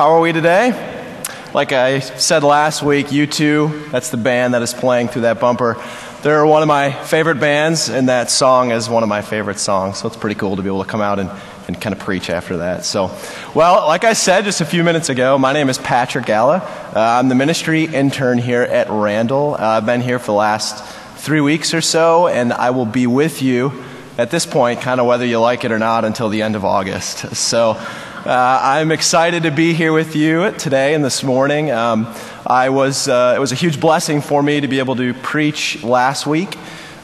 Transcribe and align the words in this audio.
How 0.00 0.10
are 0.12 0.20
we 0.20 0.32
today? 0.32 0.70
Like 1.52 1.72
I 1.72 1.98
said 1.98 2.44
last 2.44 2.84
week, 2.84 3.08
U2, 3.08 3.90
that's 3.90 4.10
the 4.10 4.16
band 4.16 4.54
that 4.54 4.62
is 4.62 4.72
playing 4.72 5.08
through 5.08 5.22
that 5.22 5.40
bumper. 5.40 5.76
They're 6.22 6.46
one 6.46 6.62
of 6.62 6.68
my 6.68 6.92
favorite 6.92 7.40
bands, 7.40 7.88
and 7.88 8.08
that 8.08 8.30
song 8.30 8.70
is 8.70 8.88
one 8.88 9.02
of 9.02 9.08
my 9.08 9.22
favorite 9.22 9.58
songs. 9.58 9.98
So 9.98 10.06
it's 10.06 10.16
pretty 10.16 10.36
cool 10.36 10.54
to 10.54 10.62
be 10.62 10.68
able 10.68 10.84
to 10.84 10.88
come 10.88 11.00
out 11.00 11.18
and, 11.18 11.28
and 11.66 11.80
kind 11.80 11.92
of 11.92 11.98
preach 11.98 12.30
after 12.30 12.58
that. 12.58 12.84
So, 12.84 13.10
well, 13.56 13.88
like 13.88 14.04
I 14.04 14.12
said 14.12 14.44
just 14.44 14.60
a 14.60 14.64
few 14.64 14.84
minutes 14.84 15.08
ago, 15.08 15.36
my 15.36 15.52
name 15.52 15.68
is 15.68 15.78
Patrick 15.78 16.26
Galla. 16.26 16.58
Uh, 16.58 17.00
I'm 17.18 17.28
the 17.28 17.34
ministry 17.34 17.82
intern 17.82 18.38
here 18.38 18.62
at 18.62 18.88
Randall. 18.88 19.54
Uh, 19.54 19.78
I've 19.78 19.86
been 19.86 20.00
here 20.00 20.20
for 20.20 20.26
the 20.26 20.32
last 20.34 20.80
three 21.16 21.40
weeks 21.40 21.74
or 21.74 21.80
so, 21.80 22.28
and 22.28 22.52
I 22.52 22.70
will 22.70 22.86
be 22.86 23.08
with 23.08 23.42
you 23.42 23.82
at 24.16 24.30
this 24.30 24.46
point, 24.46 24.80
kind 24.80 25.00
of 25.00 25.06
whether 25.06 25.26
you 25.26 25.40
like 25.40 25.64
it 25.64 25.72
or 25.72 25.78
not, 25.80 26.04
until 26.04 26.28
the 26.28 26.42
end 26.42 26.54
of 26.54 26.64
August. 26.64 27.24
So, 27.34 27.84
uh, 28.28 28.60
I'm 28.62 28.92
excited 28.92 29.44
to 29.44 29.50
be 29.50 29.72
here 29.72 29.90
with 29.90 30.14
you 30.14 30.50
today 30.50 30.92
and 30.92 31.02
this 31.02 31.22
morning. 31.22 31.70
Um, 31.70 32.14
I 32.46 32.68
was, 32.68 33.08
uh, 33.08 33.32
it 33.34 33.40
was 33.40 33.52
a 33.52 33.54
huge 33.54 33.80
blessing 33.80 34.20
for 34.20 34.42
me 34.42 34.60
to 34.60 34.68
be 34.68 34.80
able 34.80 34.96
to 34.96 35.14
preach 35.14 35.82
last 35.82 36.26
week. 36.26 36.54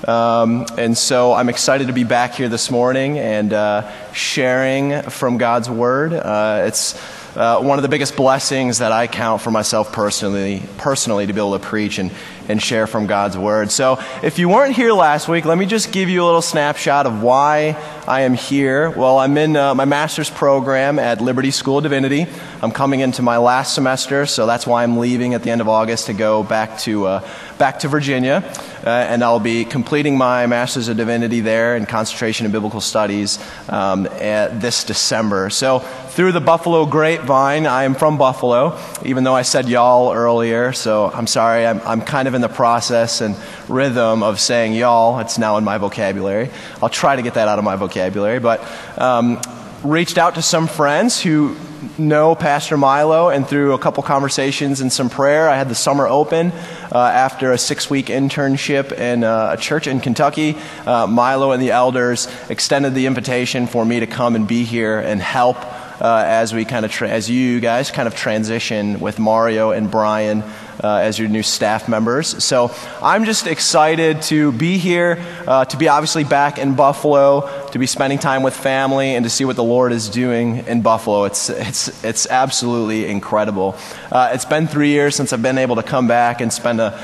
Um, 0.07 0.67
and 0.77 0.99
so 0.99 1.33
I'm 1.33 1.49
excited 1.49 1.87
to 1.87 1.95
be 1.95 2.05
back 2.05 2.35
here 2.35 2.51
this 2.51 2.71
morning 2.71 3.19
and 3.19 3.55
uh, 3.55 3.91
sharing 4.13 5.01
from 5.05 5.39
God's 5.39 5.71
Word. 5.71 6.13
Uh, 6.13 6.65
it's 6.67 6.95
uh, 7.37 7.59
one 7.59 7.79
of 7.79 7.83
the 7.83 7.89
biggest 7.89 8.17
blessings 8.17 8.79
that 8.79 8.93
I 8.93 9.07
count 9.07 9.41
for 9.41 9.51
myself 9.51 9.95
personally, 9.95 10.63
personally 10.77 11.27
to 11.27 11.33
be 11.33 11.41
able 11.41 11.59
to 11.59 11.65
preach 11.65 11.99
and, 11.99 12.13
and 12.49 12.63
share 12.63 12.87
from 12.87 13.07
God's 13.07 13.39
Word. 13.39 13.71
So 13.71 13.99
if 14.23 14.39
you 14.39 14.51
weren't 14.51 14.77
here 14.77 14.93
last 14.93 15.27
week, 15.27 15.47
let 15.47 15.57
me 15.57 15.65
just 15.65 15.91
give 15.91 16.11
you 16.11 16.23
a 16.23 16.27
little 16.27 16.43
snapshot 16.43 17.07
of 17.07 17.23
why 17.23 17.79
I 18.07 18.23
am 18.23 18.35
here. 18.35 18.91
Well, 18.91 19.19
I'm 19.19 19.39
in 19.39 19.57
uh, 19.57 19.75
my 19.75 19.87
master's 19.87 20.29
program 20.29 20.99
at 20.99 21.23
Liberty 21.23 21.51
School 21.51 21.79
of 21.79 21.85
Divinity. 21.85 22.27
I'm 22.61 22.71
coming 22.71 23.01
into 23.01 23.23
my 23.23 23.39
last 23.39 23.75
semester, 23.75 24.27
so 24.27 24.45
that's 24.45 24.67
why 24.67 24.83
I'm 24.83 24.99
leaving 24.99 25.33
at 25.33 25.43
the 25.43 25.51
end 25.51 25.63
of 25.63 25.71
August 25.71 26.07
to 26.07 26.13
go 26.13 26.43
back 26.43 26.79
to, 26.81 27.07
uh, 27.07 27.29
back 27.57 27.79
to 27.79 27.89
Virginia. 27.89 28.45
Uh, 28.85 28.91
and 28.91 29.25
I'll 29.25 29.41
be 29.41 29.65
completing 29.65 30.19
my 30.19 30.47
Master's 30.47 30.89
of 30.89 30.99
Divinity 30.99 31.41
there 31.41 31.77
in 31.77 31.87
concentration 31.87 32.45
in 32.45 32.53
biblical 32.53 32.83
studies 32.83 33.39
um, 33.71 34.03
this 34.03 34.85
December. 34.85 35.49
So 35.49 35.79
through 35.79 36.33
the 36.33 36.41
Buffalo 36.41 36.85
grapevine, 36.85 37.67
I 37.67 37.85
am 37.85 37.95
from 37.95 38.19
Buffalo, 38.19 38.79
even 39.03 39.25
though 39.25 39.35
I 39.35 39.43
said 39.43 39.69
y'all 39.69 40.13
earlier. 40.13 40.73
So 40.73 41.11
I'm 41.11 41.27
sorry, 41.27 41.67
I'm, 41.67 41.81
I'm 41.81 42.03
kind 42.03 42.29
of 42.29 42.35
in 42.35 42.43
the 42.43 42.49
process 42.49 43.23
and 43.23 43.35
rhythm 43.69 44.23
of 44.23 44.39
saying 44.41 44.75
y'all. 44.75 45.19
It's 45.21 45.39
now 45.39 45.57
in 45.57 45.65
my 45.65 45.79
vocabulary. 45.79 46.51
I'll 46.83 46.91
try 46.91 47.17
to 47.17 47.23
get 47.23 47.35
that 47.35 47.49
out 47.49 47.59
of 47.59 47.65
my 47.65 47.77
vocabulary, 47.77 47.94
but 48.41 48.99
um, 48.99 49.41
reached 49.83 50.19
out 50.19 50.35
to 50.35 50.43
some 50.43 50.67
friends 50.67 51.21
who 51.21 51.57
know 51.99 52.35
Pastor 52.35 52.77
Milo, 52.77 53.29
and 53.29 53.47
through 53.47 53.75
a 53.75 53.79
couple 53.79 54.03
conversations 54.03 54.81
and 54.81 54.93
some 54.93 55.11
prayer, 55.11 55.49
I 55.49 55.57
had 55.57 55.69
the 55.69 55.75
summer 55.75 56.07
open 56.07 56.53
uh, 56.93 56.99
after 56.99 57.53
a 57.53 57.59
six 57.59 57.91
week 57.91 58.07
internship 58.07 58.93
in 58.93 59.25
uh, 59.25 59.51
a 59.53 59.57
church 59.57 59.87
in 59.87 60.01
Kentucky. 60.01 60.57
Uh, 60.87 61.07
Milo 61.07 61.53
and 61.53 61.63
the 61.63 61.71
elders 61.71 62.29
extended 62.49 62.95
the 62.95 63.07
invitation 63.07 63.67
for 63.67 63.85
me 63.85 64.01
to 64.01 64.07
come 64.07 64.35
and 64.35 64.49
be 64.49 64.65
here 64.65 64.99
and 64.99 65.21
help. 65.21 65.57
Uh, 66.01 66.25
as 66.27 66.53
we 66.53 66.65
kind 66.65 66.85
of, 66.85 66.91
tra- 66.91 67.09
as 67.09 67.31
you 67.31 67.61
guys 67.61 67.93
kind 67.93 68.09
of 68.09 68.17
transition 68.17 68.99
with 68.99 69.21
Mario 69.21 69.71
and 69.71 69.89
Brian 69.89 70.43
uh, 70.85 70.99
as 70.99 71.19
your 71.19 71.29
new 71.29 71.43
staff 71.43 71.89
members. 71.89 72.45
So 72.45 72.71
I'm 73.01 73.25
just 73.25 73.47
excited 73.47 74.21
to 74.23 74.53
be 74.53 74.77
here, 74.77 75.17
uh, 75.47 75.65
to 75.65 75.77
be 75.79 75.89
obviously 75.89 76.25
back 76.25 76.59
in 76.59 76.75
Buffalo, 76.75 77.69
to 77.71 77.79
be 77.79 77.87
spending 77.87 78.19
time 78.19 78.43
with 78.43 78.55
family, 78.55 79.15
and 79.15 79.25
to 79.25 79.31
see 79.31 79.47
what 79.47 79.57
the 79.57 79.65
Lord 79.65 79.93
is 79.93 80.11
doing 80.11 80.59
in 80.67 80.83
Buffalo. 80.83 81.25
It's, 81.25 81.49
it's, 81.49 82.05
it's 82.05 82.27
absolutely 82.27 83.07
incredible. 83.07 83.77
Uh, 84.13 84.33
it's 84.35 84.45
been 84.45 84.67
three 84.67 84.91
years 84.91 85.17
since 85.17 85.33
I've 85.33 85.41
been 85.41 85.57
able 85.57 85.77
to 85.77 85.83
come 85.83 86.07
back 86.07 86.43
and 86.43 86.53
spend 86.53 86.83
a 86.83 87.03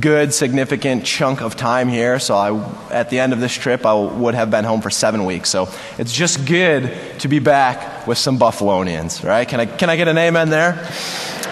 good, 0.00 0.32
significant 0.32 1.04
chunk 1.04 1.42
of 1.42 1.54
time 1.54 1.88
here. 1.88 2.18
So 2.18 2.34
I, 2.34 2.90
at 2.90 3.10
the 3.10 3.20
end 3.20 3.34
of 3.34 3.40
this 3.40 3.52
trip, 3.52 3.84
I 3.84 3.92
would 3.92 4.34
have 4.34 4.50
been 4.50 4.64
home 4.64 4.80
for 4.80 4.90
seven 4.90 5.26
weeks. 5.26 5.50
So 5.50 5.68
it's 5.98 6.14
just 6.14 6.46
good 6.46 6.96
to 7.20 7.28
be 7.28 7.40
back 7.40 8.06
with 8.06 8.16
some 8.16 8.38
Buffalonians, 8.38 9.22
right? 9.22 9.46
Can 9.46 9.60
I, 9.60 9.66
can 9.66 9.90
I 9.90 9.96
get 9.96 10.08
an 10.08 10.16
amen 10.16 10.48
there? 10.48 10.74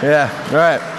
Yeah, 0.03 0.49
all 0.51 0.57
right. 0.57 0.96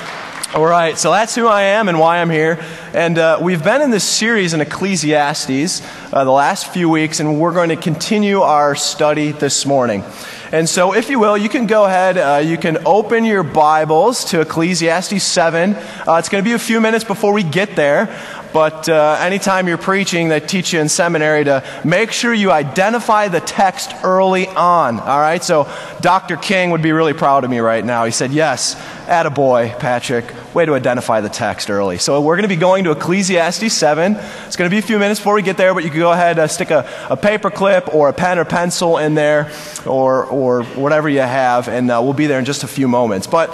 All 0.53 0.65
right, 0.65 0.97
so 0.97 1.11
that's 1.11 1.35
who 1.35 1.45
I 1.45 1.63
am 1.63 1.89
and 1.89 1.99
why 1.99 2.19
I'm 2.19 2.29
here. 2.29 2.63
And 2.93 3.19
uh, 3.19 3.37
we've 3.41 3.61
been 3.61 3.81
in 3.81 3.91
this 3.91 4.05
series 4.05 4.53
in 4.53 4.61
Ecclesiastes 4.61 5.81
uh, 6.13 6.23
the 6.23 6.31
last 6.31 6.71
few 6.71 6.89
weeks, 6.89 7.19
and 7.19 7.37
we're 7.37 7.53
going 7.53 7.67
to 7.67 7.75
continue 7.75 8.39
our 8.39 8.73
study 8.73 9.33
this 9.33 9.65
morning. 9.65 10.05
And 10.53 10.69
so, 10.69 10.93
if 10.93 11.09
you 11.09 11.19
will, 11.19 11.37
you 11.37 11.49
can 11.49 11.67
go 11.67 11.83
ahead, 11.83 12.17
uh, 12.17 12.37
you 12.37 12.57
can 12.57 12.77
open 12.85 13.25
your 13.25 13.43
Bibles 13.43 14.23
to 14.31 14.39
Ecclesiastes 14.39 15.21
7. 15.21 15.75
Uh, 15.75 16.15
it's 16.17 16.29
going 16.29 16.41
to 16.41 16.49
be 16.49 16.53
a 16.53 16.59
few 16.59 16.79
minutes 16.79 17.03
before 17.03 17.33
we 17.33 17.43
get 17.43 17.75
there. 17.75 18.05
But 18.53 18.89
uh, 18.89 19.17
anytime 19.19 19.67
you're 19.67 19.77
preaching, 19.77 20.29
they 20.29 20.39
teach 20.39 20.73
you 20.73 20.79
in 20.79 20.89
seminary 20.89 21.43
to 21.43 21.63
make 21.83 22.11
sure 22.11 22.33
you 22.33 22.51
identify 22.51 23.27
the 23.27 23.39
text 23.39 23.93
early 24.03 24.47
on. 24.47 24.99
All 24.99 25.19
right? 25.19 25.43
So 25.43 25.69
Dr. 26.01 26.37
King 26.37 26.71
would 26.71 26.81
be 26.81 26.91
really 26.91 27.13
proud 27.13 27.43
of 27.43 27.49
me 27.49 27.59
right 27.59 27.83
now. 27.83 28.05
He 28.05 28.11
said, 28.11 28.31
Yes, 28.31 28.75
attaboy, 29.05 29.77
Patrick. 29.79 30.33
Way 30.53 30.65
to 30.65 30.73
identify 30.73 31.21
the 31.21 31.29
text 31.29 31.69
early. 31.69 31.97
So 31.97 32.21
we're 32.21 32.35
going 32.35 32.49
to 32.49 32.55
be 32.55 32.59
going 32.59 32.83
to 32.85 32.91
Ecclesiastes 32.91 33.73
7. 33.73 34.15
It's 34.45 34.55
going 34.55 34.69
to 34.69 34.73
be 34.73 34.79
a 34.79 34.81
few 34.81 34.97
minutes 34.97 35.19
before 35.19 35.35
we 35.35 35.41
get 35.41 35.57
there, 35.57 35.73
but 35.73 35.83
you 35.83 35.89
can 35.89 35.99
go 35.99 36.11
ahead, 36.11 36.39
uh, 36.39 36.47
stick 36.47 36.71
a, 36.71 36.89
a 37.09 37.17
paper 37.17 37.51
clip 37.51 37.93
or 37.93 38.09
a 38.09 38.13
pen 38.13 38.39
or 38.39 38.45
pencil 38.45 38.97
in 38.97 39.13
there 39.13 39.51
or, 39.85 40.25
or 40.25 40.63
whatever 40.63 41.09
you 41.09 41.19
have, 41.19 41.67
and 41.67 41.91
uh, 41.91 41.99
we'll 42.01 42.13
be 42.13 42.27
there 42.27 42.39
in 42.39 42.45
just 42.45 42.63
a 42.63 42.67
few 42.67 42.87
moments. 42.87 43.27
But 43.27 43.49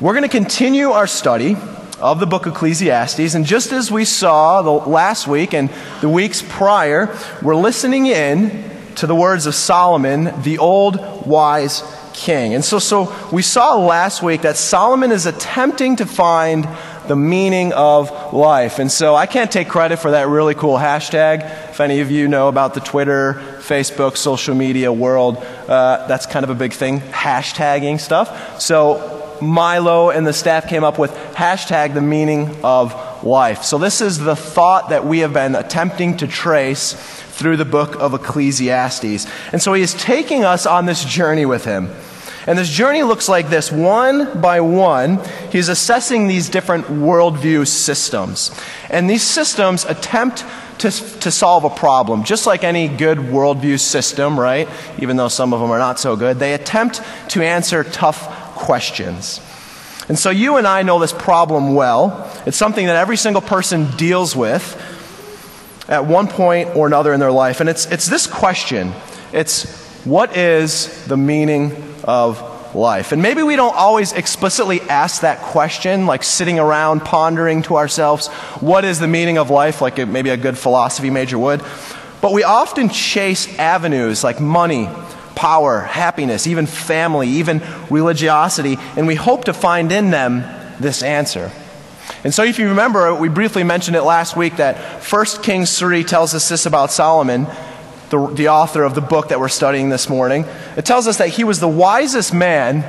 we're 0.00 0.12
going 0.12 0.24
to 0.24 0.28
continue 0.28 0.90
our 0.90 1.06
study 1.06 1.56
of 2.00 2.20
the 2.20 2.26
book 2.26 2.46
Ecclesiastes. 2.46 3.34
And 3.34 3.44
just 3.44 3.72
as 3.72 3.90
we 3.90 4.04
saw 4.04 4.62
the 4.62 4.70
last 4.70 5.26
week 5.26 5.54
and 5.54 5.70
the 6.00 6.08
weeks 6.08 6.42
prior, 6.46 7.16
we're 7.42 7.56
listening 7.56 8.06
in 8.06 8.70
to 8.96 9.06
the 9.06 9.14
words 9.14 9.46
of 9.46 9.54
Solomon, 9.54 10.42
the 10.42 10.58
old 10.58 11.26
wise 11.26 11.82
king. 12.12 12.54
And 12.54 12.64
so, 12.64 12.78
so 12.78 13.14
we 13.30 13.42
saw 13.42 13.76
last 13.76 14.22
week 14.22 14.42
that 14.42 14.56
Solomon 14.56 15.12
is 15.12 15.26
attempting 15.26 15.96
to 15.96 16.06
find 16.06 16.66
the 17.08 17.16
meaning 17.16 17.72
of 17.72 18.32
life. 18.32 18.78
And 18.78 18.90
so 18.90 19.14
I 19.14 19.26
can't 19.26 19.52
take 19.52 19.68
credit 19.68 19.98
for 19.98 20.10
that 20.10 20.28
really 20.28 20.54
cool 20.54 20.76
hashtag. 20.76 21.44
If 21.70 21.80
any 21.80 22.00
of 22.00 22.10
you 22.10 22.26
know 22.26 22.48
about 22.48 22.74
the 22.74 22.80
Twitter, 22.80 23.34
Facebook, 23.58 24.16
social 24.16 24.54
media 24.54 24.92
world, 24.92 25.36
uh, 25.36 26.06
that's 26.08 26.26
kind 26.26 26.42
of 26.42 26.50
a 26.50 26.54
big 26.54 26.72
thing, 26.72 27.00
hashtagging 27.00 28.00
stuff. 28.00 28.60
So 28.60 29.15
Milo 29.42 30.10
and 30.10 30.26
the 30.26 30.32
staff 30.32 30.68
came 30.68 30.84
up 30.84 30.98
with 30.98 31.12
hashtag 31.34 31.94
the 31.94 32.00
meaning 32.00 32.56
of 32.64 32.94
life. 33.24 33.62
So 33.62 33.78
this 33.78 34.00
is 34.00 34.18
the 34.18 34.36
thought 34.36 34.90
that 34.90 35.04
we 35.04 35.20
have 35.20 35.32
been 35.32 35.54
attempting 35.54 36.16
to 36.18 36.26
trace 36.26 36.92
through 36.92 37.56
the 37.56 37.64
book 37.64 37.96
of 37.96 38.14
Ecclesiastes. 38.14 39.26
And 39.52 39.60
so 39.60 39.74
he 39.74 39.82
is 39.82 39.94
taking 39.94 40.44
us 40.44 40.66
on 40.66 40.86
this 40.86 41.04
journey 41.04 41.44
with 41.44 41.64
him. 41.64 41.90
And 42.46 42.56
this 42.56 42.70
journey 42.70 43.02
looks 43.02 43.28
like 43.28 43.48
this 43.48 43.72
one 43.72 44.40
by 44.40 44.60
one, 44.60 45.20
he's 45.50 45.68
assessing 45.68 46.28
these 46.28 46.48
different 46.48 46.86
worldview 46.86 47.66
systems. 47.66 48.52
And 48.88 49.10
these 49.10 49.22
systems 49.22 49.84
attempt 49.84 50.44
to, 50.78 50.90
to 50.90 51.30
solve 51.30 51.64
a 51.64 51.70
problem, 51.70 52.22
just 52.22 52.46
like 52.46 52.62
any 52.62 52.86
good 52.86 53.18
worldview 53.18 53.80
system, 53.80 54.38
right? 54.38 54.68
Even 54.98 55.16
though 55.16 55.28
some 55.28 55.52
of 55.52 55.60
them 55.60 55.70
are 55.70 55.78
not 55.78 55.98
so 55.98 56.14
good, 56.14 56.38
they 56.38 56.54
attempt 56.54 57.02
to 57.30 57.42
answer 57.42 57.82
tough 57.82 58.45
questions. 58.56 59.40
And 60.08 60.18
so 60.18 60.30
you 60.30 60.56
and 60.56 60.66
I 60.66 60.82
know 60.82 60.98
this 60.98 61.12
problem 61.12 61.74
well. 61.74 62.30
It's 62.46 62.56
something 62.56 62.86
that 62.86 62.96
every 62.96 63.16
single 63.16 63.42
person 63.42 63.90
deals 63.96 64.34
with 64.34 64.64
at 65.88 66.04
one 66.06 66.26
point 66.26 66.74
or 66.74 66.86
another 66.86 67.12
in 67.12 67.20
their 67.20 67.32
life. 67.32 67.60
And 67.60 67.68
it's, 67.68 67.86
it's 67.86 68.06
this 68.06 68.26
question 68.26 68.92
it's 69.32 69.84
what 70.04 70.36
is 70.36 71.04
the 71.06 71.16
meaning 71.16 71.72
of 72.04 72.74
life? 72.74 73.12
And 73.12 73.20
maybe 73.20 73.42
we 73.42 73.56
don't 73.56 73.74
always 73.74 74.12
explicitly 74.12 74.80
ask 74.82 75.22
that 75.22 75.40
question, 75.40 76.06
like 76.06 76.22
sitting 76.22 76.58
around 76.58 77.00
pondering 77.00 77.62
to 77.62 77.76
ourselves, 77.76 78.28
what 78.60 78.84
is 78.84 79.00
the 79.00 79.08
meaning 79.08 79.36
of 79.36 79.50
life, 79.50 79.80
like 79.80 79.98
maybe 80.06 80.30
a 80.30 80.36
good 80.36 80.56
philosophy 80.56 81.10
major 81.10 81.38
would. 81.38 81.62
But 82.20 82.32
we 82.32 82.44
often 82.44 82.88
chase 82.88 83.58
avenues 83.58 84.22
like 84.22 84.40
money, 84.40 84.88
power, 85.36 85.82
happiness, 85.82 86.48
even 86.48 86.66
family, 86.66 87.28
even 87.28 87.62
religiosity, 87.90 88.76
and 88.96 89.06
we 89.06 89.14
hope 89.14 89.44
to 89.44 89.52
find 89.52 89.92
in 89.92 90.10
them 90.10 90.42
this 90.80 91.04
answer. 91.04 91.52
And 92.24 92.34
so, 92.34 92.42
if 92.42 92.58
you 92.58 92.68
remember, 92.70 93.14
we 93.14 93.28
briefly 93.28 93.62
mentioned 93.62 93.96
it 93.96 94.02
last 94.02 94.36
week 94.36 94.56
that 94.56 94.76
1 95.04 95.26
Kings 95.42 95.78
3 95.78 96.02
tells 96.02 96.34
us 96.34 96.48
this 96.48 96.66
about 96.66 96.90
Solomon, 96.90 97.46
the, 98.10 98.26
the 98.28 98.48
author 98.48 98.82
of 98.82 98.94
the 98.94 99.00
book 99.00 99.28
that 99.28 99.38
we're 99.38 99.48
studying 99.48 99.90
this 99.90 100.08
morning. 100.08 100.44
It 100.76 100.84
tells 100.84 101.06
us 101.06 101.18
that 101.18 101.28
he 101.28 101.44
was 101.44 101.60
the 101.60 101.68
wisest 101.68 102.32
man 102.32 102.82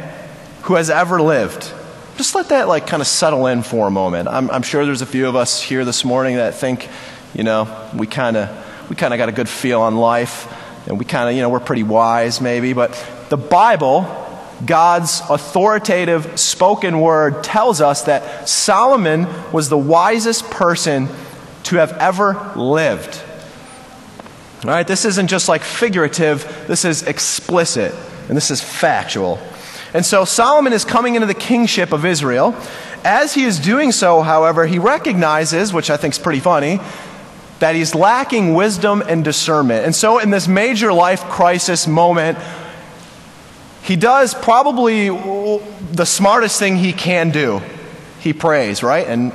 who 0.63 0.75
has 0.75 0.89
ever 0.89 1.21
lived. 1.21 1.71
Just 2.15 2.33
let 2.33 2.49
that 2.49 2.67
like 2.67 2.87
kind 2.87 3.01
of 3.01 3.07
settle 3.07 3.45
in 3.47 3.61
for 3.61 3.87
a 3.87 3.91
moment. 3.91 4.27
I'm, 4.27 4.49
I'm 4.49 4.63
sure 4.63 4.85
there's 4.85 5.03
a 5.03 5.07
few 5.07 5.27
of 5.27 5.35
us 5.35 5.61
here 5.61 5.85
this 5.85 6.03
morning 6.03 6.37
that 6.37 6.55
think, 6.55 6.87
you 7.35 7.43
know, 7.43 7.89
we 7.95 8.07
kind 8.07 8.37
of 8.37 8.89
we 8.89 8.95
kind 8.95 9.13
of 9.13 9.17
got 9.17 9.29
a 9.29 9.33
good 9.33 9.49
feel 9.49 9.81
on 9.81 9.97
life 9.97 10.51
and 10.87 10.97
we 10.97 11.05
kind 11.05 11.29
of, 11.29 11.35
you 11.35 11.41
know, 11.41 11.49
we're 11.49 11.59
pretty 11.59 11.83
wise 11.83 12.41
maybe, 12.41 12.73
but 12.73 12.91
the 13.29 13.37
Bible 13.37 14.25
God's 14.65 15.21
authoritative 15.29 16.39
spoken 16.39 16.99
word 16.99 17.43
tells 17.43 17.79
us 17.79 18.03
that 18.03 18.49
Solomon 18.49 19.27
was 19.51 19.69
the 19.69 19.77
wisest 19.77 20.49
person 20.49 21.09
to 21.63 21.75
have 21.77 21.93
ever 21.93 22.51
lived. 22.55 23.21
All 24.63 24.71
right, 24.71 24.87
this 24.87 25.05
isn't 25.05 25.27
just 25.27 25.47
like 25.47 25.61
figurative, 25.61 26.65
this 26.67 26.85
is 26.85 27.03
explicit, 27.03 27.93
and 28.27 28.35
this 28.35 28.49
is 28.49 28.61
factual. 28.61 29.39
And 29.93 30.05
so 30.05 30.25
Solomon 30.25 30.73
is 30.73 30.83
coming 30.83 31.15
into 31.15 31.27
the 31.27 31.35
kingship 31.35 31.91
of 31.91 32.03
Israel. 32.03 32.55
As 33.03 33.35
he 33.35 33.43
is 33.43 33.59
doing 33.59 33.91
so, 33.91 34.21
however, 34.21 34.65
he 34.65 34.79
recognizes, 34.79 35.71
which 35.71 35.89
I 35.89 35.97
think 35.97 36.15
is 36.15 36.19
pretty 36.19 36.39
funny, 36.39 36.79
that 37.59 37.75
he's 37.75 37.95
lacking 37.95 38.53
wisdom 38.53 39.03
and 39.07 39.23
discernment. 39.23 39.85
And 39.85 39.95
so, 39.95 40.19
in 40.19 40.29
this 40.29 40.47
major 40.47 40.93
life 40.93 41.23
crisis 41.23 41.87
moment, 41.87 42.37
he 43.83 43.95
does 43.95 44.33
probably 44.33 45.07
the 45.07 46.05
smartest 46.05 46.59
thing 46.59 46.75
he 46.75 46.93
can 46.93 47.31
do. 47.31 47.61
He 48.19 48.33
prays, 48.33 48.83
right? 48.83 49.07
And 49.07 49.31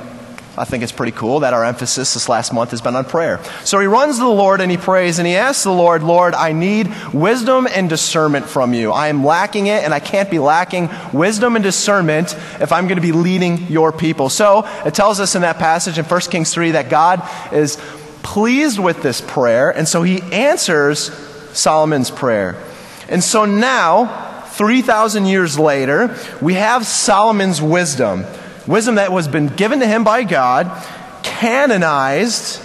I 0.55 0.65
think 0.65 0.83
it's 0.83 0.91
pretty 0.91 1.13
cool 1.13 1.39
that 1.39 1.55
our 1.55 1.65
emphasis 1.65 2.13
this 2.13 2.29
last 2.29 2.53
month 2.53 2.69
has 2.69 2.81
been 2.81 2.95
on 2.95 3.05
prayer. 3.05 3.43
So 3.63 3.79
he 3.79 3.87
runs 3.87 4.17
to 4.17 4.21
the 4.21 4.29
Lord 4.29 4.61
and 4.61 4.69
he 4.69 4.77
prays 4.77 5.17
and 5.17 5.27
he 5.27 5.35
asks 5.35 5.63
the 5.63 5.71
Lord, 5.71 6.03
Lord, 6.03 6.35
I 6.35 6.51
need 6.51 6.93
wisdom 7.11 7.67
and 7.67 7.89
discernment 7.89 8.45
from 8.45 8.75
you. 8.75 8.91
I 8.91 9.07
am 9.07 9.25
lacking 9.25 9.65
it 9.65 9.83
and 9.83 9.91
I 9.91 9.99
can't 9.99 10.29
be 10.29 10.37
lacking 10.37 10.91
wisdom 11.11 11.55
and 11.55 11.63
discernment 11.63 12.35
if 12.61 12.71
I'm 12.71 12.85
going 12.87 12.97
to 12.97 13.01
be 13.01 13.11
leading 13.11 13.65
your 13.65 13.91
people. 13.91 14.29
So 14.29 14.63
it 14.85 14.93
tells 14.93 15.19
us 15.19 15.33
in 15.33 15.41
that 15.41 15.57
passage 15.57 15.97
in 15.97 16.05
1 16.05 16.21
Kings 16.21 16.53
3 16.53 16.71
that 16.71 16.87
God 16.87 17.27
is 17.51 17.79
pleased 18.23 18.79
with 18.79 19.03
this 19.03 19.21
prayer 19.21 19.69
and 19.69 19.87
so 19.87 20.01
he 20.01 20.21
answers 20.33 21.11
Solomon's 21.57 22.09
prayer. 22.09 22.55
And 23.09 23.23
so 23.23 23.45
now, 23.45 24.43
3,000 24.53 25.25
years 25.25 25.57
later, 25.59 26.17
we 26.41 26.55
have 26.55 26.85
Solomon's 26.85 27.61
wisdom. 27.61 28.25
Wisdom 28.65 28.95
that 28.95 29.11
was 29.11 29.27
been 29.27 29.47
given 29.47 29.79
to 29.81 29.87
him 29.87 30.03
by 30.03 30.23
God, 30.23 30.71
canonized, 31.21 32.61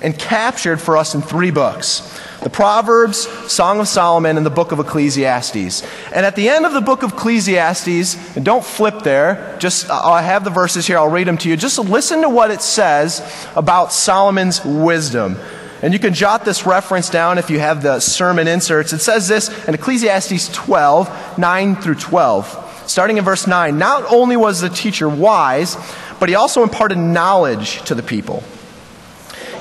and 0.00 0.18
captured 0.18 0.80
for 0.80 0.96
us 0.96 1.14
in 1.14 1.22
three 1.22 1.50
books 1.50 2.13
the 2.44 2.50
Proverbs, 2.50 3.26
Song 3.50 3.80
of 3.80 3.88
Solomon, 3.88 4.36
and 4.36 4.44
the 4.44 4.50
book 4.50 4.70
of 4.70 4.78
Ecclesiastes. 4.78 5.82
And 6.12 6.26
at 6.26 6.36
the 6.36 6.50
end 6.50 6.66
of 6.66 6.74
the 6.74 6.82
book 6.82 7.02
of 7.02 7.14
Ecclesiastes, 7.14 8.36
and 8.36 8.44
don't 8.44 8.62
flip 8.62 9.00
there, 9.02 9.56
just 9.58 9.88
uh, 9.88 9.98
I 9.98 10.20
have 10.20 10.44
the 10.44 10.50
verses 10.50 10.86
here, 10.86 10.98
I'll 10.98 11.08
read 11.08 11.26
them 11.26 11.38
to 11.38 11.48
you. 11.48 11.56
Just 11.56 11.78
listen 11.78 12.20
to 12.20 12.28
what 12.28 12.50
it 12.50 12.60
says 12.60 13.22
about 13.56 13.94
Solomon's 13.94 14.62
wisdom. 14.62 15.38
And 15.80 15.94
you 15.94 15.98
can 15.98 16.12
jot 16.12 16.44
this 16.44 16.66
reference 16.66 17.08
down 17.08 17.38
if 17.38 17.48
you 17.48 17.60
have 17.60 17.82
the 17.82 17.98
sermon 17.98 18.46
inserts. 18.46 18.92
It 18.92 19.00
says 19.00 19.26
this 19.26 19.66
in 19.66 19.72
Ecclesiastes 19.72 20.52
12, 20.52 21.38
9 21.38 21.76
through 21.76 21.94
12. 21.94 22.84
Starting 22.86 23.16
in 23.16 23.24
verse 23.24 23.46
9, 23.46 23.78
not 23.78 24.04
only 24.12 24.36
was 24.36 24.60
the 24.60 24.68
teacher 24.68 25.08
wise, 25.08 25.78
but 26.20 26.28
he 26.28 26.34
also 26.34 26.62
imparted 26.62 26.98
knowledge 26.98 27.80
to 27.84 27.94
the 27.94 28.02
people. 28.02 28.42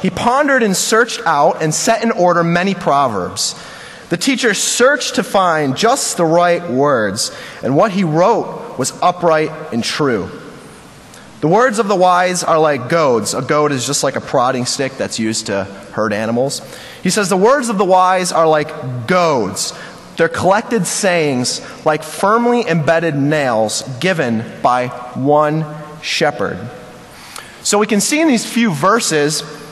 He 0.04 0.10
pondered 0.10 0.64
and 0.64 0.76
searched 0.76 1.22
out 1.26 1.64
and 1.64 1.74
set 1.74 2.04
in 2.04 2.12
order 2.12 2.44
many 2.44 2.76
proverbs. 2.76 3.56
The 4.10 4.18
teacher 4.18 4.54
searched 4.54 5.16
to 5.16 5.24
find 5.24 5.78
just 5.78 6.18
the 6.18 6.26
right 6.26 6.70
words, 6.70 7.36
and 7.64 7.78
what 7.78 7.94
he 7.94 8.04
wrote 8.04 8.78
was 8.78 8.92
upright 9.02 9.50
and 9.72 9.82
true. 9.82 10.30
The 11.40 11.48
words 11.48 11.80
of 11.80 11.88
the 11.88 11.96
wise 11.96 12.44
are 12.44 12.60
like 12.60 12.90
goads. 12.90 13.34
A 13.34 13.42
goad 13.42 13.72
is 13.72 13.88
just 13.88 14.04
like 14.04 14.18
a 14.18 14.22
prodding 14.22 14.66
stick 14.66 14.92
that's 14.98 15.20
used 15.20 15.46
to 15.46 15.64
herd 15.94 16.12
animals. 16.12 16.62
He 17.02 17.10
says, 17.10 17.30
The 17.30 17.38
words 17.38 17.70
of 17.70 17.78
the 17.78 17.86
wise 17.86 18.34
are 18.34 18.46
like 18.46 19.08
goads. 19.08 19.74
They're 20.18 20.28
collected 20.28 20.86
sayings 20.86 21.62
like 21.86 22.04
firmly 22.04 22.68
embedded 22.68 23.16
nails 23.16 23.84
given 24.02 24.44
by 24.62 24.90
one 25.16 25.66
shepherd. 26.02 26.60
So 27.62 27.80
we 27.80 27.88
can 27.88 28.02
see 28.02 28.20
in 28.20 28.28
these 28.28 28.46
few 28.46 28.70
verses 28.70 29.63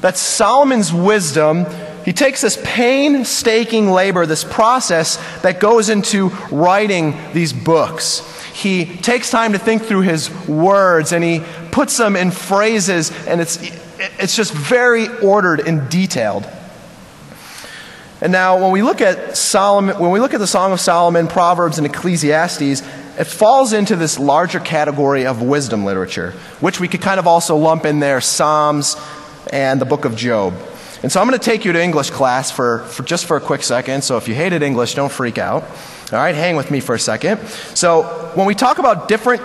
that 0.00 0.16
Solomon's 0.16 0.92
wisdom, 0.92 1.66
he 2.04 2.12
takes 2.12 2.40
this 2.40 2.60
painstaking 2.62 3.90
labor, 3.90 4.26
this 4.26 4.44
process 4.44 5.16
that 5.42 5.60
goes 5.60 5.88
into 5.88 6.28
writing 6.50 7.16
these 7.32 7.52
books 7.52 8.32
he 8.56 8.86
takes 8.86 9.30
time 9.30 9.52
to 9.52 9.58
think 9.58 9.82
through 9.82 10.00
his 10.00 10.30
words 10.48 11.12
and 11.12 11.22
he 11.22 11.42
puts 11.72 11.98
them 11.98 12.16
in 12.16 12.30
phrases, 12.30 13.12
and 13.26 13.40
it's, 13.40 13.58
it's 14.18 14.34
just 14.34 14.52
very 14.52 15.08
ordered 15.18 15.60
and 15.60 15.90
detailed. 15.90 16.48
And 18.22 18.32
now, 18.32 18.58
when 18.62 18.70
we 18.70 18.80
look 18.80 19.02
at 19.02 19.36
Solomon, 19.36 19.98
when 19.98 20.10
we 20.10 20.20
look 20.20 20.32
at 20.32 20.40
the 20.40 20.46
Song 20.46 20.72
of 20.72 20.80
Solomon, 20.80 21.28
Proverbs, 21.28 21.76
and 21.76 21.86
Ecclesiastes, 21.86 22.80
it 23.18 23.26
falls 23.26 23.74
into 23.74 23.94
this 23.94 24.18
larger 24.18 24.58
category 24.58 25.26
of 25.26 25.42
wisdom 25.42 25.84
literature, 25.84 26.30
which 26.60 26.80
we 26.80 26.88
could 26.88 27.02
kind 27.02 27.20
of 27.20 27.26
also 27.26 27.56
lump 27.56 27.84
in 27.84 28.00
there 28.00 28.22
Psalms 28.22 28.96
and 29.52 29.80
the 29.80 29.84
book 29.84 30.04
of 30.04 30.16
Job. 30.16 30.54
And 31.02 31.12
so 31.12 31.20
I'm 31.20 31.28
going 31.28 31.38
to 31.38 31.44
take 31.44 31.64
you 31.64 31.72
to 31.72 31.82
English 31.82 32.10
class 32.10 32.50
for, 32.50 32.80
for 32.80 33.02
just 33.02 33.26
for 33.26 33.36
a 33.36 33.40
quick 33.40 33.62
second. 33.62 34.02
So 34.02 34.16
if 34.16 34.28
you 34.28 34.34
hated 34.34 34.62
English, 34.62 34.94
don't 34.94 35.12
freak 35.12 35.38
out. 35.38 35.62
All 36.12 36.18
right, 36.18 36.34
hang 36.34 36.56
with 36.56 36.70
me 36.70 36.80
for 36.80 36.94
a 36.94 36.98
second. 37.00 37.44
So, 37.74 38.02
when 38.34 38.46
we 38.46 38.54
talk 38.54 38.78
about 38.78 39.08
different 39.08 39.42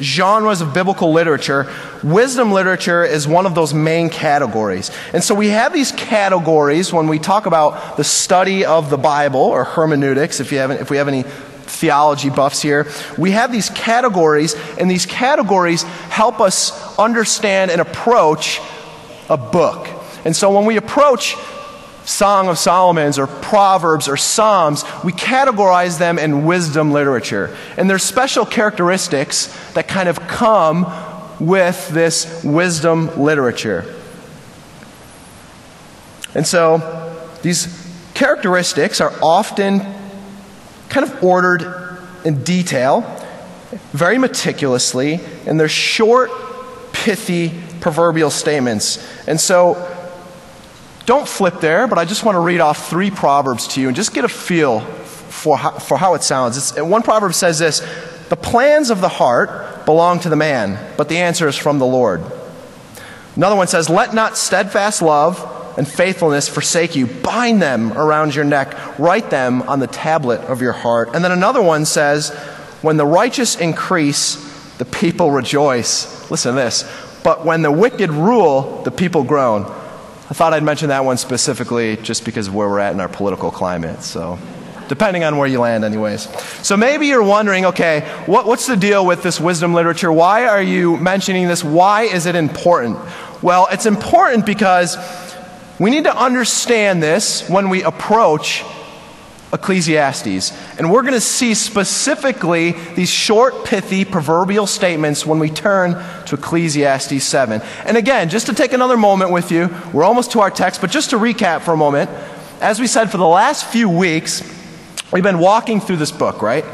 genres 0.00 0.60
of 0.60 0.72
biblical 0.72 1.12
literature, 1.12 1.70
wisdom 2.02 2.50
literature 2.52 3.04
is 3.04 3.28
one 3.28 3.46
of 3.46 3.54
those 3.54 3.74
main 3.74 4.08
categories. 4.08 4.90
And 5.12 5.22
so 5.22 5.34
we 5.34 5.48
have 5.48 5.72
these 5.72 5.92
categories 5.92 6.92
when 6.92 7.08
we 7.08 7.18
talk 7.18 7.46
about 7.46 7.96
the 7.96 8.04
study 8.04 8.64
of 8.64 8.90
the 8.90 8.96
Bible 8.96 9.40
or 9.40 9.64
hermeneutics, 9.64 10.40
if, 10.40 10.52
you 10.52 10.58
haven't, 10.58 10.80
if 10.80 10.90
we 10.90 10.96
have 10.96 11.08
any 11.08 11.24
theology 11.24 12.30
buffs 12.30 12.62
here. 12.62 12.86
We 13.16 13.32
have 13.32 13.52
these 13.52 13.70
categories, 13.70 14.54
and 14.78 14.90
these 14.90 15.06
categories 15.06 15.82
help 15.82 16.40
us 16.40 16.98
understand 16.98 17.70
and 17.70 17.80
approach 17.80 18.60
a 19.28 19.36
book. 19.36 19.88
And 20.24 20.34
so 20.34 20.54
when 20.54 20.64
we 20.64 20.76
approach 20.76 21.36
Song 22.04 22.48
of 22.48 22.56
Solomon's 22.58 23.18
or 23.18 23.26
Proverbs 23.26 24.08
or 24.08 24.16
Psalms, 24.16 24.82
we 25.04 25.12
categorize 25.12 25.98
them 25.98 26.18
in 26.18 26.46
wisdom 26.46 26.90
literature. 26.90 27.54
And 27.76 27.88
there's 27.88 28.02
special 28.02 28.46
characteristics 28.46 29.46
that 29.74 29.88
kind 29.88 30.08
of 30.08 30.18
come 30.20 30.90
with 31.38 31.88
this 31.90 32.42
wisdom 32.42 33.20
literature. 33.20 33.94
And 36.34 36.46
so 36.46 37.14
these 37.42 37.86
characteristics 38.14 39.00
are 39.00 39.12
often 39.22 39.80
kind 40.88 41.06
of 41.06 41.22
ordered 41.22 41.98
in 42.24 42.42
detail, 42.42 43.02
very 43.92 44.18
meticulously, 44.18 45.20
and 45.46 45.60
they're 45.60 45.68
short, 45.68 46.30
pithy, 46.92 47.48
proverbial 47.80 48.30
statements. 48.30 49.06
And 49.26 49.40
so 49.40 49.76
don't 51.06 51.26
flip 51.26 51.60
there, 51.60 51.86
but 51.86 51.98
I 51.98 52.04
just 52.04 52.24
want 52.24 52.36
to 52.36 52.40
read 52.40 52.60
off 52.60 52.90
three 52.90 53.10
proverbs 53.10 53.68
to 53.68 53.80
you 53.80 53.88
and 53.88 53.96
just 53.96 54.12
get 54.12 54.24
a 54.24 54.28
feel 54.28 54.80
for 54.80 55.56
how, 55.56 55.70
for 55.70 55.96
how 55.96 56.14
it 56.14 56.22
sounds. 56.22 56.56
It's, 56.56 56.80
one 56.80 57.02
proverb 57.02 57.32
says 57.34 57.58
this 57.58 57.80
The 58.28 58.36
plans 58.36 58.90
of 58.90 59.00
the 59.00 59.08
heart 59.08 59.86
belong 59.86 60.20
to 60.20 60.28
the 60.28 60.36
man, 60.36 60.78
but 60.96 61.08
the 61.08 61.16
answer 61.16 61.48
is 61.48 61.56
from 61.56 61.78
the 61.78 61.86
Lord. 61.86 62.22
Another 63.36 63.56
one 63.56 63.68
says, 63.68 63.88
Let 63.88 64.12
not 64.12 64.36
steadfast 64.36 65.00
love 65.00 65.74
and 65.78 65.88
faithfulness 65.88 66.48
forsake 66.48 66.96
you. 66.96 67.06
Bind 67.06 67.62
them 67.62 67.92
around 67.92 68.34
your 68.34 68.44
neck, 68.44 68.98
write 68.98 69.30
them 69.30 69.62
on 69.62 69.78
the 69.78 69.86
tablet 69.86 70.40
of 70.42 70.60
your 70.60 70.72
heart. 70.72 71.10
And 71.14 71.24
then 71.24 71.32
another 71.32 71.62
one 71.62 71.86
says, 71.86 72.30
When 72.82 72.96
the 72.96 73.06
righteous 73.06 73.56
increase, 73.58 74.44
the 74.78 74.84
people 74.84 75.30
rejoice. 75.30 76.30
Listen 76.30 76.54
to 76.54 76.60
this. 76.60 76.82
But 77.28 77.44
when 77.44 77.60
the 77.60 77.70
wicked 77.70 78.10
rule, 78.10 78.80
the 78.84 78.90
people 78.90 79.22
groan. 79.22 79.64
I 79.64 80.32
thought 80.32 80.54
I'd 80.54 80.62
mention 80.62 80.88
that 80.88 81.04
one 81.04 81.18
specifically 81.18 81.98
just 81.98 82.24
because 82.24 82.48
of 82.48 82.54
where 82.54 82.66
we're 82.66 82.78
at 82.78 82.94
in 82.94 83.00
our 83.00 83.08
political 83.10 83.50
climate. 83.50 84.02
So, 84.02 84.38
depending 84.88 85.24
on 85.24 85.36
where 85.36 85.46
you 85.46 85.60
land, 85.60 85.84
anyways. 85.84 86.22
So, 86.66 86.74
maybe 86.78 87.06
you're 87.06 87.22
wondering 87.22 87.66
okay, 87.66 88.00
what, 88.24 88.46
what's 88.46 88.66
the 88.66 88.78
deal 88.78 89.04
with 89.04 89.22
this 89.22 89.38
wisdom 89.38 89.74
literature? 89.74 90.10
Why 90.10 90.46
are 90.46 90.62
you 90.62 90.96
mentioning 90.96 91.48
this? 91.48 91.62
Why 91.62 92.04
is 92.04 92.24
it 92.24 92.34
important? 92.34 92.98
Well, 93.42 93.68
it's 93.70 93.84
important 93.84 94.46
because 94.46 94.96
we 95.78 95.90
need 95.90 96.04
to 96.04 96.16
understand 96.16 97.02
this 97.02 97.46
when 97.46 97.68
we 97.68 97.82
approach 97.82 98.64
Ecclesiastes. 99.52 100.52
And 100.78 100.92
we're 100.92 101.02
going 101.02 101.14
to 101.14 101.20
see 101.20 101.54
specifically 101.54 102.72
these 102.94 103.08
short, 103.08 103.64
pithy, 103.64 104.04
proverbial 104.04 104.66
statements 104.66 105.24
when 105.24 105.38
we 105.38 105.48
turn 105.48 105.92
to 106.26 106.34
Ecclesiastes 106.34 107.24
7. 107.24 107.62
And 107.84 107.96
again, 107.96 108.28
just 108.28 108.46
to 108.46 108.54
take 108.54 108.72
another 108.72 108.96
moment 108.96 109.30
with 109.30 109.50
you, 109.50 109.74
we're 109.92 110.04
almost 110.04 110.32
to 110.32 110.40
our 110.40 110.50
text, 110.50 110.80
but 110.80 110.90
just 110.90 111.10
to 111.10 111.16
recap 111.16 111.62
for 111.62 111.72
a 111.72 111.76
moment, 111.76 112.10
as 112.60 112.80
we 112.80 112.86
said, 112.86 113.10
for 113.10 113.18
the 113.18 113.26
last 113.26 113.66
few 113.66 113.88
weeks, 113.88 114.42
we've 115.12 115.22
been 115.22 115.38
walking 115.38 115.80
through 115.80 115.96
this 115.96 116.12
book, 116.12 116.42
right? 116.42 116.64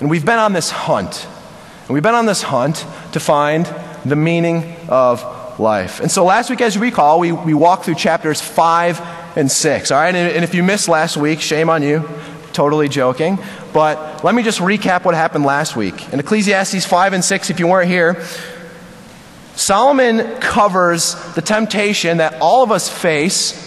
And 0.00 0.08
we've 0.08 0.24
been 0.24 0.38
on 0.38 0.52
this 0.52 0.70
hunt. 0.70 1.26
And 1.82 1.90
we've 1.90 2.02
been 2.02 2.14
on 2.14 2.26
this 2.26 2.42
hunt 2.42 2.86
to 3.12 3.20
find 3.20 3.66
the 4.04 4.16
meaning 4.16 4.74
of 4.88 5.22
life. 5.60 6.00
And 6.00 6.10
so 6.10 6.24
last 6.24 6.48
week, 6.48 6.60
as 6.60 6.76
you 6.76 6.80
recall, 6.80 7.20
we, 7.20 7.32
we 7.32 7.54
walked 7.54 7.84
through 7.84 7.96
chapters 7.96 8.40
5 8.40 9.21
and 9.36 9.50
6. 9.50 9.90
All 9.90 9.98
right, 9.98 10.14
and, 10.14 10.44
if 10.44 10.54
you 10.54 10.62
missed 10.62 10.88
last 10.88 11.16
week, 11.16 11.40
shame 11.40 11.70
on 11.70 11.82
you. 11.82 12.08
Totally 12.52 12.88
joking. 12.88 13.38
But 13.72 14.22
let 14.24 14.34
me 14.34 14.42
just 14.42 14.60
recap 14.60 15.04
what 15.04 15.14
happened 15.14 15.44
last 15.44 15.74
week. 15.74 16.12
In 16.12 16.20
Ecclesiastes 16.20 16.84
5 16.84 17.12
and 17.14 17.24
6, 17.24 17.50
if 17.50 17.58
you 17.58 17.66
weren't 17.66 17.88
here, 17.88 18.22
Solomon 19.54 20.40
covers 20.40 21.14
the 21.34 21.42
temptation 21.42 22.18
that 22.18 22.40
all 22.40 22.62
of 22.62 22.70
us 22.70 22.88
face 22.88 23.58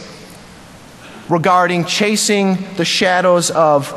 regarding 1.30 1.86
chasing 1.86 2.58
the 2.76 2.86
shadows 2.86 3.50
of 3.50 3.88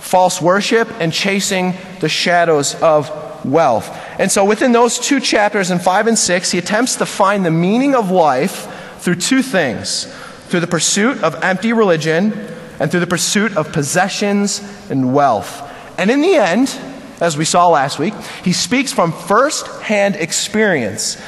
false 0.00 0.40
worship 0.40 0.88
and 1.00 1.12
chasing 1.12 1.74
the 2.00 2.08
shadows 2.08 2.74
of 2.76 3.10
wealth. 3.44 3.90
And 4.18 4.30
so, 4.30 4.44
within 4.44 4.72
those 4.72 4.98
two 4.98 5.20
chapters, 5.20 5.70
in 5.70 5.78
5 5.78 6.06
and 6.06 6.18
6, 6.18 6.50
he 6.50 6.58
attempts 6.58 6.96
to 6.96 7.06
find 7.06 7.44
the 7.44 7.50
meaning 7.50 7.94
of 7.94 8.10
life 8.10 8.72
through 8.98 9.16
two 9.16 9.42
things 9.42 10.12
through 10.48 10.60
the 10.60 10.66
pursuit 10.66 11.22
of 11.22 11.42
empty 11.42 11.72
religion 11.72 12.32
and 12.80 12.90
through 12.90 13.00
the 13.00 13.06
pursuit 13.06 13.56
of 13.56 13.72
possessions 13.72 14.60
and 14.90 15.14
wealth. 15.14 15.62
And 15.98 16.10
in 16.10 16.20
the 16.20 16.34
end, 16.34 16.78
as 17.20 17.36
we 17.36 17.44
saw 17.44 17.68
last 17.68 17.98
week, 17.98 18.14
he 18.44 18.52
speaks 18.52 18.92
from 18.92 19.12
first 19.12 19.66
hand 19.82 20.16
experience. 20.16 21.20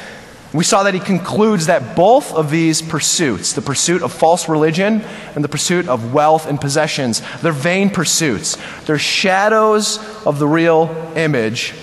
We 0.52 0.64
saw 0.64 0.84
that 0.84 0.94
he 0.94 1.00
concludes 1.00 1.66
that 1.66 1.94
both 1.94 2.32
of 2.32 2.50
these 2.50 2.82
pursuits, 2.82 3.52
the 3.52 3.62
pursuit 3.62 4.02
of 4.02 4.12
false 4.12 4.48
religion 4.48 5.02
and 5.34 5.44
the 5.44 5.48
pursuit 5.48 5.88
of 5.88 6.12
wealth 6.12 6.46
and 6.46 6.60
possessions, 6.60 7.22
they're 7.40 7.52
vain 7.52 7.90
pursuits. 7.90 8.56
They're 8.86 8.98
shadows 8.98 9.98
of 10.26 10.38
the 10.38 10.48
real 10.48 11.12
image 11.14 11.74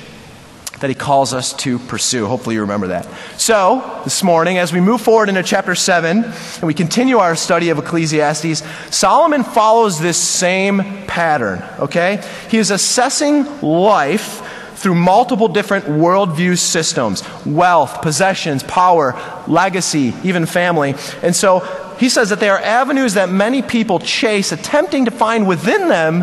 that 0.80 0.90
he 0.90 0.96
calls 0.96 1.34
us 1.34 1.54
to 1.54 1.80
pursue. 1.80 2.28
Hopefully, 2.28 2.56
you 2.56 2.62
remember 2.62 2.88
that. 2.88 3.08
So, 3.38 4.02
this 4.04 4.24
morning, 4.24 4.58
as 4.58 4.72
we 4.72 4.80
move 4.80 5.02
forward 5.02 5.30
into 5.30 5.42
chapter 5.42 5.74
7 5.74 6.24
and 6.24 6.64
we 6.64 6.74
continue 6.74 7.18
our 7.18 7.36
study 7.36 7.70
of 7.70 7.80
Ecclesiastes, 7.80 8.64
Solomon 8.96 9.44
follows 9.44 10.00
this 10.00 10.18
same 10.18 10.80
pattern, 11.08 11.64
okay? 11.80 12.24
He 12.50 12.58
is 12.58 12.70
assessing 12.70 13.62
life 13.62 14.44
through 14.76 14.94
multiple 14.94 15.48
different 15.48 15.86
worldview 15.86 16.58
systems 16.58 17.24
wealth, 17.46 18.04
possessions, 18.04 18.62
power, 18.64 19.20
legacy, 19.48 20.14
even 20.24 20.46
family. 20.46 20.94
And 21.24 21.36
so, 21.36 21.60
he 22.00 22.10
says 22.10 22.30
that 22.30 22.40
there 22.40 22.54
are 22.54 22.62
avenues 22.62 23.16
that 23.16 23.30
many 23.30 23.64
people 23.64 23.98
chase, 24.00 24.52
attempting 24.52 25.06
to 25.06 25.12
find 25.12 25.48
within 25.48 25.88
them 25.88 26.20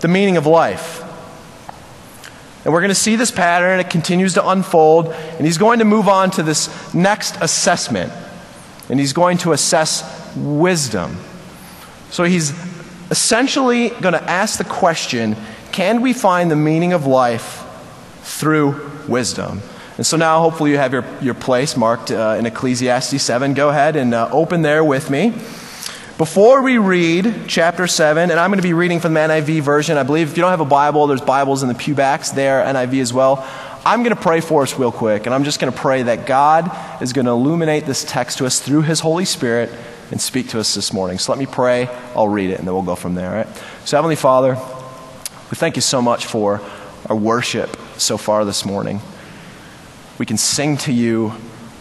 the 0.00 0.08
meaning 0.08 0.36
of 0.36 0.46
life. 0.46 1.03
And 2.64 2.72
we're 2.72 2.80
going 2.80 2.88
to 2.88 2.94
see 2.94 3.16
this 3.16 3.30
pattern, 3.30 3.78
it 3.78 3.90
continues 3.90 4.34
to 4.34 4.48
unfold, 4.48 5.08
and 5.08 5.44
he's 5.44 5.58
going 5.58 5.80
to 5.80 5.84
move 5.84 6.08
on 6.08 6.30
to 6.32 6.42
this 6.42 6.94
next 6.94 7.36
assessment. 7.40 8.12
And 8.88 8.98
he's 8.98 9.12
going 9.12 9.38
to 9.38 9.52
assess 9.52 10.34
wisdom. 10.36 11.16
So 12.10 12.24
he's 12.24 12.52
essentially 13.10 13.90
going 13.90 14.14
to 14.14 14.22
ask 14.22 14.58
the 14.58 14.64
question 14.64 15.36
can 15.72 16.02
we 16.02 16.12
find 16.12 16.52
the 16.52 16.56
meaning 16.56 16.92
of 16.92 17.04
life 17.04 17.66
through 18.22 18.92
wisdom? 19.08 19.60
And 19.96 20.06
so 20.06 20.16
now, 20.16 20.40
hopefully, 20.40 20.70
you 20.70 20.76
have 20.76 20.92
your, 20.92 21.04
your 21.20 21.34
place 21.34 21.76
marked 21.76 22.10
uh, 22.10 22.36
in 22.38 22.46
Ecclesiastes 22.46 23.22
7. 23.22 23.54
Go 23.54 23.68
ahead 23.68 23.96
and 23.96 24.14
uh, 24.14 24.28
open 24.32 24.62
there 24.62 24.84
with 24.84 25.10
me. 25.10 25.32
Before 26.16 26.62
we 26.62 26.78
read 26.78 27.46
chapter 27.48 27.88
7, 27.88 28.30
and 28.30 28.38
I'm 28.38 28.50
going 28.50 28.60
to 28.60 28.62
be 28.62 28.72
reading 28.72 29.00
from 29.00 29.14
the 29.14 29.20
NIV 29.20 29.62
version. 29.62 29.98
I 29.98 30.04
believe 30.04 30.30
if 30.30 30.36
you 30.36 30.42
don't 30.42 30.52
have 30.52 30.60
a 30.60 30.64
Bible, 30.64 31.08
there's 31.08 31.20
Bibles 31.20 31.64
in 31.64 31.68
the 31.68 31.74
pew 31.74 31.96
backs 31.96 32.30
there, 32.30 32.64
NIV 32.64 33.00
as 33.00 33.12
well. 33.12 33.44
I'm 33.84 34.04
going 34.04 34.14
to 34.14 34.22
pray 34.22 34.40
for 34.40 34.62
us 34.62 34.78
real 34.78 34.92
quick, 34.92 35.26
and 35.26 35.34
I'm 35.34 35.42
just 35.42 35.58
going 35.58 35.72
to 35.72 35.78
pray 35.78 36.04
that 36.04 36.24
God 36.24 36.70
is 37.02 37.12
going 37.12 37.24
to 37.24 37.32
illuminate 37.32 37.84
this 37.84 38.04
text 38.04 38.38
to 38.38 38.46
us 38.46 38.60
through 38.60 38.82
His 38.82 39.00
Holy 39.00 39.24
Spirit 39.24 39.72
and 40.12 40.20
speak 40.20 40.50
to 40.50 40.60
us 40.60 40.72
this 40.72 40.92
morning. 40.92 41.18
So 41.18 41.32
let 41.32 41.38
me 41.40 41.46
pray, 41.46 41.88
I'll 42.14 42.28
read 42.28 42.50
it, 42.50 42.60
and 42.60 42.68
then 42.68 42.74
we'll 42.74 42.84
go 42.84 42.94
from 42.94 43.16
there. 43.16 43.30
All 43.30 43.34
right? 43.34 43.48
So, 43.84 43.96
Heavenly 43.96 44.14
Father, 44.14 44.54
we 44.54 45.56
thank 45.56 45.74
you 45.74 45.82
so 45.82 46.00
much 46.00 46.26
for 46.26 46.60
our 47.06 47.16
worship 47.16 47.76
so 47.96 48.18
far 48.18 48.44
this 48.44 48.64
morning. 48.64 49.00
We 50.18 50.26
can 50.26 50.36
sing 50.36 50.76
to 50.76 50.92
you, 50.92 51.32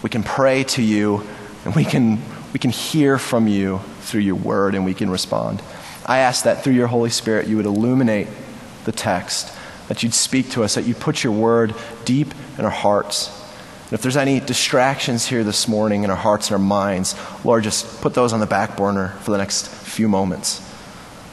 we 0.01 0.09
can 0.09 0.23
pray 0.23 0.63
to 0.63 0.81
you, 0.81 1.23
and 1.65 1.75
we 1.75 1.85
can, 1.85 2.19
we 2.51 2.57
can 2.57 2.71
hear 2.71 3.19
from 3.19 3.47
you 3.47 3.79
through 4.03 4.21
your 4.21 4.35
word 4.35 4.75
and 4.75 4.85
we 4.85 4.93
can 4.93 5.09
respond. 5.09 5.61
I 6.05 6.19
ask 6.19 6.43
that 6.43 6.63
through 6.63 6.73
your 6.73 6.87
Holy 6.87 7.09
Spirit 7.09 7.47
you 7.47 7.57
would 7.57 7.65
illuminate 7.65 8.27
the 8.85 8.91
text, 8.91 9.53
that 9.87 10.03
you'd 10.03 10.13
speak 10.13 10.51
to 10.51 10.63
us, 10.63 10.75
that 10.75 10.85
you'd 10.85 10.99
put 10.99 11.23
your 11.23 11.33
word 11.33 11.73
deep 12.05 12.33
in 12.57 12.65
our 12.65 12.71
hearts. 12.71 13.39
And 13.85 13.93
if 13.93 14.01
there's 14.01 14.17
any 14.17 14.39
distractions 14.39 15.25
here 15.25 15.43
this 15.43 15.67
morning 15.67 16.03
in 16.03 16.09
our 16.09 16.15
hearts 16.15 16.47
and 16.47 16.53
our 16.53 16.67
minds, 16.67 17.15
Lord, 17.45 17.63
just 17.63 18.01
put 18.01 18.13
those 18.13 18.33
on 18.33 18.39
the 18.39 18.45
back 18.45 18.75
burner 18.75 19.09
for 19.21 19.31
the 19.31 19.37
next 19.37 19.67
few 19.67 20.09
moments 20.09 20.61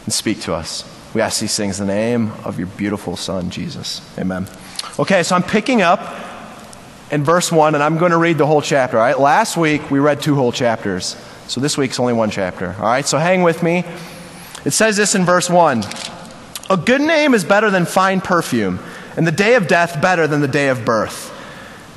and 0.05 0.13
speak 0.13 0.41
to 0.43 0.55
us. 0.55 0.85
We 1.15 1.21
ask 1.21 1.41
these 1.41 1.57
things 1.57 1.81
in 1.81 1.89
the 1.89 1.93
name 1.93 2.33
of 2.45 2.59
your 2.59 2.69
beautiful 2.69 3.17
Son, 3.17 3.51
Jesus. 3.51 4.01
Amen. 4.19 4.47
Okay, 4.99 5.23
so 5.23 5.35
I'm 5.35 5.43
picking 5.43 5.83
up 5.83 6.01
in 7.11 7.25
verse 7.25 7.51
1, 7.51 7.75
and 7.75 7.83
I'm 7.83 7.99
going 7.99 8.13
to 8.13 8.19
read 8.19 8.39
the 8.39 8.47
whole 8.47 8.63
chapter. 8.63 8.97
All 8.97 9.03
right? 9.03 9.19
Last 9.19 9.57
week, 9.57 9.91
we 9.91 9.99
read 9.99 10.21
two 10.21 10.37
whole 10.37 10.53
chapters. 10.53 11.17
So 11.51 11.61
this 11.61 11.77
week's 11.77 11.99
only 11.99 12.13
one 12.13 12.31
chapter. 12.31 12.77
All 12.79 12.85
right, 12.85 13.05
so 13.05 13.19
hang 13.19 13.43
with 13.43 13.61
me. 13.61 13.83
It 14.65 14.71
says 14.71 14.97
this 14.97 15.17
in 15.17 15.25
verse 15.25 15.51
1 15.51 15.83
A 16.71 16.77
good 16.77 17.01
name 17.01 17.35
is 17.35 17.43
better 17.43 17.71
than 17.71 17.87
fine 17.87 18.21
perfume, 18.21 18.79
and 19.17 19.27
the 19.27 19.33
day 19.33 19.57
of 19.57 19.67
death 19.67 20.01
better 20.01 20.29
than 20.29 20.43
the 20.43 20.47
day 20.47 20.69
of 20.69 20.85
birth. 20.85 21.37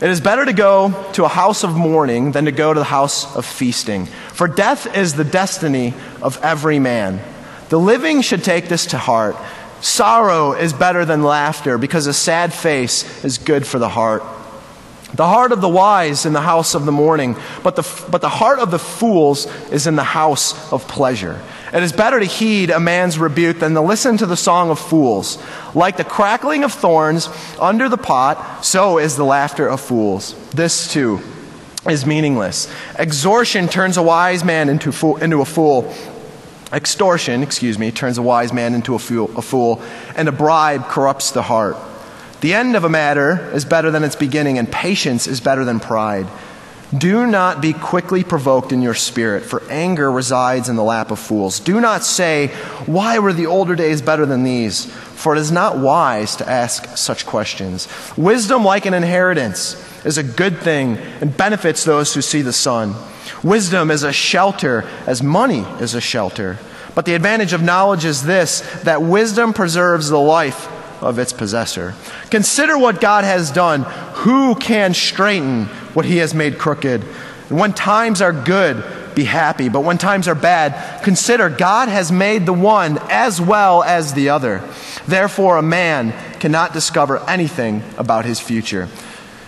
It 0.02 0.10
is 0.10 0.20
better 0.20 0.44
to 0.44 0.54
go 0.54 1.12
to 1.14 1.26
a 1.26 1.28
house 1.28 1.64
of 1.64 1.76
mourning 1.76 2.32
than 2.32 2.46
to 2.46 2.52
go 2.52 2.74
to 2.74 2.80
the 2.80 2.84
house 2.84 3.36
of 3.36 3.46
feasting. 3.46 4.08
For 4.08 4.48
death 4.48 4.98
is 4.98 5.14
the 5.14 5.24
destiny 5.24 5.94
of 6.20 6.44
every 6.44 6.80
man. 6.80 7.22
The 7.70 7.78
living 7.78 8.24
should 8.24 8.44
take 8.44 8.70
this 8.70 8.88
to 8.88 8.98
heart. 8.98 9.36
Sorrow 9.82 10.54
is 10.54 10.74
better 10.74 11.06
than 11.06 11.22
laughter 11.22 11.78
because 11.78 12.08
a 12.08 12.14
sad 12.14 12.56
face 12.56 13.24
is 13.24 13.38
good 13.38 13.68
for 13.68 13.78
the 13.78 13.90
heart. 13.90 14.24
The 15.14 15.28
heart 15.28 15.52
of 15.52 15.62
the 15.62 15.70
wise 15.70 16.26
in 16.26 16.34
the 16.34 16.42
house 16.42 16.74
of 16.74 16.86
the 16.86 16.92
mourning, 16.92 17.36
but 17.62 17.76
the, 17.76 17.88
but 18.10 18.22
the 18.22 18.30
heart 18.30 18.60
of 18.60 18.72
the 18.72 18.80
fools 18.80 19.46
is 19.72 19.86
in 19.86 19.96
the 19.96 20.04
house 20.04 20.72
of 20.74 20.88
pleasure. 20.88 21.40
It 21.72 21.84
is 21.84 21.92
better 21.92 22.20
to 22.20 22.26
heed 22.26 22.72
a 22.72 22.80
man's 22.80 23.20
rebuke 23.20 23.60
than 23.60 23.74
to 23.76 23.82
listen 23.82 24.18
to 24.18 24.26
the 24.26 24.38
song 24.38 24.72
of 24.72 24.80
fools. 24.80 25.38
Like 25.76 25.98
the 25.98 26.04
crackling 26.04 26.64
of 26.64 26.74
thorns 26.74 27.30
under 27.60 27.90
the 27.90 27.98
pot, 27.98 28.66
so 28.66 28.98
is 28.98 29.16
the 29.16 29.24
laughter 29.24 29.68
of 29.68 29.82
fools. 29.82 30.34
This 30.52 30.92
too 30.92 31.22
is 31.88 32.06
meaningless. 32.06 32.72
Extortion 32.98 33.68
turns 33.68 33.98
a 33.98 34.04
wise 34.04 34.44
man 34.44 34.70
into, 34.70 34.92
fool, 34.92 35.18
into 35.18 35.42
a 35.42 35.46
fool. 35.46 35.94
Extortion, 36.72 37.44
excuse 37.44 37.78
me, 37.78 37.92
turns 37.92 38.18
a 38.18 38.24
wise 38.24 38.52
man 38.52 38.74
into 38.74 38.96
a 38.96 39.00
fool, 39.00 39.30
a 39.38 39.42
fool, 39.44 39.82
and 40.16 40.28
a 40.28 40.32
bribe 40.32 40.88
corrupts 40.88 41.32
the 41.32 41.44
heart. 41.44 41.78
The 42.44 42.54
end 42.54 42.76
of 42.76 42.84
a 42.84 42.90
matter 42.90 43.50
is 43.54 43.64
better 43.64 43.90
than 43.90 44.04
its 44.04 44.18
beginning, 44.18 44.58
and 44.58 44.70
patience 44.70 45.28
is 45.28 45.40
better 45.40 45.64
than 45.64 45.80
pride. 45.80 46.28
Do 46.94 47.26
not 47.26 47.62
be 47.62 47.72
quickly 47.72 48.22
provoked 48.22 48.74
in 48.74 48.82
your 48.82 48.96
spirit, 48.96 49.46
for 49.46 49.64
anger 49.70 50.12
resides 50.12 50.68
in 50.68 50.76
the 50.76 50.84
lap 50.84 51.10
of 51.10 51.20
fools. 51.20 51.62
Do 51.62 51.80
not 51.80 52.04
say, 52.04 52.48
Why 52.86 53.18
were 53.20 53.32
the 53.32 53.46
older 53.46 53.76
days 53.76 54.02
better 54.02 54.26
than 54.26 54.44
these? 54.44 54.88
For 54.88 55.34
it 55.34 55.40
is 55.40 55.54
not 55.54 55.78
wise 55.78 56.36
to 56.36 56.50
ask 56.50 56.98
such 56.98 57.26
questions. 57.26 57.88
Wisdom, 58.18 58.66
like 58.66 58.86
an 58.86 58.94
inheritance, 58.94 59.82
is 60.06 60.18
a 60.18 60.24
good 60.24 60.58
thing 60.58 60.98
and 61.22 61.38
benefits 61.38 61.86
those 61.86 62.14
who 62.14 62.22
see 62.22 62.42
the 62.42 62.52
sun. 62.52 62.94
Wisdom 63.42 63.90
is 63.90 64.04
a 64.04 64.12
shelter, 64.12 64.84
as 65.08 65.24
money 65.24 65.62
is 65.80 65.96
a 65.96 66.02
shelter. 66.02 66.60
But 66.94 67.06
the 67.06 67.16
advantage 67.16 67.54
of 67.54 67.64
knowledge 67.64 68.04
is 68.04 68.24
this 68.24 68.60
that 68.84 69.02
wisdom 69.02 69.54
preserves 69.54 70.10
the 70.10 70.20
life 70.20 70.68
of 71.04 71.20
its 71.20 71.34
possessor. 71.34 71.94
Consider 72.30 72.78
what 72.78 73.02
God 73.02 73.24
has 73.24 73.52
done. 73.52 73.84
Who 74.24 74.56
can 74.56 74.94
straighten 74.94 75.66
what 75.94 76.06
he 76.06 76.18
has 76.18 76.34
made 76.34 76.58
crooked? 76.58 77.04
And 77.50 77.60
when 77.60 77.74
times 77.74 78.22
are 78.22 78.34
good, 78.34 78.84
be 79.16 79.26
happy. 79.26 79.70
But 79.70 79.82
when 79.82 79.98
times 79.98 80.28
are 80.28 80.36
bad, 80.36 81.04
consider 81.04 81.50
God 81.50 81.90
has 81.90 82.12
made 82.12 82.46
the 82.46 82.54
one 82.54 82.98
as 83.10 83.40
well 83.40 83.84
as 83.84 84.14
the 84.14 84.30
other. 84.30 84.64
Therefore, 85.08 85.58
a 85.58 85.62
man 85.62 86.14
cannot 86.40 86.74
discover 86.74 87.20
anything 87.30 87.84
about 87.98 88.26
his 88.26 88.40
future. 88.40 88.88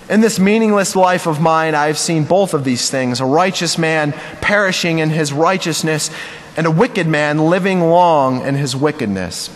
In 0.08 0.22
this 0.22 0.38
meaningless 0.40 0.96
life 0.96 1.26
of 1.26 1.42
mine, 1.42 1.74
I 1.74 1.88
have 1.88 1.98
seen 1.98 2.26
both 2.26 2.54
of 2.54 2.64
these 2.64 2.92
things 2.92 3.20
a 3.20 3.26
righteous 3.26 3.78
man 3.78 4.12
perishing 4.40 5.00
in 5.00 5.10
his 5.10 5.34
righteousness, 5.34 6.12
and 6.56 6.68
a 6.68 6.72
wicked 6.72 7.08
man 7.08 7.50
living 7.50 7.82
long 7.82 8.46
in 8.46 8.56
his 8.56 8.76
wickedness. 8.76 9.50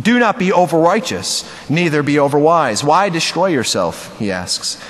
Do 0.00 0.18
not 0.18 0.38
be 0.38 0.52
overrighteous, 0.52 1.70
neither 1.70 2.02
be 2.02 2.14
overwise. 2.14 2.84
Why 2.84 3.08
destroy 3.08 3.46
yourself? 3.46 4.16
He 4.18 4.30
asks. 4.30 4.82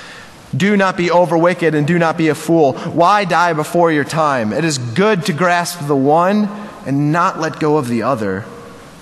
Do 0.57 0.77
not 0.77 0.97
be 0.97 1.09
overwicked 1.09 1.75
and 1.75 1.87
do 1.87 1.99
not 1.99 2.17
be 2.17 2.29
a 2.29 2.35
fool. 2.35 2.73
Why 2.73 3.25
die 3.25 3.53
before 3.53 3.93
your 3.93 4.05
time? 4.05 4.53
It 4.53 4.65
is 4.65 4.79
good 4.79 5.27
to 5.27 5.33
grasp 5.33 5.87
the 5.87 5.97
one 5.97 6.47
and 6.87 7.13
not 7.13 7.39
let 7.39 7.61
go 7.61 7.77
of 7.77 7.89
the 7.89 8.03
other. 8.03 8.45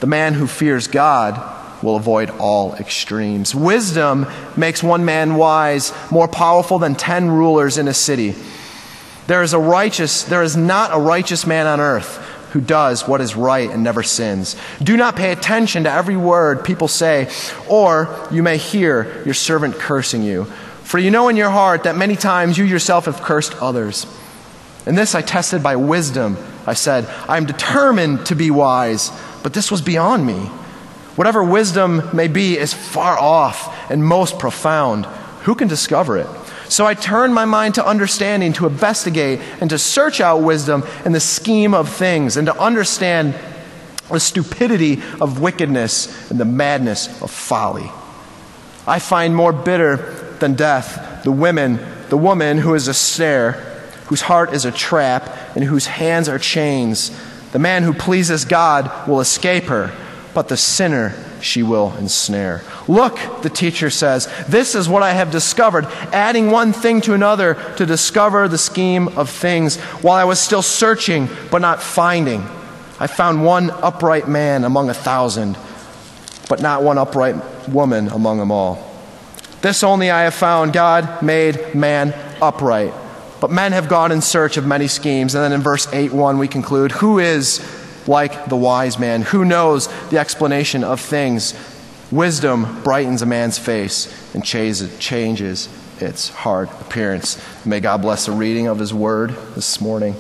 The 0.00 0.06
man 0.06 0.34
who 0.34 0.46
fears 0.46 0.88
God 0.88 1.52
will 1.82 1.96
avoid 1.96 2.30
all 2.30 2.75
extremes. 2.75 3.54
Wisdom 3.54 4.26
makes 4.56 4.82
one 4.82 5.04
man 5.04 5.37
wise, 5.37 5.92
more 6.11 6.28
powerful 6.28 6.78
than 6.78 6.94
ten 6.94 7.30
rulers 7.30 7.78
in 7.78 7.88
a 7.88 7.94
city. 7.94 8.34
There 9.26 9.42
is 9.42 9.52
a 9.52 9.58
righteous, 9.58 10.23
there 10.25 10.42
is 10.42 10.56
not 10.56 10.94
a 10.94 10.99
righteous 10.99 11.46
man 11.46 11.66
on 11.66 11.80
earth 11.80 12.24
who 12.54 12.61
does 12.61 13.08
what 13.08 13.20
is 13.20 13.34
right 13.34 13.68
and 13.68 13.82
never 13.82 14.04
sins. 14.04 14.54
Do 14.80 14.96
not 14.96 15.16
pay 15.16 15.32
attention 15.32 15.82
to 15.84 15.90
every 15.90 16.16
word 16.16 16.64
people 16.64 16.87
say, 16.87 17.28
or 17.68 18.28
you 18.30 18.44
may 18.44 18.58
hear 18.58 19.23
your 19.25 19.34
servant 19.34 19.75
cursing 19.75 20.23
you. 20.23 20.44
For 20.84 21.00
you 21.00 21.11
know 21.11 21.28
in 21.28 21.37
your 21.37 21.50
heart 21.50 21.82
that 21.82 21.96
many 21.96 22.14
times 22.14 22.56
you 22.56 22.64
yourself 22.64 23.06
have 23.06 23.23
cursed 23.23 23.61
others. 23.61 24.06
And 24.87 24.96
this 24.96 25.16
I 25.16 25.23
tested 25.23 25.64
by 25.64 25.75
wisdom. 25.75 26.37
I 26.64 26.75
said, 26.75 27.06
I 27.28 27.38
am 27.38 27.44
determined 27.44 28.26
to 28.26 28.37
be 28.37 28.52
wise, 28.52 29.11
but 29.42 29.52
this 29.52 29.73
was 29.73 29.82
beyond 29.82 30.25
me. 30.25 30.38
Whatever 31.16 31.42
wisdom 31.42 32.08
may 32.14 32.28
be 32.28 32.56
is 32.56 32.73
far 32.73 33.18
off 33.18 33.90
and 33.90 34.04
most 34.04 34.38
profound. 34.38 35.08
Who 35.44 35.54
can 35.54 35.68
discover 35.68 36.16
it? 36.16 36.26
So 36.68 36.86
I 36.86 36.94
turned 36.94 37.34
my 37.34 37.44
mind 37.44 37.74
to 37.74 37.86
understanding, 37.86 38.54
to 38.54 38.66
investigate, 38.66 39.40
and 39.60 39.68
to 39.70 39.78
search 39.78 40.20
out 40.20 40.38
wisdom 40.38 40.82
and 41.04 41.14
the 41.14 41.20
scheme 41.20 41.74
of 41.74 41.90
things, 41.90 42.38
and 42.38 42.46
to 42.46 42.58
understand 42.58 43.34
the 44.10 44.20
stupidity 44.20 45.02
of 45.20 45.40
wickedness 45.40 46.30
and 46.30 46.40
the 46.40 46.46
madness 46.46 47.22
of 47.22 47.30
folly. 47.30 47.90
I 48.86 48.98
find 48.98 49.36
more 49.36 49.52
bitter 49.52 49.96
than 50.40 50.54
death 50.54 51.22
the 51.24 51.32
women, 51.32 51.78
the 52.08 52.18
woman 52.18 52.58
who 52.58 52.74
is 52.74 52.88
a 52.88 52.94
snare, 52.94 53.52
whose 54.06 54.22
heart 54.22 54.54
is 54.54 54.64
a 54.64 54.72
trap, 54.72 55.30
and 55.54 55.64
whose 55.64 55.86
hands 55.86 56.28
are 56.28 56.38
chains. 56.38 57.10
The 57.52 57.58
man 57.58 57.82
who 57.82 57.92
pleases 57.92 58.46
God 58.46 59.08
will 59.08 59.20
escape 59.20 59.64
her, 59.64 59.94
but 60.32 60.48
the 60.48 60.56
sinner 60.56 61.14
she 61.44 61.62
will 61.62 61.94
ensnare. 61.96 62.62
Look, 62.88 63.18
the 63.42 63.50
teacher 63.50 63.90
says, 63.90 64.28
this 64.48 64.74
is 64.74 64.88
what 64.88 65.02
I 65.02 65.12
have 65.12 65.30
discovered, 65.30 65.84
adding 66.12 66.50
one 66.50 66.72
thing 66.72 67.00
to 67.02 67.14
another 67.14 67.54
to 67.76 67.86
discover 67.86 68.48
the 68.48 68.58
scheme 68.58 69.08
of 69.08 69.28
things 69.28 69.76
while 69.76 70.16
I 70.16 70.24
was 70.24 70.40
still 70.40 70.62
searching 70.62 71.28
but 71.50 71.60
not 71.60 71.82
finding. 71.82 72.42
I 72.98 73.06
found 73.06 73.44
one 73.44 73.70
upright 73.70 74.28
man 74.28 74.64
among 74.64 74.88
a 74.88 74.94
thousand, 74.94 75.58
but 76.48 76.62
not 76.62 76.82
one 76.82 76.98
upright 76.98 77.68
woman 77.68 78.08
among 78.08 78.38
them 78.38 78.50
all. 78.50 78.90
This 79.60 79.82
only 79.82 80.10
I 80.10 80.22
have 80.22 80.34
found 80.34 80.72
God 80.72 81.22
made 81.22 81.74
man 81.74 82.14
upright. 82.40 82.94
But 83.40 83.50
men 83.50 83.72
have 83.72 83.88
gone 83.88 84.12
in 84.12 84.22
search 84.22 84.56
of 84.56 84.66
many 84.66 84.88
schemes. 84.88 85.34
And 85.34 85.44
then 85.44 85.52
in 85.52 85.60
verse 85.60 85.86
8 85.92 86.12
1, 86.12 86.38
we 86.38 86.48
conclude, 86.48 86.92
Who 86.92 87.18
is 87.18 87.58
like 88.06 88.46
the 88.46 88.56
wise 88.56 88.99
man 88.99 89.23
who 89.23 89.44
knows 89.44 89.88
the 90.08 90.18
explanation 90.18 90.84
of 90.84 91.00
things. 91.00 91.54
Wisdom 92.11 92.82
brightens 92.82 93.23
a 93.23 93.26
man's 93.26 93.58
face 93.58 94.34
and 94.34 94.44
changes 94.44 95.68
its 96.00 96.28
hard 96.28 96.68
appearance. 96.80 97.42
May 97.64 97.80
God 97.80 98.02
bless 98.02 98.26
the 98.26 98.32
reading 98.32 98.66
of 98.66 98.78
his 98.78 98.92
word 98.92 99.30
this 99.54 99.80
morning. 99.80 100.14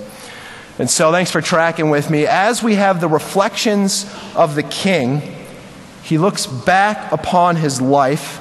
And 0.78 0.90
so, 0.90 1.12
thanks 1.12 1.30
for 1.30 1.40
tracking 1.40 1.90
with 1.90 2.10
me. 2.10 2.26
As 2.26 2.62
we 2.62 2.74
have 2.74 3.00
the 3.00 3.08
reflections 3.08 4.12
of 4.34 4.56
the 4.56 4.64
king, 4.64 5.22
he 6.02 6.18
looks 6.18 6.46
back 6.46 7.12
upon 7.12 7.56
his 7.56 7.80
life 7.80 8.40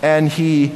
and 0.00 0.28
he 0.28 0.72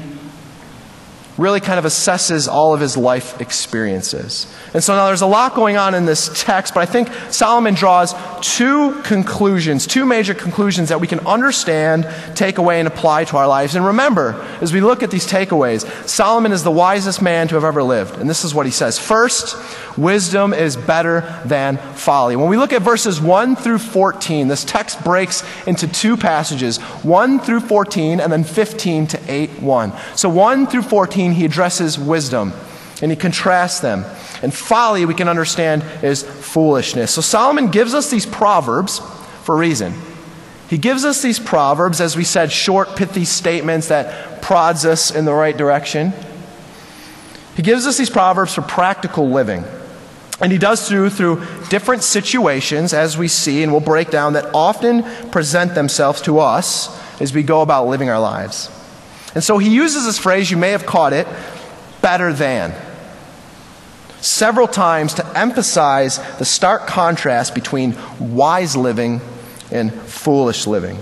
really 1.38 1.60
kind 1.60 1.78
of 1.78 1.84
assesses 1.84 2.48
all 2.48 2.72
of 2.72 2.80
his 2.80 2.96
life 2.96 3.40
experiences. 3.40 4.52
And 4.72 4.82
so 4.82 4.94
now 4.94 5.06
there's 5.06 5.22
a 5.22 5.26
lot 5.26 5.54
going 5.54 5.76
on 5.76 5.94
in 5.94 6.06
this 6.06 6.30
text, 6.42 6.74
but 6.74 6.80
I 6.80 6.86
think 6.86 7.08
Solomon 7.30 7.74
draws 7.74 8.14
two 8.40 9.00
conclusions, 9.02 9.86
two 9.86 10.06
major 10.06 10.34
conclusions 10.34 10.88
that 10.88 11.00
we 11.00 11.06
can 11.06 11.20
understand, 11.26 12.08
take 12.34 12.58
away, 12.58 12.78
and 12.78 12.88
apply 12.88 13.24
to 13.24 13.36
our 13.36 13.46
lives. 13.46 13.74
And 13.74 13.84
remember, 13.84 14.32
as 14.60 14.72
we 14.72 14.80
look 14.80 15.02
at 15.02 15.10
these 15.10 15.26
takeaways, 15.26 15.86
Solomon 16.08 16.52
is 16.52 16.62
the 16.62 16.70
wisest 16.70 17.20
man 17.20 17.48
to 17.48 17.54
have 17.54 17.64
ever 17.64 17.82
lived. 17.82 18.16
And 18.18 18.28
this 18.28 18.44
is 18.44 18.54
what 18.54 18.66
he 18.66 18.72
says 18.72 18.98
First, 18.98 19.56
wisdom 19.98 20.52
is 20.52 20.76
better 20.76 21.40
than 21.44 21.78
folly. 21.94 22.36
When 22.36 22.48
we 22.48 22.56
look 22.56 22.72
at 22.72 22.82
verses 22.82 23.20
1 23.20 23.56
through 23.56 23.78
14, 23.78 24.48
this 24.48 24.64
text 24.64 25.02
breaks 25.04 25.42
into 25.66 25.86
two 25.86 26.16
passages 26.16 26.78
1 26.78 27.40
through 27.40 27.60
14, 27.60 28.20
and 28.20 28.32
then 28.32 28.44
15 28.44 29.06
to 29.08 29.20
8 29.28 29.60
1. 29.60 29.92
So 30.14 30.28
1 30.28 30.66
through 30.66 30.82
14, 30.82 31.25
he 31.32 31.44
addresses 31.44 31.98
wisdom 31.98 32.52
and 33.02 33.10
he 33.10 33.16
contrasts 33.16 33.80
them. 33.80 34.04
And 34.42 34.52
folly, 34.54 35.04
we 35.04 35.14
can 35.14 35.28
understand, 35.28 35.84
is 36.02 36.22
foolishness. 36.22 37.12
So 37.12 37.20
Solomon 37.20 37.70
gives 37.70 37.94
us 37.94 38.10
these 38.10 38.26
proverbs 38.26 39.00
for 39.42 39.54
a 39.54 39.58
reason. 39.58 39.94
He 40.68 40.78
gives 40.78 41.04
us 41.04 41.22
these 41.22 41.38
proverbs, 41.38 42.00
as 42.00 42.16
we 42.16 42.24
said, 42.24 42.50
short, 42.50 42.96
pithy 42.96 43.24
statements 43.24 43.88
that 43.88 44.42
prods 44.42 44.84
us 44.84 45.10
in 45.10 45.24
the 45.24 45.32
right 45.32 45.56
direction. 45.56 46.12
He 47.54 47.62
gives 47.62 47.86
us 47.86 47.96
these 47.96 48.10
proverbs 48.10 48.54
for 48.54 48.62
practical 48.62 49.30
living. 49.30 49.64
And 50.40 50.52
he 50.52 50.58
does 50.58 50.86
through 50.86 51.10
through 51.10 51.42
different 51.70 52.02
situations, 52.02 52.92
as 52.92 53.16
we 53.16 53.28
see, 53.28 53.62
and 53.62 53.72
we'll 53.72 53.80
break 53.80 54.10
down, 54.10 54.34
that 54.34 54.50
often 54.52 55.02
present 55.30 55.74
themselves 55.74 56.20
to 56.22 56.40
us 56.40 56.90
as 57.20 57.32
we 57.32 57.42
go 57.42 57.62
about 57.62 57.86
living 57.86 58.10
our 58.10 58.20
lives. 58.20 58.68
And 59.36 59.44
so 59.44 59.58
he 59.58 59.68
uses 59.68 60.06
this 60.06 60.18
phrase, 60.18 60.50
you 60.50 60.56
may 60.56 60.70
have 60.70 60.86
caught 60.86 61.12
it, 61.12 61.28
better 62.00 62.32
than 62.32 62.74
several 64.22 64.66
times 64.66 65.12
to 65.12 65.38
emphasize 65.38 66.16
the 66.38 66.44
stark 66.46 66.86
contrast 66.86 67.54
between 67.54 67.94
wise 68.18 68.74
living 68.74 69.20
and 69.70 69.92
foolish 69.92 70.66
living. 70.66 70.98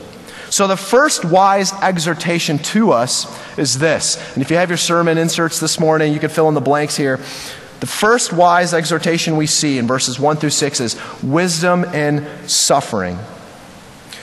So, 0.51 0.67
the 0.67 0.77
first 0.77 1.25
wise 1.25 1.73
exhortation 1.75 2.59
to 2.59 2.91
us 2.91 3.27
is 3.57 3.79
this. 3.79 4.17
And 4.35 4.43
if 4.43 4.51
you 4.51 4.57
have 4.57 4.69
your 4.69 4.79
sermon 4.79 5.17
inserts 5.17 5.61
this 5.61 5.79
morning, 5.79 6.13
you 6.13 6.19
can 6.19 6.29
fill 6.29 6.49
in 6.49 6.55
the 6.55 6.61
blanks 6.61 6.97
here. 6.97 7.19
The 7.79 7.87
first 7.87 8.33
wise 8.33 8.75
exhortation 8.75 9.37
we 9.37 9.47
see 9.47 9.79
in 9.79 9.87
verses 9.87 10.19
1 10.19 10.39
through 10.39 10.51
6 10.51 10.81
is 10.81 11.23
wisdom 11.23 11.85
in 11.85 12.27
suffering. 12.49 13.17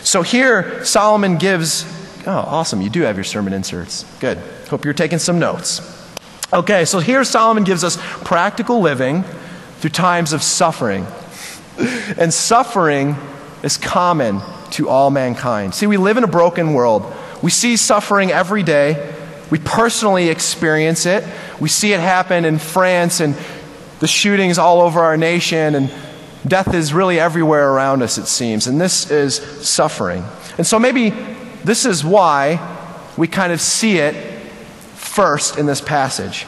So, 0.04 0.22
here 0.22 0.84
Solomon 0.84 1.38
gives. 1.38 2.01
Oh, 2.28 2.32
awesome. 2.32 2.82
You 2.82 2.90
do 2.90 3.02
have 3.02 3.18
your 3.18 3.24
sermon 3.24 3.54
inserts. 3.54 4.04
Good. 4.20 4.38
Hope 4.70 4.86
you're 4.86 4.94
taking 4.94 5.20
some 5.20 5.40
notes. 5.40 5.82
Okay, 6.54 6.86
so 6.86 7.00
here 7.00 7.24
Solomon 7.24 7.64
gives 7.64 7.84
us 7.84 7.98
practical 8.24 8.82
living 8.82 9.24
through 9.80 9.90
times 9.92 10.34
of 10.34 10.44
suffering. 10.44 11.08
And 12.18 12.34
suffering 12.34 13.16
is 13.64 13.78
common 13.78 14.42
to 14.72 14.90
all 14.90 15.10
mankind. 15.10 15.74
See, 15.74 15.88
we 15.88 15.98
live 15.98 16.18
in 16.18 16.24
a 16.24 16.28
broken 16.28 16.74
world. 16.74 17.12
We 17.42 17.50
see 17.50 17.78
suffering 17.78 18.32
every 18.32 18.64
day. 18.64 19.16
We 19.50 19.60
personally 19.60 20.30
experience 20.30 21.06
it. 21.06 21.24
We 21.60 21.70
see 21.70 21.94
it 21.94 22.00
happen 22.00 22.46
in 22.46 22.60
France 22.60 23.20
and 23.20 23.36
the 24.00 24.08
shootings 24.08 24.58
all 24.58 24.82
over 24.82 25.00
our 25.00 25.16
nation, 25.16 25.76
and 25.76 25.92
death 26.48 26.74
is 26.74 26.92
really 26.92 27.20
everywhere 27.20 27.72
around 27.72 28.02
us, 28.02 28.18
it 28.18 28.26
seems. 28.26 28.66
And 28.66 28.82
this 28.82 29.12
is 29.12 29.36
suffering. 29.36 30.24
And 30.58 30.66
so 30.66 30.80
maybe 30.80 31.14
this 31.64 31.86
is 31.86 32.04
why 32.04 32.60
we 33.18 33.28
kind 33.28 33.54
of 33.54 33.62
see 33.62 33.98
it 33.98 34.16
first 34.96 35.58
in 35.58 35.66
this 35.66 35.82
passage. 35.82 36.46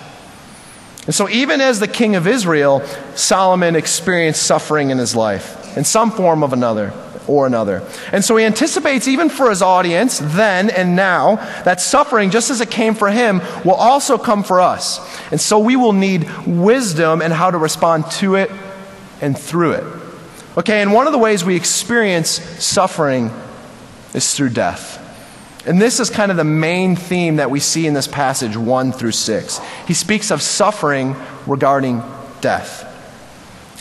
And 1.06 1.14
so, 1.14 1.28
even 1.30 1.60
as 1.60 1.80
the 1.80 1.88
king 1.88 2.16
of 2.16 2.28
Israel, 2.28 2.82
Solomon 3.16 3.76
experienced 3.76 4.44
suffering 4.44 4.90
in 4.90 4.98
his 4.98 5.16
life 5.16 5.78
in 5.78 5.84
some 5.84 6.12
form 6.12 6.44
of 6.44 6.54
another 6.54 6.94
or 7.28 7.46
another. 7.46 7.88
And 8.12 8.24
so 8.24 8.36
he 8.36 8.46
anticipates, 8.46 9.08
even 9.08 9.30
for 9.30 9.50
his 9.50 9.62
audience, 9.62 10.20
then 10.20 10.70
and 10.70 10.96
now, 10.96 11.38
that 11.64 11.82
suffering, 11.82 12.32
just 12.32 12.50
as 12.50 12.62
it 12.62 12.70
came 12.70 12.96
for 12.96 13.10
him, 13.10 13.42
will 13.64 13.76
also 13.76 14.18
come 14.18 14.44
for 14.44 14.62
us. 14.62 15.00
And 15.32 15.40
so 15.40 15.60
we 15.60 15.76
will 15.76 15.94
need 15.94 16.30
wisdom 16.46 17.22
and 17.22 17.34
how 17.34 17.52
to 17.52 17.58
respond 17.58 18.10
to 18.12 18.36
it 18.36 18.52
and 19.22 19.38
through 19.38 19.74
it. 19.74 19.84
Okay, 20.58 20.82
and 20.82 20.94
one 20.94 21.08
of 21.08 21.14
the 21.14 21.20
ways 21.20 21.44
we 21.44 21.56
experience 21.56 22.30
suffering 22.30 23.32
is 24.14 24.34
through 24.36 24.50
death. 24.50 24.93
And 25.66 25.82
this 25.82 26.00
is 26.02 26.10
kind 26.10 26.30
of 26.30 26.36
the 26.36 26.44
main 26.44 26.96
theme 26.96 27.38
that 27.38 27.50
we 27.50 27.62
see 27.62 27.88
in 27.88 27.94
this 27.94 28.08
passage 28.08 28.58
1 28.58 28.92
through 28.92 29.12
6. 29.12 29.62
He 29.88 29.94
speaks 29.94 30.30
of 30.30 30.42
suffering 30.42 31.16
regarding 31.48 32.04
death. 32.42 32.90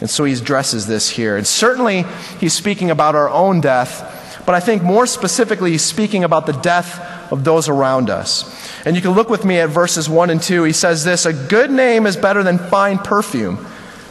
And 0.01 0.09
so 0.09 0.25
he 0.25 0.33
addresses 0.33 0.87
this 0.87 1.11
here. 1.11 1.37
And 1.37 1.47
certainly 1.47 2.05
he's 2.38 2.53
speaking 2.53 2.90
about 2.90 3.16
our 3.16 3.29
own 3.29 3.61
death, 3.61 4.42
but 4.47 4.55
I 4.55 4.61
think 4.61 4.83
more 4.83 5.07
specifically 5.07 5.73
he's 5.73 5.85
speaking 5.85 6.23
about 6.23 6.47
the 6.47 6.53
death 6.53 7.33
of 7.33 7.42
those 7.42 7.68
around 7.68 8.11
us. 8.11 8.49
And 8.87 8.95
you 8.95 9.03
can 9.03 9.12
look 9.12 9.29
with 9.29 9.45
me 9.45 9.59
at 9.59 9.68
verses 9.68 10.09
1 10.09 10.31
and 10.31 10.42
2. 10.42 10.62
He 10.64 10.73
says 10.73 11.05
this 11.05 11.27
A 11.27 11.33
good 11.33 11.71
name 11.71 12.07
is 12.07 12.16
better 12.16 12.45
than 12.45 12.59
fine 12.59 12.99
perfume, 12.99 13.66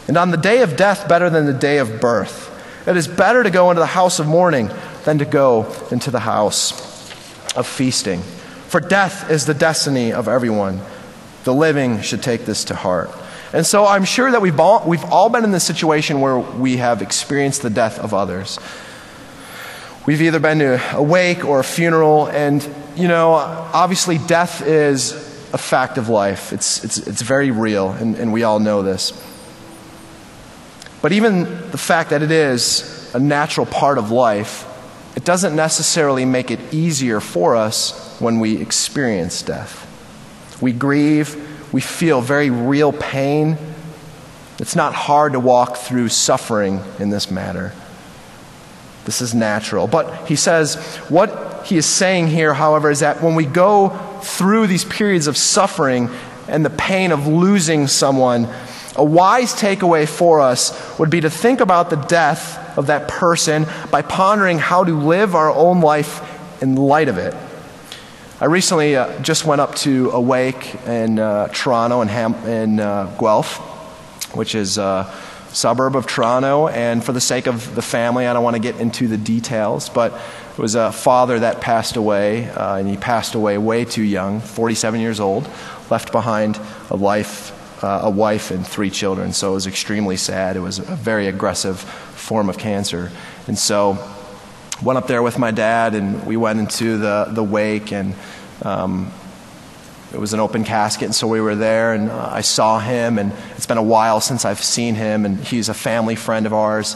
and 0.07 0.17
on 0.17 0.31
the 0.31 0.37
day 0.37 0.61
of 0.61 0.75
death, 0.75 1.07
better 1.07 1.29
than 1.29 1.45
the 1.45 1.53
day 1.53 1.77
of 1.77 2.01
birth. 2.01 2.49
It 2.87 2.97
is 2.97 3.07
better 3.07 3.43
to 3.43 3.49
go 3.49 3.69
into 3.69 3.79
the 3.79 3.85
house 3.85 4.19
of 4.19 4.27
mourning 4.27 4.71
than 5.03 5.19
to 5.19 5.25
go 5.25 5.71
into 5.91 6.09
the 6.09 6.19
house 6.19 6.90
of 7.55 7.67
feasting. 7.67 8.21
For 8.67 8.79
death 8.79 9.29
is 9.29 9.45
the 9.45 9.53
destiny 9.53 10.13
of 10.13 10.27
everyone. 10.27 10.79
The 11.43 11.53
living 11.53 12.01
should 12.01 12.23
take 12.23 12.45
this 12.45 12.65
to 12.65 12.75
heart. 12.75 13.09
And 13.53 13.65
so 13.65 13.85
I'm 13.85 14.05
sure 14.05 14.31
that 14.31 14.41
we've 14.41 14.59
all, 14.59 14.87
we've 14.87 15.03
all 15.03 15.29
been 15.29 15.43
in 15.43 15.51
this 15.51 15.65
situation 15.65 16.21
where 16.21 16.39
we 16.39 16.77
have 16.77 17.01
experienced 17.01 17.61
the 17.63 17.69
death 17.69 17.99
of 17.99 18.13
others. 18.13 18.57
We've 20.05 20.21
either 20.21 20.39
been 20.39 20.59
to 20.59 20.95
a 20.95 21.03
wake 21.03 21.43
or 21.43 21.59
a 21.59 21.63
funeral, 21.63 22.27
and, 22.27 22.67
you 22.95 23.07
know, 23.07 23.33
obviously 23.33 24.17
death 24.19 24.65
is 24.65 25.11
a 25.53 25.57
fact 25.57 25.97
of 25.97 26.07
life. 26.07 26.53
It's, 26.53 26.83
it's, 26.83 26.97
it's 26.97 27.21
very 27.21 27.51
real, 27.51 27.91
and, 27.91 28.15
and 28.15 28.31
we 28.31 28.43
all 28.43 28.59
know 28.59 28.83
this. 28.83 29.11
But 31.01 31.11
even 31.11 31.43
the 31.71 31.77
fact 31.77 32.11
that 32.11 32.21
it 32.21 32.31
is 32.31 33.13
a 33.13 33.19
natural 33.19 33.65
part 33.65 33.97
of 33.97 34.11
life, 34.11 34.65
it 35.15 35.25
doesn't 35.25 35.55
necessarily 35.55 36.25
make 36.25 36.51
it 36.51 36.73
easier 36.73 37.19
for 37.19 37.55
us 37.55 38.17
when 38.19 38.39
we 38.39 38.57
experience 38.57 39.41
death. 39.41 39.87
We 40.61 40.71
grieve, 40.71 41.73
we 41.73 41.81
feel 41.81 42.21
very 42.21 42.49
real 42.49 42.93
pain. 42.93 43.57
It's 44.59 44.75
not 44.75 44.93
hard 44.93 45.33
to 45.33 45.39
walk 45.39 45.77
through 45.77 46.09
suffering 46.09 46.81
in 46.99 47.09
this 47.09 47.31
matter. 47.31 47.73
This 49.05 49.21
is 49.21 49.33
natural. 49.33 49.87
But 49.87 50.27
he 50.27 50.35
says, 50.35 50.75
what 51.09 51.65
he 51.65 51.77
is 51.77 51.85
saying 51.85 52.27
here, 52.27 52.53
however, 52.53 52.89
is 52.89 52.99
that 52.99 53.21
when 53.21 53.35
we 53.35 53.45
go 53.45 53.89
through 54.21 54.67
these 54.67 54.85
periods 54.85 55.27
of 55.27 55.35
suffering 55.35 56.09
and 56.47 56.63
the 56.63 56.69
pain 56.69 57.11
of 57.11 57.27
losing 57.27 57.87
someone, 57.87 58.47
a 58.95 59.03
wise 59.03 59.53
takeaway 59.53 60.07
for 60.07 60.39
us 60.39 60.99
would 60.99 61.09
be 61.09 61.21
to 61.21 61.29
think 61.29 61.59
about 61.59 61.89
the 61.89 61.95
death 61.95 62.59
of 62.77 62.87
that 62.87 63.07
person 63.07 63.65
by 63.89 64.01
pondering 64.01 64.59
how 64.59 64.83
to 64.83 64.97
live 64.97 65.35
our 65.35 65.51
own 65.51 65.81
life 65.81 66.61
in 66.61 66.75
light 66.75 67.09
of 67.09 67.17
it. 67.17 67.35
I 68.39 68.45
recently 68.45 68.95
uh, 68.95 69.19
just 69.21 69.45
went 69.45 69.61
up 69.61 69.75
to 69.75 70.09
Awake 70.11 70.75
in 70.87 71.19
uh, 71.19 71.49
Toronto 71.49 72.01
and 72.01 72.09
Ham- 72.09 72.47
in 72.47 72.79
uh, 72.79 73.15
Guelph, 73.19 73.57
which 74.35 74.55
is 74.55 74.77
a 74.77 75.13
suburb 75.49 75.95
of 75.95 76.07
Toronto. 76.07 76.67
And 76.67 77.03
for 77.03 77.11
the 77.11 77.21
sake 77.21 77.45
of 77.47 77.75
the 77.75 77.81
family, 77.81 78.25
I 78.25 78.33
don't 78.33 78.43
want 78.43 78.55
to 78.55 78.61
get 78.61 78.77
into 78.77 79.07
the 79.07 79.17
details, 79.17 79.89
but 79.89 80.13
it 80.13 80.57
was 80.57 80.75
a 80.75 80.91
father 80.91 81.39
that 81.39 81.61
passed 81.61 81.97
away, 81.97 82.49
uh, 82.49 82.77
and 82.77 82.87
he 82.87 82.97
passed 82.97 83.35
away 83.35 83.57
way 83.57 83.85
too 83.85 84.03
young, 84.03 84.39
47 84.39 84.99
years 84.99 85.19
old, 85.19 85.47
left 85.89 86.11
behind 86.11 86.59
a 86.89 86.95
life 86.95 87.57
uh, 87.83 88.01
a 88.03 88.09
wife 88.09 88.51
and 88.51 88.65
three 88.65 88.89
children. 88.89 89.33
So 89.33 89.51
it 89.51 89.53
was 89.55 89.67
extremely 89.67 90.17
sad. 90.17 90.55
It 90.55 90.59
was 90.59 90.79
a 90.79 90.83
very 90.83 91.27
aggressive 91.27 91.81
form 92.31 92.47
of 92.47 92.57
cancer. 92.57 93.11
And 93.47 93.59
so 93.59 93.97
went 94.81 94.97
up 94.97 95.05
there 95.05 95.21
with 95.21 95.37
my 95.37 95.51
dad, 95.51 95.95
and 95.95 96.25
we 96.25 96.37
went 96.37 96.59
into 96.59 96.97
the, 96.97 97.25
the 97.29 97.43
wake, 97.43 97.91
and 97.91 98.15
um, 98.61 99.11
it 100.13 100.17
was 100.17 100.31
an 100.31 100.39
open 100.39 100.63
casket, 100.63 101.07
and 101.07 101.13
so 101.13 101.27
we 101.27 101.41
were 101.41 101.55
there, 101.55 101.93
and 101.93 102.09
uh, 102.09 102.29
I 102.31 102.39
saw 102.39 102.79
him, 102.79 103.19
and 103.19 103.33
it's 103.57 103.65
been 103.65 103.77
a 103.77 103.83
while 103.83 104.21
since 104.21 104.45
I've 104.45 104.63
seen 104.63 104.95
him, 104.95 105.25
and 105.25 105.43
he's 105.43 105.67
a 105.67 105.73
family 105.73 106.15
friend 106.15 106.45
of 106.45 106.53
ours, 106.53 106.95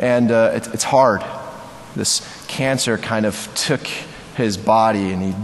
and 0.00 0.32
uh, 0.32 0.50
it, 0.56 0.66
it's 0.74 0.82
hard. 0.82 1.22
This 1.94 2.20
cancer 2.48 2.98
kind 2.98 3.26
of 3.26 3.48
took 3.54 3.86
his 4.36 4.56
body, 4.56 5.12
and 5.12 5.22
he 5.22 5.34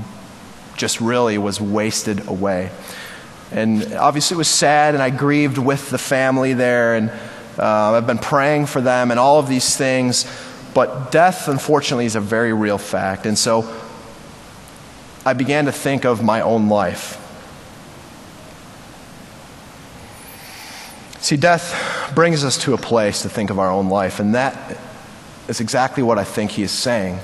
just 0.77 1.01
really 1.01 1.39
was 1.39 1.61
wasted 1.61 2.27
away. 2.27 2.73
And 3.53 3.95
obviously, 3.95 4.35
it 4.35 4.39
was 4.39 4.49
sad, 4.49 4.95
and 4.95 5.03
I 5.05 5.11
grieved 5.11 5.57
with 5.57 5.89
the 5.89 5.99
family 5.99 6.53
there, 6.53 6.97
and 6.97 7.13
uh, 7.61 7.93
I've 7.93 8.07
been 8.07 8.19
praying 8.19 8.67
for 8.67 8.81
them 8.81 9.11
and 9.11 9.21
all 9.21 9.39
of 9.39 9.49
these 9.49 9.77
things. 9.77 10.27
But 10.73 11.11
death, 11.11 11.49
unfortunately, 11.49 12.07
is 12.07 12.17
a 12.17 12.21
very 12.21 12.53
real 12.53 12.79
fact. 12.79 13.27
And 13.27 13.39
so 13.39 13.73
I 15.27 15.33
began 15.33 15.67
to 15.67 15.73
think 15.73 16.05
of 16.05 16.23
my 16.23 16.41
own 16.41 16.69
life. 16.69 17.17
See, 21.21 21.37
death 21.37 22.13
brings 22.15 22.45
us 22.45 22.57
to 22.65 22.75
a 22.75 22.79
place 22.79 23.23
to 23.23 23.29
think 23.29 23.51
of 23.51 23.59
our 23.59 23.71
own 23.71 23.89
life, 23.89 24.21
and 24.21 24.35
that 24.35 24.79
is 25.49 25.61
exactly 25.61 26.03
what 26.03 26.19
I 26.19 26.25
think 26.25 26.53
he 26.53 26.63
is 26.63 26.71
saying. 26.71 27.19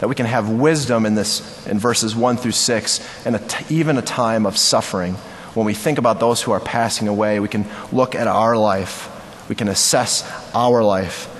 That 0.00 0.08
we 0.08 0.14
can 0.14 0.26
have 0.26 0.48
wisdom 0.48 1.04
in 1.04 1.14
this, 1.14 1.66
in 1.66 1.78
verses 1.78 2.16
1 2.16 2.38
through 2.38 2.52
6, 2.52 3.26
and 3.26 3.38
even 3.68 3.98
a 3.98 4.02
time 4.02 4.46
of 4.46 4.56
suffering 4.56 5.16
when 5.54 5.66
we 5.66 5.74
think 5.74 5.98
about 5.98 6.20
those 6.20 6.42
who 6.42 6.52
are 6.52 6.60
passing 6.60 7.06
away, 7.06 7.38
we 7.38 7.48
can 7.48 7.66
look 7.92 8.14
at 8.14 8.26
our 8.26 8.56
life, 8.56 9.08
we 9.48 9.54
can 9.54 9.68
assess 9.68 10.22
our 10.54 10.82
life 10.82 11.30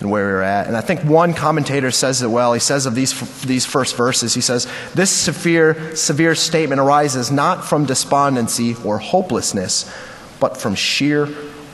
and 0.00 0.10
where 0.10 0.24
we're 0.24 0.42
at. 0.42 0.66
And 0.66 0.76
I 0.76 0.80
think 0.80 1.02
one 1.02 1.34
commentator 1.34 1.90
says 1.90 2.22
it 2.22 2.28
well. 2.28 2.52
He 2.54 2.60
says 2.60 2.86
of 2.86 2.94
these, 2.94 3.42
these 3.42 3.66
first 3.66 3.96
verses, 3.96 4.34
he 4.34 4.40
says, 4.40 4.66
This 4.94 5.10
severe, 5.10 5.94
severe 5.94 6.34
statement 6.34 6.80
arises 6.80 7.30
not 7.30 7.64
from 7.64 7.84
despondency 7.84 8.76
or 8.84 8.98
hopelessness, 8.98 9.92
but 10.38 10.56
from 10.56 10.74
sheer 10.74 11.28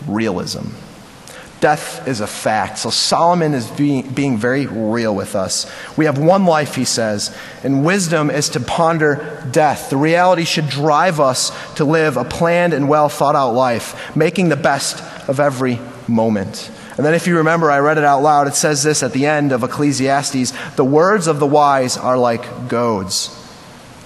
realism. 0.07 0.69
Death 1.61 2.07
is 2.07 2.21
a 2.21 2.27
fact. 2.27 2.79
So 2.79 2.91
Solomon 2.91 3.55
is 3.55 3.71
being, 3.71 4.09
being 4.11 4.37
very 4.37 4.67
real 4.67 5.15
with 5.15 5.35
us. 5.35 5.71
We 5.97 6.05
have 6.05 6.19
one 6.19 6.45
life, 6.45 6.75
he 6.75 6.85
says, 6.85 7.37
and 7.65 7.85
wisdom 7.85 8.31
is 8.31 8.51
to 8.51 8.61
ponder 8.61 9.43
death. 9.53 9.89
The 9.89 9.97
reality 9.97 10.45
should 10.45 10.69
drive 10.69 11.19
us 11.19 11.51
to 11.77 11.85
live 11.85 12.19
a 12.19 12.25
planned 12.25 12.75
and 12.75 12.89
well 12.89 13.09
thought 13.09 13.35
out 13.35 13.53
life, 13.53 14.15
making 14.15 14.51
the 14.51 14.57
best 14.57 15.03
of 15.29 15.41
every 15.41 15.79
moment. 16.07 16.71
And 16.97 17.05
then, 17.05 17.15
if 17.15 17.27
you 17.27 17.39
remember, 17.39 17.71
I 17.71 17.81
read 17.81 17.99
it 17.99 18.05
out 18.05 18.23
loud. 18.23 18.47
It 18.49 18.55
says 18.55 18.83
this 18.83 19.03
at 19.03 19.13
the 19.13 19.27
end 19.27 19.53
of 19.53 19.63
Ecclesiastes 19.63 20.53
The 20.77 20.85
words 20.85 21.27
of 21.27 21.41
the 21.41 21.47
wise 21.47 21.97
are 21.97 22.17
like 22.17 22.69
goads. 22.69 23.33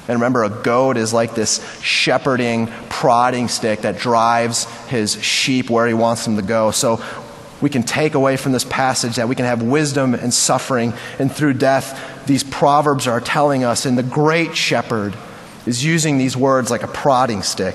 And 0.08 0.18
remember, 0.18 0.42
a 0.42 0.50
goad 0.50 0.96
is 0.96 1.12
like 1.12 1.36
this 1.36 1.60
shepherding, 1.82 2.66
prodding 2.88 3.46
stick 3.46 3.82
that 3.82 3.96
drives 3.96 4.64
his 4.88 5.22
sheep 5.22 5.70
where 5.70 5.86
he 5.86 5.94
wants 5.94 6.24
them 6.24 6.34
to 6.34 6.42
go. 6.42 6.72
So 6.72 7.00
we 7.60 7.70
can 7.70 7.82
take 7.82 8.14
away 8.14 8.36
from 8.36 8.52
this 8.52 8.64
passage 8.64 9.16
that 9.16 9.28
we 9.28 9.34
can 9.34 9.44
have 9.44 9.62
wisdom 9.62 10.14
and 10.14 10.32
suffering, 10.32 10.92
and 11.18 11.30
through 11.30 11.54
death, 11.54 12.26
these 12.26 12.42
proverbs 12.44 13.06
are 13.06 13.20
telling 13.20 13.64
us, 13.64 13.86
and 13.86 13.98
the 13.98 14.02
great 14.02 14.56
shepherd 14.56 15.14
is 15.66 15.84
using 15.84 16.18
these 16.18 16.36
words 16.36 16.70
like 16.70 16.82
a 16.82 16.88
prodding 16.88 17.42
stick 17.42 17.74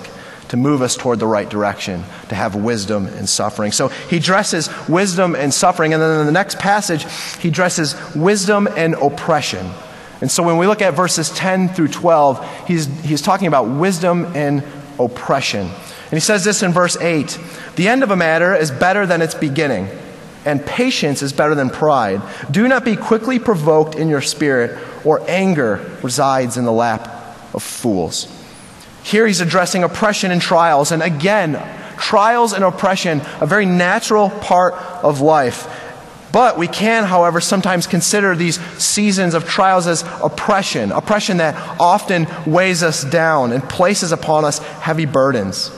to 0.49 0.57
move 0.57 0.81
us 0.81 0.95
toward 0.95 1.19
the 1.19 1.27
right 1.27 1.49
direction, 1.49 2.03
to 2.29 2.35
have 2.35 2.55
wisdom 2.55 3.07
and 3.07 3.27
suffering. 3.27 3.71
So 3.71 3.87
he 3.87 4.19
dresses 4.19 4.69
wisdom 4.87 5.35
and 5.35 5.53
suffering, 5.53 5.93
and 5.93 6.01
then 6.01 6.19
in 6.19 6.25
the 6.25 6.31
next 6.31 6.59
passage, 6.59 7.05
he 7.39 7.49
dresses 7.49 7.95
wisdom 8.15 8.67
and 8.75 8.93
oppression. 8.95 9.69
And 10.21 10.31
so 10.31 10.43
when 10.43 10.57
we 10.57 10.67
look 10.67 10.81
at 10.81 10.93
verses 10.93 11.29
10 11.31 11.69
through 11.69 11.89
12, 11.89 12.67
he's, 12.67 12.85
he's 13.01 13.21
talking 13.21 13.47
about 13.47 13.67
wisdom 13.67 14.31
and 14.35 14.63
oppression. 14.99 15.69
And 16.05 16.13
he 16.13 16.19
says 16.19 16.43
this 16.43 16.61
in 16.63 16.71
verse 16.71 16.97
8 16.97 17.39
The 17.75 17.87
end 17.87 18.03
of 18.03 18.11
a 18.11 18.15
matter 18.15 18.55
is 18.55 18.71
better 18.71 19.05
than 19.05 19.21
its 19.21 19.35
beginning, 19.35 19.89
and 20.45 20.65
patience 20.65 21.21
is 21.21 21.33
better 21.33 21.55
than 21.55 21.69
pride. 21.69 22.21
Do 22.51 22.67
not 22.67 22.85
be 22.85 22.95
quickly 22.95 23.39
provoked 23.39 23.95
in 23.95 24.09
your 24.09 24.21
spirit, 24.21 24.79
or 25.03 25.21
anger 25.29 25.97
resides 26.03 26.57
in 26.57 26.65
the 26.65 26.71
lap 26.71 27.07
of 27.53 27.63
fools. 27.63 28.31
Here 29.03 29.27
he's 29.27 29.41
addressing 29.41 29.83
oppression 29.83 30.31
and 30.31 30.41
trials. 30.41 30.91
And 30.91 31.03
again, 31.03 31.61
trials 31.97 32.53
and 32.53 32.63
oppression, 32.63 33.21
a 33.39 33.45
very 33.45 33.65
natural 33.65 34.29
part 34.29 34.73
of 34.73 35.21
life. 35.21 35.67
But 36.31 36.57
we 36.57 36.67
can, 36.67 37.05
however, 37.05 37.39
sometimes 37.39 37.87
consider 37.87 38.35
these 38.35 38.59
seasons 38.77 39.35
of 39.35 39.45
trials 39.45 39.87
as 39.87 40.03
oppression, 40.21 40.91
oppression 40.91 41.37
that 41.37 41.55
often 41.79 42.27
weighs 42.45 42.83
us 42.83 43.03
down 43.05 43.53
and 43.53 43.63
places 43.63 44.11
upon 44.11 44.43
us 44.43 44.57
heavy 44.57 45.05
burdens. 45.05 45.71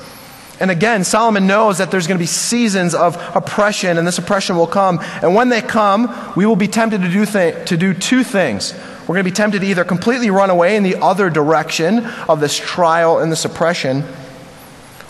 And 0.60 0.72
again, 0.72 1.04
Solomon 1.04 1.46
knows 1.46 1.78
that 1.78 1.92
there's 1.92 2.08
going 2.08 2.18
to 2.18 2.24
be 2.24 2.26
seasons 2.26 2.96
of 2.96 3.16
oppression, 3.36 3.98
and 3.98 4.08
this 4.08 4.18
oppression 4.18 4.56
will 4.56 4.68
come. 4.68 5.00
And 5.22 5.36
when 5.36 5.50
they 5.50 5.62
come, 5.62 6.34
we 6.36 6.46
will 6.46 6.56
be 6.56 6.68
tempted 6.68 7.02
to 7.02 7.10
do, 7.10 7.26
th- 7.26 7.68
to 7.70 7.78
do 7.78 7.94
two 7.94 8.24
things. 8.24 8.74
We're 9.02 9.16
going 9.16 9.24
to 9.24 9.32
be 9.32 9.36
tempted 9.36 9.62
to 9.62 9.68
either 9.68 9.86
completely 9.86 10.32
run 10.32 10.50
away 10.50 10.76
in 10.76 10.84
the 10.84 10.96
other 10.96 11.30
direction 11.30 12.06
of 12.28 12.40
this 12.40 12.58
trial 12.58 13.20
and 13.20 13.32
this 13.32 13.46
oppression, 13.46 14.04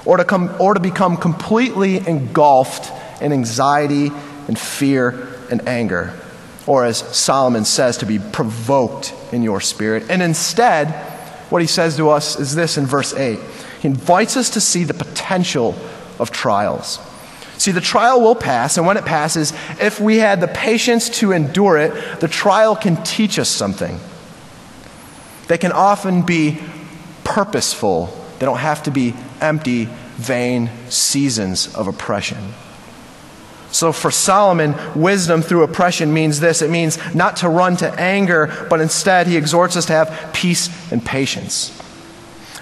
or 0.06 0.18
to, 0.18 0.26
come, 0.26 0.54
or 0.60 0.74
to 0.74 0.80
become 0.80 1.16
completely 1.16 2.06
engulfed 2.06 2.92
in 3.22 3.32
anxiety 3.32 4.12
and 4.48 4.60
fear 4.60 5.30
and 5.50 5.68
anger. 5.68 6.14
Or, 6.66 6.84
as 6.84 6.98
Solomon 6.98 7.64
says, 7.64 7.98
to 8.00 8.06
be 8.06 8.20
provoked 8.20 9.14
in 9.32 9.44
your 9.44 9.62
spirit. 9.62 10.04
And 10.10 10.22
instead, 10.22 10.92
what 11.50 11.62
he 11.62 11.68
says 11.68 11.96
to 11.96 12.10
us 12.10 12.38
is 12.38 12.54
this 12.54 12.78
in 12.78 12.86
verse 12.86 13.14
8 13.14 13.40
he 13.80 13.88
invites 13.88 14.38
us 14.38 14.50
to 14.52 14.62
see 14.62 14.84
the 14.84 14.94
potential 14.94 15.76
of 16.20 16.32
trials. 16.32 17.00
See, 17.58 17.72
the 17.72 17.82
trial 17.82 18.22
will 18.22 18.36
pass, 18.36 18.78
and 18.78 18.86
when 18.86 18.98
it 18.98 19.06
passes, 19.06 19.52
if 19.80 20.00
we 20.00 20.18
had 20.18 20.42
the 20.42 20.48
patience 20.48 21.10
to 21.20 21.32
endure 21.32 21.78
it, 21.78 22.20
the 22.20 22.28
trial 22.28 22.76
can 22.76 23.02
teach 23.04 23.40
us 23.40 23.50
something. 23.50 24.00
They 25.48 25.58
can 25.58 25.72
often 25.72 26.22
be 26.22 26.60
purposeful, 27.24 28.16
they 28.40 28.46
don't 28.46 28.60
have 28.60 28.84
to 28.84 28.92
be 28.92 29.16
empty, 29.42 29.86
vain 30.18 30.70
seasons 30.90 31.74
of 31.74 31.88
oppression. 31.88 32.54
So, 33.72 33.92
for 33.92 34.12
Solomon, 34.12 34.76
wisdom 34.96 35.42
through 35.42 35.64
oppression 35.64 36.14
means 36.14 36.40
this 36.40 36.62
it 36.62 36.70
means 36.70 36.98
not 37.14 37.38
to 37.38 37.50
run 37.50 37.76
to 37.78 37.92
anger, 38.00 38.68
but 38.70 38.82
instead 38.82 39.28
he 39.28 39.36
exhorts 39.36 39.76
us 39.76 39.86
to 39.88 39.94
have 39.94 40.32
peace 40.34 40.70
and 40.92 41.04
patience. 41.04 41.77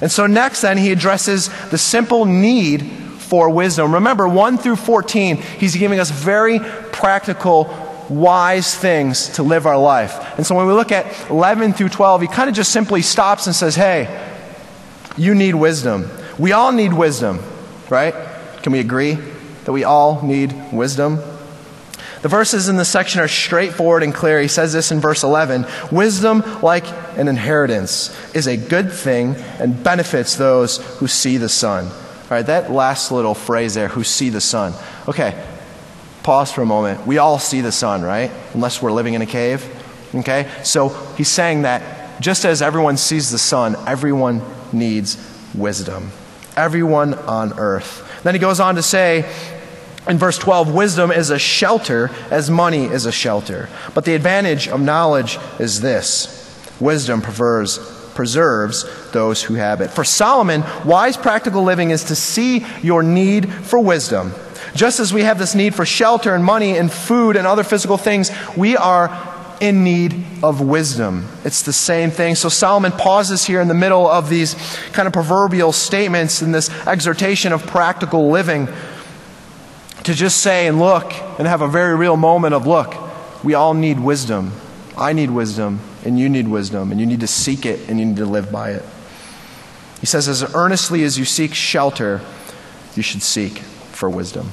And 0.01 0.11
so, 0.11 0.27
next, 0.27 0.61
then, 0.61 0.77
he 0.77 0.91
addresses 0.91 1.49
the 1.69 1.77
simple 1.77 2.25
need 2.25 2.83
for 2.83 3.49
wisdom. 3.49 3.93
Remember, 3.93 4.27
1 4.27 4.57
through 4.57 4.75
14, 4.75 5.37
he's 5.37 5.75
giving 5.75 5.99
us 5.99 6.11
very 6.11 6.59
practical, 6.59 7.69
wise 8.09 8.75
things 8.75 9.29
to 9.29 9.43
live 9.43 9.65
our 9.65 9.77
life. 9.77 10.37
And 10.37 10.45
so, 10.45 10.55
when 10.55 10.67
we 10.67 10.73
look 10.73 10.91
at 10.91 11.29
11 11.29 11.73
through 11.73 11.89
12, 11.89 12.21
he 12.21 12.27
kind 12.27 12.49
of 12.49 12.55
just 12.55 12.71
simply 12.71 13.01
stops 13.01 13.47
and 13.47 13.55
says, 13.55 13.75
Hey, 13.75 14.33
you 15.17 15.33
need 15.33 15.55
wisdom. 15.55 16.09
We 16.37 16.51
all 16.51 16.71
need 16.71 16.93
wisdom, 16.93 17.39
right? 17.89 18.13
Can 18.61 18.73
we 18.73 18.79
agree? 18.79 19.17
that 19.65 19.71
we 19.71 19.83
all 19.83 20.21
need 20.21 20.53
wisdom? 20.71 21.19
The 22.25 22.29
verses 22.29 22.69
in 22.69 22.75
this 22.75 22.89
section 22.89 23.21
are 23.21 23.27
straightforward 23.27 24.01
and 24.01 24.11
clear. 24.11 24.41
He 24.41 24.47
says 24.47 24.73
this 24.73 24.91
in 24.91 24.99
verse 24.99 25.21
11 25.21 25.67
Wisdom, 25.91 26.43
like 26.63 26.87
an 27.19 27.27
inheritance, 27.27 28.09
is 28.33 28.47
a 28.47 28.57
good 28.57 28.91
thing 28.91 29.35
and 29.59 29.83
benefits 29.83 30.35
those 30.35 30.77
who 30.97 31.05
see 31.05 31.37
the 31.37 31.49
sun. 31.49 31.85
All 31.85 32.27
right, 32.31 32.41
that 32.47 32.71
last 32.71 33.11
little 33.11 33.35
phrase 33.35 33.75
there, 33.75 33.89
who 33.89 34.03
see 34.03 34.31
the 34.31 34.41
sun. 34.41 34.73
Okay, 35.07 35.39
pause 36.23 36.51
for 36.51 36.63
a 36.63 36.65
moment. 36.65 37.05
We 37.05 37.19
all 37.19 37.37
see 37.37 37.61
the 37.61 37.71
sun, 37.71 38.01
right? 38.01 38.31
Unless 38.55 38.81
we're 38.81 38.91
living 38.91 39.13
in 39.13 39.21
a 39.21 39.27
cave. 39.27 39.63
Okay? 40.15 40.49
So 40.63 40.89
he's 41.17 41.29
saying 41.29 41.61
that 41.61 42.19
just 42.21 42.43
as 42.43 42.63
everyone 42.63 42.97
sees 42.97 43.29
the 43.29 43.37
sun, 43.37 43.75
everyone 43.85 44.41
needs 44.73 45.15
wisdom. 45.53 46.09
Everyone 46.57 47.13
on 47.13 47.59
earth. 47.59 48.01
Then 48.23 48.33
he 48.33 48.39
goes 48.39 48.59
on 48.59 48.73
to 48.77 48.81
say, 48.81 49.31
in 50.07 50.17
verse 50.17 50.37
12, 50.37 50.73
wisdom 50.73 51.11
is 51.11 51.29
a 51.29 51.39
shelter 51.39 52.11
as 52.29 52.49
money 52.49 52.85
is 52.85 53.05
a 53.05 53.11
shelter. 53.11 53.69
But 53.93 54.05
the 54.05 54.13
advantage 54.13 54.67
of 54.67 54.79
knowledge 54.81 55.39
is 55.59 55.81
this 55.81 56.31
wisdom 56.79 57.21
preserves, 57.21 57.77
preserves 58.13 58.85
those 59.11 59.41
who 59.43 59.55
have 59.55 59.81
it. 59.81 59.89
For 59.89 60.03
Solomon, 60.03 60.63
wise 60.85 61.17
practical 61.17 61.63
living 61.63 61.91
is 61.91 62.03
to 62.05 62.15
see 62.15 62.65
your 62.83 63.01
need 63.01 63.51
for 63.51 63.79
wisdom. 63.79 64.33
Just 64.75 64.99
as 64.99 65.13
we 65.13 65.21
have 65.21 65.39
this 65.39 65.55
need 65.55 65.73
for 65.73 65.85
shelter 65.85 66.35
and 66.35 66.43
money 66.43 66.77
and 66.77 66.91
food 66.91 67.35
and 67.35 67.47
other 67.47 67.63
physical 67.63 67.97
things, 67.97 68.29
we 68.57 68.75
are 68.75 69.09
in 69.61 69.83
need 69.83 70.23
of 70.43 70.61
wisdom. 70.61 71.27
It's 71.45 71.63
the 71.63 71.73
same 71.73 72.11
thing. 72.11 72.35
So 72.35 72.49
Solomon 72.49 72.91
pauses 72.91 73.45
here 73.45 73.61
in 73.61 73.69
the 73.69 73.73
middle 73.73 74.07
of 74.07 74.29
these 74.29 74.53
kind 74.91 75.07
of 75.07 75.13
proverbial 75.13 75.71
statements 75.71 76.41
and 76.41 76.53
this 76.53 76.69
exhortation 76.85 77.53
of 77.53 77.65
practical 77.65 78.29
living 78.29 78.67
to 80.05 80.13
just 80.13 80.41
say 80.41 80.67
and 80.67 80.79
look 80.79 81.11
and 81.37 81.47
have 81.47 81.61
a 81.61 81.67
very 81.67 81.95
real 81.95 82.15
moment 82.15 82.53
of 82.53 82.65
look, 82.65 82.95
we 83.43 83.53
all 83.53 83.73
need 83.73 83.99
wisdom. 83.99 84.53
I 84.97 85.13
need 85.13 85.29
wisdom, 85.29 85.81
and 86.05 86.17
you 86.17 86.29
need 86.29 86.47
wisdom, 86.47 86.91
and 86.91 86.99
you 86.99 87.05
need 87.05 87.19
to 87.19 87.27
seek 87.27 87.65
it, 87.65 87.89
and 87.89 87.99
you 87.99 88.05
need 88.05 88.17
to 88.17 88.25
live 88.25 88.51
by 88.51 88.71
it. 88.71 88.85
He 89.99 90.05
says, 90.05 90.27
as 90.27 90.55
earnestly 90.55 91.03
as 91.03 91.17
you 91.17 91.25
seek 91.25 91.53
shelter, 91.53 92.21
you 92.95 93.03
should 93.03 93.21
seek 93.21 93.59
for 93.59 94.09
wisdom. 94.09 94.51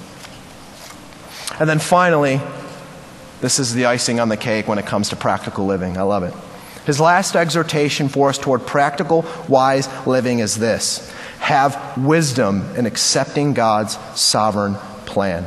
And 1.61 1.69
then 1.69 1.79
finally, 1.79 2.41
this 3.41 3.59
is 3.59 3.75
the 3.75 3.87
icing 3.87 4.21
on 4.21 4.29
the 4.29 4.37
cake 4.37 4.67
when 4.67 4.79
it 4.79 4.87
comes 4.87 5.11
to 5.11 5.17
practical 5.17 5.67
living. 5.67 5.99
I 5.99 6.03
love 6.03 6.23
it. 6.23 6.35
His 6.87 6.99
last 6.99 7.37
exhortation 7.37 8.09
for 8.09 8.31
us 8.31 8.39
toward 8.39 8.67
practical, 8.67 9.25
wise 9.49 9.89
living 10.07 10.39
is 10.41 10.59
this 10.59 11.13
have 11.39 11.99
wisdom 11.99 12.75
in 12.77 12.87
accepting 12.87 13.53
God's 13.53 13.99
sovereign 14.19 14.77
plan. 15.13 15.45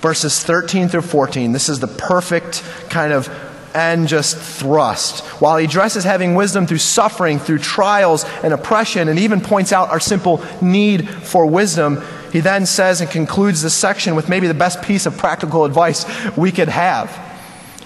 Verses 0.00 0.42
13 0.42 0.88
through 0.88 1.02
14, 1.02 1.52
this 1.52 1.68
is 1.68 1.80
the 1.80 1.86
perfect 1.86 2.62
kind 2.90 3.12
of 3.12 3.28
and 3.74 4.06
just 4.06 4.36
thrust. 4.36 5.24
While 5.40 5.56
he 5.56 5.64
addresses 5.64 6.04
having 6.04 6.34
wisdom 6.34 6.66
through 6.66 6.78
suffering, 6.78 7.38
through 7.38 7.58
trials 7.58 8.24
and 8.42 8.52
oppression, 8.52 9.08
and 9.08 9.18
even 9.18 9.40
points 9.40 9.72
out 9.72 9.90
our 9.90 10.00
simple 10.00 10.44
need 10.60 11.08
for 11.08 11.46
wisdom, 11.46 12.02
he 12.32 12.40
then 12.40 12.66
says 12.66 13.00
and 13.00 13.10
concludes 13.10 13.62
this 13.62 13.74
section 13.74 14.14
with 14.14 14.28
maybe 14.28 14.46
the 14.46 14.54
best 14.54 14.82
piece 14.82 15.06
of 15.06 15.16
practical 15.16 15.64
advice 15.64 16.04
we 16.36 16.52
could 16.52 16.68
have. 16.68 17.18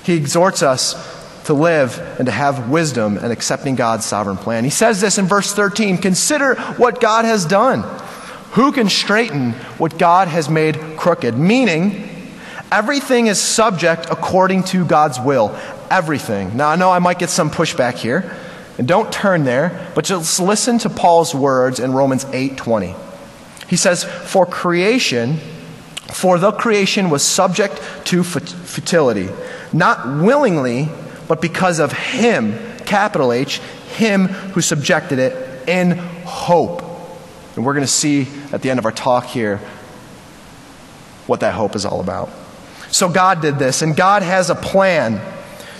He 0.05 0.15
exhorts 0.15 0.63
us 0.63 1.15
to 1.47 1.55
live 1.55 1.99
and 2.19 2.27
to 2.27 2.33
have 2.33 2.69
wisdom 2.69 3.17
and 3.19 3.33
accepting 3.33 3.77
God's 3.77 4.05
sovereign 4.05 4.37
plan. 4.37 4.65
He 4.65 4.71
says 4.71 5.01
this 5.01 5.19
in 5.19 5.27
verse 5.27 5.53
13 5.53 5.99
Consider 5.99 6.57
what 6.77 7.01
God 7.01 7.25
has 7.25 7.45
done. 7.45 7.83
Who 8.57 8.73
can 8.73 8.89
straighten 8.89 9.53
what 9.77 9.99
God 9.99 10.29
has 10.29 10.49
made 10.49 10.97
crooked? 10.97 11.37
Meaning, 11.37 12.09
everything 12.73 13.27
is 13.27 13.39
subject 13.39 14.07
according 14.11 14.65
to 14.65 14.87
God's 14.87 15.21
will. 15.21 15.55
Everything. 15.91 16.57
Now, 16.57 16.69
I 16.69 16.77
know 16.77 16.91
I 16.91 16.99
might 16.99 17.19
get 17.19 17.29
some 17.29 17.51
pushback 17.51 17.97
here, 17.97 18.35
and 18.79 18.89
don't 18.89 19.13
turn 19.13 19.45
there, 19.45 19.87
but 19.95 20.07
just 20.07 20.41
listen 20.41 20.79
to 20.79 20.89
Paul's 20.89 21.35
words 21.35 21.79
in 21.79 21.93
Romans 21.93 22.25
8:20. 22.33 22.97
He 23.67 23.77
says, 23.77 24.05
"For 24.05 24.47
creation, 24.47 25.39
for 26.11 26.39
the 26.39 26.51
creation 26.51 27.11
was 27.11 27.23
subject 27.23 27.79
to 28.07 28.25
futility, 28.25 29.29
not 29.71 30.09
willingly, 30.09 30.89
but 31.29 31.43
because 31.43 31.79
of 31.79 31.93
him, 31.93 32.59
capital 32.87 33.33
H, 33.35 33.61
him 33.99 34.29
who 34.55 34.63
subjected 34.63 35.19
it 35.19 35.37
in 35.67 35.99
hope." 36.25 36.86
And 37.57 37.65
we're 37.65 37.73
going 37.73 37.87
to 37.87 37.91
see 37.93 38.29
at 38.53 38.63
the 38.63 38.71
end 38.71 38.79
of 38.79 38.85
our 38.85 38.93
talk 38.93 39.25
here 39.25 39.59
what 41.27 41.41
that 41.41 41.55
hope 41.55 41.75
is 41.75 41.85
all 41.85 42.01
about. 42.01 42.31
So 42.91 43.09
God 43.09 43.41
did 43.41 43.59
this, 43.59 43.83
and 43.83 43.97
God 43.97 44.23
has 44.23 44.51
a 44.51 44.55
plan. 44.55 45.21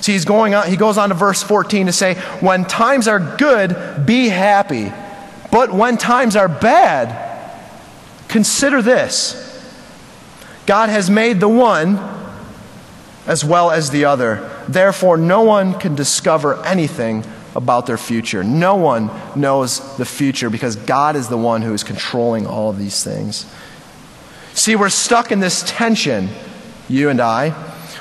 See, 0.01 0.13
he's 0.13 0.25
going 0.25 0.55
on, 0.55 0.69
he 0.69 0.77
goes 0.77 0.99
on 0.99 1.11
to 1.11 1.15
verse 1.15 1.43
14 1.43 1.87
to 1.87 1.93
say, 1.93 2.15
When 2.41 2.65
times 2.65 3.07
are 3.07 3.21
good, 3.21 4.05
be 4.07 4.29
happy. 4.29 4.93
But 5.53 5.73
when 5.73 5.97
times 5.97 6.35
are 6.35 6.49
bad, 6.49 7.23
consider 8.29 8.83
this 8.83 9.43
God 10.67 10.89
has 10.89 11.09
made 11.09 11.41
the 11.41 11.49
one 11.49 11.99
as 13.27 13.45
well 13.45 13.71
as 13.71 13.91
the 13.91 14.05
other. 14.05 14.51
Therefore, 14.69 15.17
no 15.17 15.43
one 15.43 15.79
can 15.79 15.95
discover 15.95 16.63
anything 16.65 17.25
about 17.57 17.87
their 17.87 17.97
future. 17.97 18.45
No 18.45 18.77
one 18.77 19.11
knows 19.35 19.97
the 19.97 20.05
future 20.05 20.51
because 20.51 20.77
God 20.77 21.17
is 21.17 21.29
the 21.29 21.39
one 21.39 21.63
who 21.63 21.73
is 21.73 21.83
controlling 21.83 22.47
all 22.47 22.71
of 22.71 22.79
these 22.79 23.03
things. 23.03 23.47
See, 24.53 24.77
we're 24.77 24.91
stuck 24.91 25.33
in 25.33 25.41
this 25.41 25.65
tension, 25.67 26.29
you 26.89 27.09
and 27.09 27.21
I. 27.21 27.55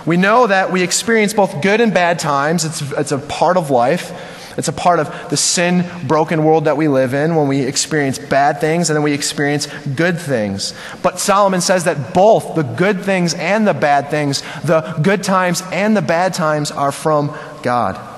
We 0.05 0.17
know 0.17 0.45
that 0.47 0.71
we 0.71 0.83
experience 0.83 1.33
both 1.33 1.61
good 1.61 1.81
and 1.81 1.93
bad 1.93 2.19
times, 2.19 2.65
it's, 2.65 2.81
it's 2.91 3.11
a 3.11 3.17
part 3.17 3.57
of 3.57 3.71
life. 3.71 4.33
It's 4.57 4.69
a 4.69 4.73
part 4.73 4.99
of 4.99 5.29
the 5.29 5.35
sin 5.35 5.85
broken 6.07 6.45
world 6.45 6.63
that 6.63 6.77
we 6.77 6.87
live 6.87 7.13
in 7.13 7.35
when 7.35 7.49
we 7.49 7.59
experience 7.59 8.17
bad 8.17 8.61
things 8.61 8.89
and 8.89 8.95
then 8.95 9.03
we 9.03 9.11
experience 9.11 9.67
good 9.95 10.17
things. 10.17 10.73
But 11.01 11.19
Solomon 11.19 11.59
says 11.59 11.83
that 11.83 12.13
both 12.13 12.55
the 12.55 12.63
good 12.63 13.01
things 13.01 13.33
and 13.33 13.67
the 13.67 13.73
bad 13.73 14.09
things, 14.09 14.43
the 14.63 14.97
good 15.01 15.23
times 15.23 15.61
and 15.73 15.97
the 15.97 16.01
bad 16.01 16.33
times, 16.33 16.71
are 16.71 16.93
from 16.93 17.37
God. 17.63 18.14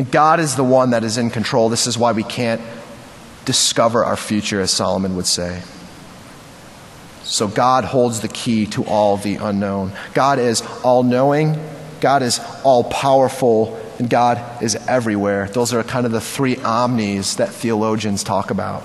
And 0.00 0.10
God 0.10 0.40
is 0.40 0.56
the 0.56 0.64
one 0.64 0.92
that 0.92 1.04
is 1.04 1.18
in 1.18 1.28
control. 1.28 1.68
This 1.68 1.86
is 1.86 1.98
why 1.98 2.12
we 2.12 2.22
can't 2.22 2.62
discover 3.44 4.02
our 4.02 4.16
future, 4.16 4.58
as 4.58 4.70
Solomon 4.70 5.14
would 5.16 5.26
say. 5.26 5.60
So 7.22 7.46
God 7.46 7.84
holds 7.84 8.20
the 8.20 8.28
key 8.28 8.64
to 8.68 8.82
all 8.86 9.18
the 9.18 9.36
unknown. 9.36 9.92
God 10.14 10.38
is 10.38 10.62
all 10.82 11.02
knowing, 11.02 11.62
God 12.00 12.22
is 12.22 12.40
all 12.64 12.84
powerful, 12.84 13.78
and 13.98 14.08
God 14.08 14.62
is 14.62 14.74
everywhere. 14.74 15.48
Those 15.48 15.74
are 15.74 15.82
kind 15.82 16.06
of 16.06 16.12
the 16.12 16.20
three 16.22 16.56
omnis 16.56 17.34
that 17.34 17.50
theologians 17.50 18.24
talk 18.24 18.50
about. 18.50 18.82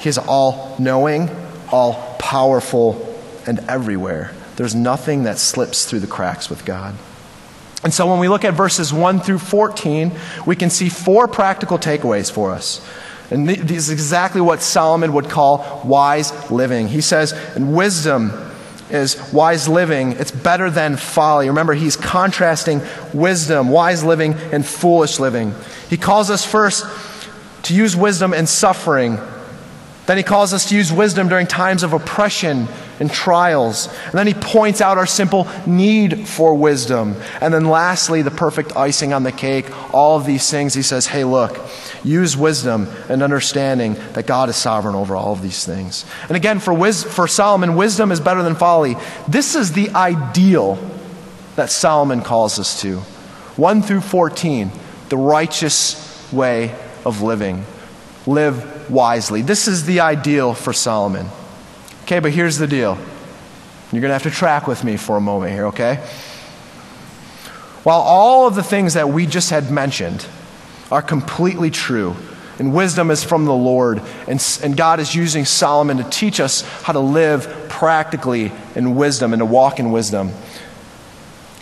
He 0.00 0.10
is 0.10 0.18
all 0.18 0.76
knowing, 0.78 1.30
all 1.72 1.94
powerful, 2.18 3.18
and 3.46 3.60
everywhere. 3.70 4.34
There's 4.56 4.74
nothing 4.74 5.22
that 5.22 5.38
slips 5.38 5.86
through 5.86 6.00
the 6.00 6.06
cracks 6.06 6.50
with 6.50 6.66
God. 6.66 6.94
And 7.82 7.94
so 7.94 8.06
when 8.06 8.18
we 8.18 8.28
look 8.28 8.44
at 8.44 8.54
verses 8.54 8.92
1 8.92 9.20
through 9.20 9.38
14, 9.38 10.12
we 10.46 10.56
can 10.56 10.68
see 10.68 10.88
four 10.88 11.26
practical 11.28 11.78
takeaways 11.78 12.30
for 12.30 12.50
us. 12.50 12.86
And 13.30 13.48
this 13.48 13.84
is 13.84 13.90
exactly 13.90 14.40
what 14.40 14.60
Solomon 14.60 15.12
would 15.12 15.30
call 15.30 15.82
wise 15.84 16.50
living. 16.50 16.88
He 16.88 17.00
says, 17.00 17.32
and 17.32 17.74
wisdom 17.74 18.32
is 18.90 19.32
wise 19.32 19.68
living. 19.68 20.12
It's 20.12 20.32
better 20.32 20.68
than 20.68 20.96
folly. 20.96 21.48
Remember, 21.48 21.72
he's 21.72 21.96
contrasting 21.96 22.82
wisdom, 23.14 23.68
wise 23.68 24.02
living, 24.02 24.34
and 24.52 24.66
foolish 24.66 25.20
living. 25.20 25.54
He 25.88 25.96
calls 25.96 26.28
us 26.28 26.44
first 26.44 26.84
to 27.62 27.74
use 27.74 27.96
wisdom 27.96 28.34
in 28.34 28.46
suffering. 28.46 29.18
Then 30.06 30.16
he 30.16 30.22
calls 30.24 30.52
us 30.52 30.68
to 30.70 30.74
use 30.74 30.92
wisdom 30.92 31.28
during 31.28 31.46
times 31.46 31.82
of 31.84 31.92
oppression 31.92 32.66
and 33.00 33.10
trials. 33.10 33.88
And 34.04 34.12
then 34.12 34.26
he 34.26 34.34
points 34.34 34.80
out 34.80 34.98
our 34.98 35.06
simple 35.06 35.48
need 35.66 36.28
for 36.28 36.54
wisdom. 36.54 37.16
And 37.40 37.52
then 37.52 37.64
lastly, 37.64 38.22
the 38.22 38.30
perfect 38.30 38.76
icing 38.76 39.12
on 39.12 39.22
the 39.22 39.32
cake, 39.32 39.66
all 39.92 40.18
of 40.18 40.26
these 40.26 40.48
things, 40.50 40.74
he 40.74 40.82
says, 40.82 41.06
hey, 41.06 41.24
look, 41.24 41.58
use 42.04 42.36
wisdom 42.36 42.88
and 43.08 43.22
understanding 43.22 43.94
that 44.12 44.26
God 44.26 44.50
is 44.50 44.56
sovereign 44.56 44.94
over 44.94 45.16
all 45.16 45.32
of 45.32 45.42
these 45.42 45.64
things. 45.64 46.04
And 46.28 46.36
again, 46.36 46.60
for, 46.60 46.74
wis- 46.74 47.02
for 47.02 47.26
Solomon, 47.26 47.74
wisdom 47.74 48.12
is 48.12 48.20
better 48.20 48.42
than 48.42 48.54
folly. 48.54 48.96
This 49.26 49.54
is 49.54 49.72
the 49.72 49.90
ideal 49.90 50.78
that 51.56 51.70
Solomon 51.70 52.20
calls 52.20 52.58
us 52.58 52.80
to. 52.82 52.98
1 53.56 53.82
through 53.82 54.02
14, 54.02 54.70
the 55.08 55.16
righteous 55.16 56.32
way 56.32 56.74
of 57.04 57.22
living. 57.22 57.64
Live 58.26 58.90
wisely. 58.90 59.40
This 59.40 59.66
is 59.66 59.86
the 59.86 60.00
ideal 60.00 60.54
for 60.54 60.72
Solomon. 60.74 61.26
Okay, 62.02 62.18
but 62.18 62.32
here's 62.32 62.58
the 62.58 62.66
deal. 62.66 62.98
You're 63.92 64.00
going 64.00 64.10
to 64.10 64.14
have 64.14 64.22
to 64.24 64.30
track 64.30 64.66
with 64.66 64.84
me 64.84 64.96
for 64.96 65.16
a 65.16 65.20
moment 65.20 65.52
here, 65.52 65.66
okay? 65.66 65.96
While 67.82 68.00
all 68.00 68.46
of 68.46 68.54
the 68.54 68.62
things 68.62 68.94
that 68.94 69.08
we 69.08 69.26
just 69.26 69.50
had 69.50 69.70
mentioned 69.70 70.26
are 70.92 71.02
completely 71.02 71.70
true, 71.70 72.14
and 72.58 72.74
wisdom 72.74 73.10
is 73.10 73.24
from 73.24 73.46
the 73.46 73.54
Lord. 73.54 74.02
And, 74.28 74.60
and 74.62 74.76
God 74.76 75.00
is 75.00 75.14
using 75.14 75.46
Solomon 75.46 75.96
to 75.96 76.04
teach 76.04 76.40
us 76.40 76.60
how 76.82 76.92
to 76.92 77.00
live 77.00 77.66
practically 77.70 78.52
in 78.74 78.96
wisdom 78.96 79.32
and 79.32 79.40
to 79.40 79.46
walk 79.46 79.80
in 79.80 79.90
wisdom. 79.92 80.32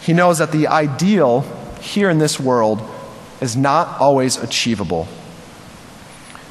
He 0.02 0.12
knows 0.12 0.38
that 0.38 0.50
the 0.50 0.66
ideal 0.66 1.42
here 1.80 2.10
in 2.10 2.18
this 2.18 2.40
world 2.40 2.82
is 3.40 3.56
not 3.56 4.00
always 4.00 4.38
achievable. 4.38 5.06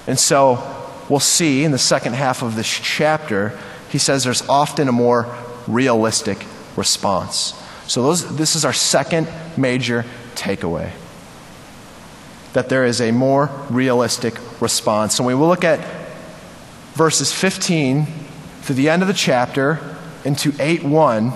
And 0.08 0.18
so 0.18 0.64
we'll 1.10 1.20
see 1.20 1.66
in 1.66 1.72
the 1.72 1.78
second 1.78 2.14
half 2.14 2.42
of 2.42 2.56
this 2.56 2.68
chapter, 2.70 3.60
he 3.90 3.98
says 3.98 4.24
there's 4.24 4.48
often 4.48 4.88
a 4.88 4.92
more 4.92 5.34
realistic 5.68 6.46
response. 6.76 7.54
So 7.88 8.04
those, 8.04 8.36
this 8.36 8.56
is 8.56 8.66
our 8.66 8.74
second 8.74 9.28
major 9.56 10.06
takeaway 10.36 10.92
that 12.54 12.70
there 12.70 12.86
is 12.86 13.02
a 13.02 13.12
more 13.12 13.52
realistic 13.70 14.36
response. 14.62 15.20
And 15.20 15.28
we 15.28 15.36
will 15.36 15.48
look 15.48 15.64
at 15.64 15.80
verses 16.94 17.32
15 17.32 18.08
through 18.62 18.76
the 18.76 18.90
end 18.90 19.04
of 19.04 19.08
the 19.08 19.14
chapter 19.14 19.80
into 20.26 20.54
8 20.60 20.84
1 20.84 21.34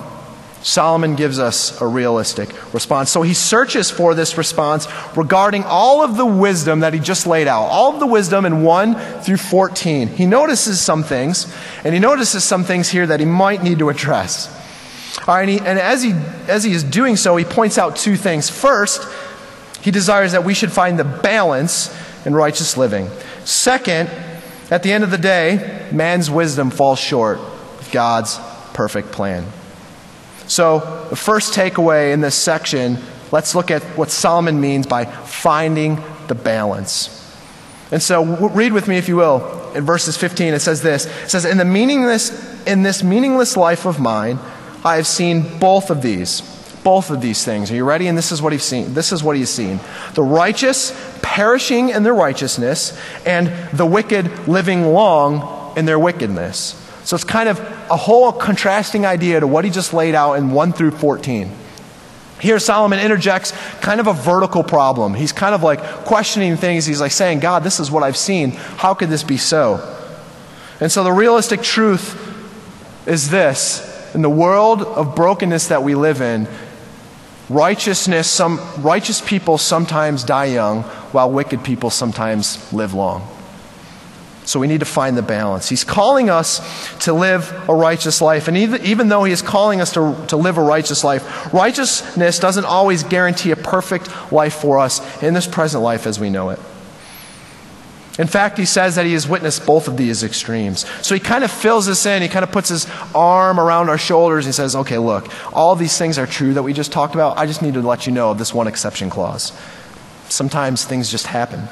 Solomon 0.62 1.16
gives 1.16 1.38
us 1.38 1.80
a 1.80 1.86
realistic 1.86 2.48
response. 2.72 3.10
So 3.10 3.22
he 3.22 3.34
searches 3.34 3.90
for 3.90 4.14
this 4.14 4.38
response 4.38 4.86
regarding 5.16 5.64
all 5.64 6.02
of 6.02 6.16
the 6.16 6.26
wisdom 6.26 6.80
that 6.80 6.94
he 6.94 7.00
just 7.00 7.26
laid 7.26 7.48
out, 7.48 7.64
all 7.64 7.92
of 7.92 8.00
the 8.00 8.06
wisdom 8.06 8.44
in 8.44 8.62
1 8.62 9.22
through 9.22 9.38
14. 9.38 10.08
He 10.08 10.24
notices 10.24 10.80
some 10.80 11.02
things, 11.02 11.52
and 11.84 11.94
he 11.94 12.00
notices 12.00 12.44
some 12.44 12.62
things 12.62 12.88
here 12.88 13.06
that 13.06 13.18
he 13.18 13.26
might 13.26 13.62
need 13.62 13.80
to 13.80 13.88
address. 13.88 14.48
All 15.26 15.34
right, 15.34 15.42
and, 15.42 15.50
he, 15.50 15.58
and 15.58 15.78
as, 15.78 16.02
he, 16.02 16.12
as 16.48 16.64
he 16.64 16.72
is 16.72 16.84
doing 16.84 17.16
so, 17.16 17.36
he 17.36 17.44
points 17.44 17.76
out 17.76 17.96
two 17.96 18.16
things. 18.16 18.48
First, 18.48 19.06
he 19.82 19.90
desires 19.90 20.32
that 20.32 20.44
we 20.44 20.54
should 20.54 20.72
find 20.72 20.98
the 20.98 21.04
balance 21.04 21.94
in 22.24 22.34
righteous 22.34 22.76
living. 22.76 23.10
Second, 23.44 24.08
at 24.70 24.82
the 24.82 24.92
end 24.92 25.02
of 25.02 25.10
the 25.10 25.18
day, 25.18 25.88
man's 25.92 26.30
wisdom 26.30 26.70
falls 26.70 27.00
short 27.00 27.38
of 27.38 27.88
God's 27.92 28.38
perfect 28.72 29.10
plan. 29.10 29.44
So, 30.52 31.06
the 31.08 31.16
first 31.16 31.54
takeaway 31.54 32.12
in 32.12 32.20
this 32.20 32.34
section, 32.34 32.98
let's 33.30 33.54
look 33.54 33.70
at 33.70 33.82
what 33.96 34.10
Solomon 34.10 34.60
means 34.60 34.86
by 34.86 35.06
finding 35.06 35.98
the 36.28 36.34
balance. 36.34 37.08
And 37.90 38.02
so, 38.02 38.22
read 38.48 38.74
with 38.74 38.86
me, 38.86 38.98
if 38.98 39.08
you 39.08 39.16
will, 39.16 39.72
in 39.72 39.86
verses 39.86 40.18
15, 40.18 40.52
it 40.52 40.60
says 40.60 40.82
this 40.82 41.06
It 41.06 41.30
says, 41.30 41.46
In, 41.46 41.56
the 41.56 41.64
meaningless, 41.64 42.66
in 42.66 42.82
this 42.82 43.02
meaningless 43.02 43.56
life 43.56 43.86
of 43.86 43.98
mine, 43.98 44.38
I 44.84 44.96
have 44.96 45.06
seen 45.06 45.58
both 45.58 45.88
of 45.88 46.02
these. 46.02 46.42
Both 46.84 47.08
of 47.08 47.22
these 47.22 47.42
things. 47.42 47.70
Are 47.70 47.74
you 47.74 47.86
ready? 47.86 48.06
And 48.06 48.18
this 48.18 48.30
is 48.30 48.42
what 48.42 48.52
he's 48.52 48.62
seen. 48.62 48.92
This 48.92 49.10
is 49.10 49.24
what 49.24 49.36
he's 49.36 49.48
seen. 49.48 49.80
The 50.12 50.22
righteous 50.22 50.92
perishing 51.22 51.88
in 51.88 52.02
their 52.02 52.12
righteousness, 52.14 52.94
and 53.24 53.50
the 53.72 53.86
wicked 53.86 54.48
living 54.48 54.92
long 54.92 55.78
in 55.78 55.86
their 55.86 55.98
wickedness. 55.98 56.81
So 57.04 57.16
it's 57.16 57.24
kind 57.24 57.48
of 57.48 57.58
a 57.90 57.96
whole 57.96 58.32
contrasting 58.32 59.04
idea 59.04 59.40
to 59.40 59.46
what 59.46 59.64
he 59.64 59.70
just 59.70 59.92
laid 59.92 60.14
out 60.14 60.34
in 60.34 60.50
1 60.50 60.72
through 60.72 60.92
14. 60.92 61.50
Here, 62.40 62.58
Solomon 62.58 62.98
interjects 62.98 63.52
kind 63.80 64.00
of 64.00 64.08
a 64.08 64.12
vertical 64.12 64.64
problem. 64.64 65.14
He's 65.14 65.32
kind 65.32 65.54
of 65.54 65.62
like 65.62 65.80
questioning 66.04 66.56
things. 66.56 66.86
He's 66.86 67.00
like 67.00 67.12
saying, 67.12 67.38
God, 67.38 67.62
this 67.62 67.78
is 67.78 67.90
what 67.90 68.02
I've 68.02 68.16
seen. 68.16 68.50
How 68.50 68.94
could 68.94 69.10
this 69.10 69.22
be 69.22 69.36
so? 69.36 69.80
And 70.80 70.90
so 70.90 71.04
the 71.04 71.12
realistic 71.12 71.62
truth 71.62 72.18
is 73.06 73.30
this 73.30 73.88
in 74.14 74.22
the 74.22 74.30
world 74.30 74.82
of 74.82 75.14
brokenness 75.14 75.68
that 75.68 75.82
we 75.82 75.94
live 75.94 76.20
in, 76.20 76.48
righteousness, 77.48 78.28
some 78.28 78.60
righteous 78.78 79.20
people 79.20 79.58
sometimes 79.58 80.24
die 80.24 80.46
young, 80.46 80.82
while 81.12 81.30
wicked 81.30 81.62
people 81.62 81.90
sometimes 81.90 82.72
live 82.72 82.94
long. 82.94 83.26
So 84.44 84.58
we 84.58 84.66
need 84.66 84.80
to 84.80 84.86
find 84.86 85.16
the 85.16 85.22
balance. 85.22 85.68
He's 85.68 85.84
calling 85.84 86.28
us 86.28 86.60
to 87.04 87.12
live 87.12 87.52
a 87.68 87.74
righteous 87.74 88.20
life. 88.20 88.48
And 88.48 88.56
even, 88.56 88.84
even 88.84 89.08
though 89.08 89.24
He 89.24 89.32
is 89.32 89.40
calling 89.40 89.80
us 89.80 89.92
to, 89.92 90.16
to 90.28 90.36
live 90.36 90.58
a 90.58 90.62
righteous 90.62 91.04
life, 91.04 91.52
righteousness 91.52 92.38
doesn't 92.40 92.64
always 92.64 93.04
guarantee 93.04 93.52
a 93.52 93.56
perfect 93.56 94.32
life 94.32 94.54
for 94.54 94.78
us 94.78 95.22
in 95.22 95.34
this 95.34 95.46
present 95.46 95.82
life 95.82 96.06
as 96.06 96.18
we 96.18 96.28
know 96.28 96.50
it. 96.50 96.58
In 98.18 98.26
fact, 98.26 98.58
he 98.58 98.66
says 98.66 98.96
that 98.96 99.06
he 99.06 99.14
has 99.14 99.26
witnessed 99.26 99.64
both 99.64 99.88
of 99.88 99.96
these 99.96 100.22
extremes. 100.22 100.84
So 101.00 101.14
he 101.14 101.20
kind 101.20 101.44
of 101.44 101.50
fills 101.50 101.86
this 101.86 102.04
in. 102.04 102.20
He 102.20 102.28
kind 102.28 102.42
of 102.42 102.52
puts 102.52 102.68
his 102.68 102.86
arm 103.14 103.58
around 103.58 103.88
our 103.88 103.96
shoulders 103.96 104.44
and 104.44 104.54
says, 104.54 104.76
okay, 104.76 104.98
look, 104.98 105.32
all 105.54 105.74
these 105.76 105.96
things 105.96 106.18
are 106.18 106.26
true 106.26 106.52
that 106.54 106.62
we 106.62 106.74
just 106.74 106.92
talked 106.92 107.14
about. 107.14 107.38
I 107.38 107.46
just 107.46 107.62
need 107.62 107.72
to 107.74 107.80
let 107.80 108.06
you 108.06 108.12
know 108.12 108.30
of 108.30 108.38
this 108.38 108.52
one 108.52 108.66
exception 108.66 109.08
clause. 109.08 109.52
Sometimes 110.28 110.84
things 110.84 111.10
just 111.10 111.26
happen. 111.26 111.68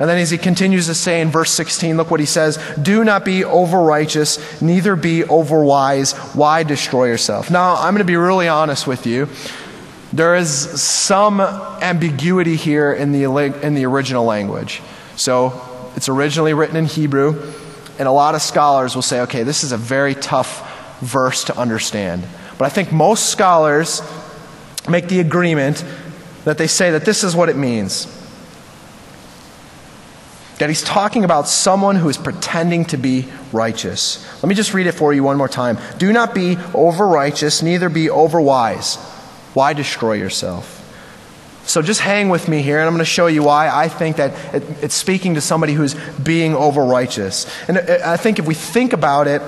And 0.00 0.08
then 0.08 0.16
as 0.16 0.30
he 0.30 0.38
continues 0.38 0.86
to 0.86 0.94
say 0.94 1.20
in 1.20 1.28
verse 1.28 1.50
16, 1.52 1.98
look 1.98 2.10
what 2.10 2.20
he 2.20 2.26
says 2.26 2.58
Do 2.80 3.04
not 3.04 3.22
be 3.22 3.44
over 3.44 3.78
righteous, 3.78 4.60
neither 4.62 4.96
be 4.96 5.24
over 5.24 5.62
wise. 5.62 6.12
Why 6.34 6.62
destroy 6.62 7.08
yourself? 7.08 7.50
Now, 7.50 7.74
I'm 7.74 7.92
going 7.92 7.98
to 7.98 8.04
be 8.04 8.16
really 8.16 8.48
honest 8.48 8.86
with 8.86 9.06
you. 9.06 9.28
There 10.10 10.34
is 10.36 10.50
some 10.80 11.40
ambiguity 11.40 12.56
here 12.56 12.92
in 12.92 13.12
the, 13.12 13.24
in 13.62 13.74
the 13.74 13.84
original 13.84 14.24
language. 14.24 14.80
So 15.16 15.60
it's 15.94 16.08
originally 16.08 16.54
written 16.54 16.76
in 16.76 16.86
Hebrew, 16.86 17.52
and 17.98 18.08
a 18.08 18.10
lot 18.10 18.34
of 18.34 18.40
scholars 18.40 18.94
will 18.94 19.02
say, 19.02 19.20
okay, 19.20 19.42
this 19.42 19.62
is 19.62 19.70
a 19.70 19.76
very 19.76 20.14
tough 20.14 20.98
verse 21.00 21.44
to 21.44 21.56
understand. 21.58 22.24
But 22.56 22.64
I 22.64 22.68
think 22.70 22.90
most 22.90 23.28
scholars 23.28 24.00
make 24.88 25.08
the 25.08 25.20
agreement 25.20 25.84
that 26.44 26.56
they 26.56 26.66
say 26.66 26.92
that 26.92 27.04
this 27.04 27.22
is 27.22 27.36
what 27.36 27.50
it 27.50 27.56
means 27.56 28.16
that 30.60 30.68
he's 30.68 30.82
talking 30.82 31.24
about 31.24 31.48
someone 31.48 31.96
who 31.96 32.10
is 32.10 32.18
pretending 32.18 32.84
to 32.84 32.98
be 32.98 33.26
righteous. 33.50 34.22
Let 34.42 34.48
me 34.48 34.54
just 34.54 34.74
read 34.74 34.86
it 34.86 34.92
for 34.92 35.10
you 35.12 35.24
one 35.24 35.38
more 35.38 35.48
time. 35.48 35.78
Do 35.96 36.12
not 36.12 36.34
be 36.34 36.58
over 36.74 37.08
righteous, 37.08 37.62
neither 37.62 37.88
be 37.88 38.10
over 38.10 38.38
wise. 38.40 38.96
Why 39.54 39.72
destroy 39.72 40.12
yourself? 40.12 40.76
So 41.64 41.80
just 41.80 42.00
hang 42.00 42.28
with 42.28 42.46
me 42.46 42.60
here, 42.60 42.78
and 42.78 42.86
I'm 42.86 42.92
going 42.92 42.98
to 42.98 43.04
show 43.06 43.26
you 43.26 43.42
why 43.42 43.70
I 43.70 43.88
think 43.88 44.16
that 44.16 44.54
it, 44.54 44.62
it's 44.82 44.94
speaking 44.94 45.34
to 45.36 45.40
somebody 45.40 45.72
who's 45.72 45.94
being 46.18 46.54
over 46.54 46.84
righteous. 46.84 47.50
And 47.66 47.78
uh, 47.78 47.98
I 48.04 48.18
think 48.18 48.38
if 48.38 48.46
we 48.46 48.54
think 48.54 48.92
about 48.92 49.28
it, 49.28 49.40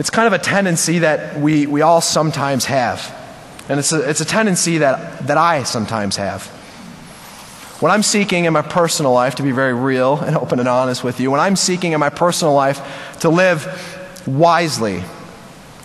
it's 0.00 0.10
kind 0.10 0.26
of 0.26 0.32
a 0.32 0.42
tendency 0.42 1.00
that 1.00 1.38
we, 1.38 1.68
we 1.68 1.82
all 1.82 2.00
sometimes 2.00 2.64
have. 2.64 3.16
And 3.68 3.78
it's 3.78 3.92
a, 3.92 4.08
it's 4.08 4.20
a 4.20 4.24
tendency 4.24 4.78
that, 4.78 5.28
that 5.28 5.38
I 5.38 5.62
sometimes 5.62 6.16
have. 6.16 6.50
When 7.80 7.90
I'm 7.90 8.02
seeking 8.02 8.44
in 8.44 8.52
my 8.52 8.60
personal 8.60 9.12
life, 9.12 9.36
to 9.36 9.42
be 9.42 9.52
very 9.52 9.72
real 9.72 10.18
and 10.18 10.36
open 10.36 10.58
and 10.58 10.68
honest 10.68 11.02
with 11.02 11.18
you, 11.18 11.30
when 11.30 11.40
I'm 11.40 11.56
seeking 11.56 11.92
in 11.92 12.00
my 12.00 12.10
personal 12.10 12.52
life 12.52 13.18
to 13.20 13.30
live 13.30 13.66
wisely, 14.26 15.00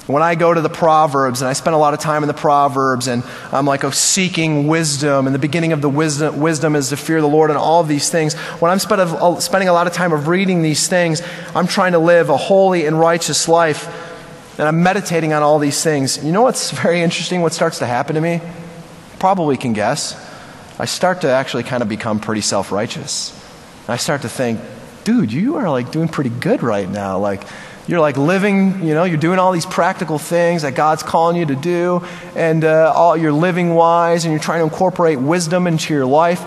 when 0.05 0.21
I 0.21 0.35
go 0.35 0.53
to 0.53 0.59
the 0.59 0.69
Proverbs 0.69 1.41
and 1.41 1.47
I 1.47 1.53
spend 1.53 1.73
a 1.73 1.77
lot 1.77 1.93
of 1.93 2.01
time 2.01 2.21
in 2.21 2.27
the 2.27 2.33
Proverbs 2.33 3.07
and 3.07 3.23
I'm 3.49 3.65
like 3.65 3.85
oh, 3.85 3.91
seeking 3.91 4.67
wisdom, 4.67 5.25
and 5.25 5.33
the 5.33 5.39
beginning 5.39 5.71
of 5.71 5.81
the 5.81 5.89
wisdom, 5.89 6.41
wisdom 6.41 6.75
is 6.75 6.89
to 6.89 6.97
fear 6.97 7.21
the 7.21 7.29
Lord 7.29 7.49
and 7.49 7.57
all 7.57 7.79
of 7.79 7.87
these 7.87 8.09
things, 8.09 8.33
when 8.59 8.71
I'm 8.71 8.79
uh, 8.91 9.39
spending 9.39 9.69
a 9.69 9.73
lot 9.73 9.87
of 9.87 9.93
time 9.93 10.11
of 10.11 10.27
reading 10.27 10.63
these 10.63 10.89
things, 10.89 11.21
I'm 11.55 11.65
trying 11.65 11.93
to 11.93 11.99
live 11.99 12.29
a 12.29 12.35
holy 12.35 12.85
and 12.85 12.99
righteous 12.99 13.47
life, 13.47 13.87
and 14.59 14.67
I'm 14.67 14.83
meditating 14.83 15.31
on 15.31 15.43
all 15.43 15.59
these 15.59 15.81
things. 15.81 16.21
You 16.21 16.33
know 16.33 16.41
what's 16.41 16.71
very 16.71 17.01
interesting? 17.01 17.41
What 17.41 17.53
starts 17.53 17.79
to 17.79 17.85
happen 17.85 18.15
to 18.15 18.21
me? 18.21 18.41
Probably 19.17 19.55
can 19.55 19.71
guess. 19.71 20.24
I 20.77 20.85
start 20.85 21.21
to 21.21 21.29
actually 21.29 21.63
kind 21.63 21.81
of 21.81 21.89
become 21.89 22.19
pretty 22.19 22.41
self 22.41 22.71
righteous. 22.71 23.31
I 23.87 23.97
start 23.97 24.23
to 24.23 24.29
think, 24.29 24.59
dude, 25.03 25.31
you 25.31 25.55
are 25.57 25.69
like 25.69 25.91
doing 25.91 26.07
pretty 26.07 26.31
good 26.31 26.63
right 26.63 26.89
now. 26.89 27.19
Like, 27.19 27.43
you're 27.87 27.99
like 27.99 28.17
living, 28.17 28.83
you 28.83 28.93
know, 28.93 29.03
you're 29.03 29.17
doing 29.17 29.37
all 29.37 29.51
these 29.51 29.65
practical 29.65 30.17
things 30.17 30.63
that 30.63 30.73
God's 30.73 31.03
calling 31.03 31.37
you 31.37 31.45
to 31.45 31.55
do, 31.55 32.03
and 32.35 32.63
uh, 32.63 32.91
all, 32.95 33.15
you're 33.15 33.31
living 33.31 33.75
wise, 33.75 34.25
and 34.25 34.33
you're 34.33 34.41
trying 34.41 34.59
to 34.59 34.63
incorporate 34.63 35.19
wisdom 35.19 35.67
into 35.67 35.93
your 35.93 36.05
life. 36.05 36.41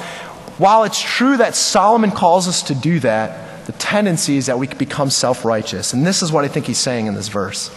While 0.58 0.82
it's 0.82 1.00
true 1.00 1.36
that 1.36 1.54
Solomon 1.54 2.10
calls 2.10 2.48
us 2.48 2.64
to 2.64 2.74
do 2.74 2.98
that, 3.00 3.66
the 3.66 3.72
tendency 3.72 4.36
is 4.36 4.46
that 4.46 4.58
we 4.58 4.66
become 4.66 5.10
self 5.10 5.44
righteous. 5.44 5.92
And 5.92 6.04
this 6.06 6.22
is 6.22 6.32
what 6.32 6.44
I 6.44 6.48
think 6.48 6.66
he's 6.66 6.78
saying 6.78 7.06
in 7.06 7.14
this 7.14 7.28
verse. 7.28 7.70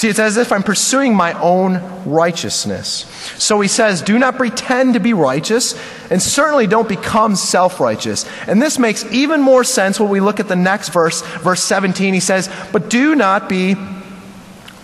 See, 0.00 0.08
it's 0.08 0.18
as 0.18 0.38
if 0.38 0.50
I'm 0.50 0.62
pursuing 0.62 1.14
my 1.14 1.34
own 1.34 2.06
righteousness. 2.06 3.04
So 3.36 3.60
he 3.60 3.68
says, 3.68 4.00
Do 4.00 4.18
not 4.18 4.36
pretend 4.36 4.94
to 4.94 4.98
be 4.98 5.12
righteous, 5.12 5.78
and 6.10 6.22
certainly 6.22 6.66
don't 6.66 6.88
become 6.88 7.36
self 7.36 7.80
righteous. 7.80 8.24
And 8.46 8.62
this 8.62 8.78
makes 8.78 9.04
even 9.12 9.42
more 9.42 9.62
sense 9.62 10.00
when 10.00 10.08
we 10.08 10.20
look 10.20 10.40
at 10.40 10.48
the 10.48 10.56
next 10.56 10.88
verse, 10.88 11.20
verse 11.20 11.62
17. 11.62 12.14
He 12.14 12.20
says, 12.20 12.48
But 12.72 12.88
do 12.88 13.14
not 13.14 13.46
be 13.50 13.76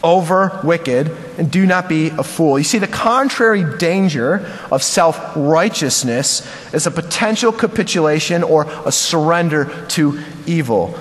over 0.05 0.61
wicked, 0.63 1.11
and 1.39 1.51
do 1.51 1.65
not 1.65 1.89
be 1.89 2.09
a 2.09 2.23
fool. 2.23 2.59
You 2.59 2.65
see, 2.65 2.79
the 2.79 2.87
contrary 2.87 3.79
danger 3.79 4.47
of 4.71 4.83
self 4.83 5.35
righteousness 5.35 6.47
is 6.75 6.87
a 6.87 6.91
potential 6.91 7.53
capitulation 7.53 8.43
or 8.43 8.67
a 8.85 8.93
surrender 8.93 9.87
to 9.93 10.23
evil. 10.45 10.95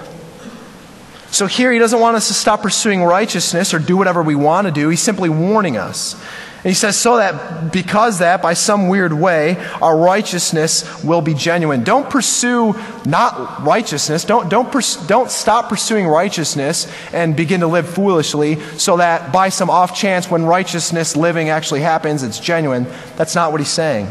So 1.36 1.48
here 1.48 1.74
he 1.74 1.80
doesn't 1.80 2.00
want 2.00 2.16
us 2.16 2.30
to 2.30 2.34
stop 2.34 2.62
pursuing 2.62 3.04
righteousness 3.04 3.74
or 3.74 3.80
do 3.80 3.98
whatever 3.98 4.24
we 4.24 4.36
want 4.36 4.68
to 4.68 4.72
do. 4.72 4.88
He's 4.88 5.02
simply 5.02 5.28
warning 5.28 5.76
us. 5.76 6.14
And 6.14 6.64
he 6.64 6.74
says, 6.74 6.98
so 6.98 7.18
that 7.18 7.74
because 7.74 8.20
that, 8.20 8.42
by 8.42 8.54
some 8.54 8.88
weird 8.88 9.12
way, 9.12 9.58
our 9.82 9.98
righteousness 9.98 11.04
will 11.04 11.20
be 11.20 11.34
genuine. 11.34 11.84
Don't 11.84 12.10
pursue 12.10 12.74
not 13.06 13.66
righteousness. 13.66 14.24
Don't, 14.24 14.48
don't, 14.48 14.72
pers- 14.72 14.96
don't 15.08 15.30
stop 15.30 15.68
pursuing 15.68 16.08
righteousness 16.08 16.90
and 17.12 17.36
begin 17.36 17.60
to 17.60 17.68
live 17.68 17.90
foolishly 17.90 18.62
so 18.78 18.96
that 18.96 19.34
by 19.34 19.50
some 19.50 19.70
off 19.70 19.94
chance, 19.94 20.32
when 20.32 20.46
righteousness 20.46 21.18
living 21.18 21.50
actually 21.50 21.82
happens, 21.82 22.24
it's 22.24 22.40
genuine. 22.40 22.88
That's 23.18 23.36
not 23.36 23.52
what 23.52 23.60
he's 23.60 23.68
saying. 23.68 24.08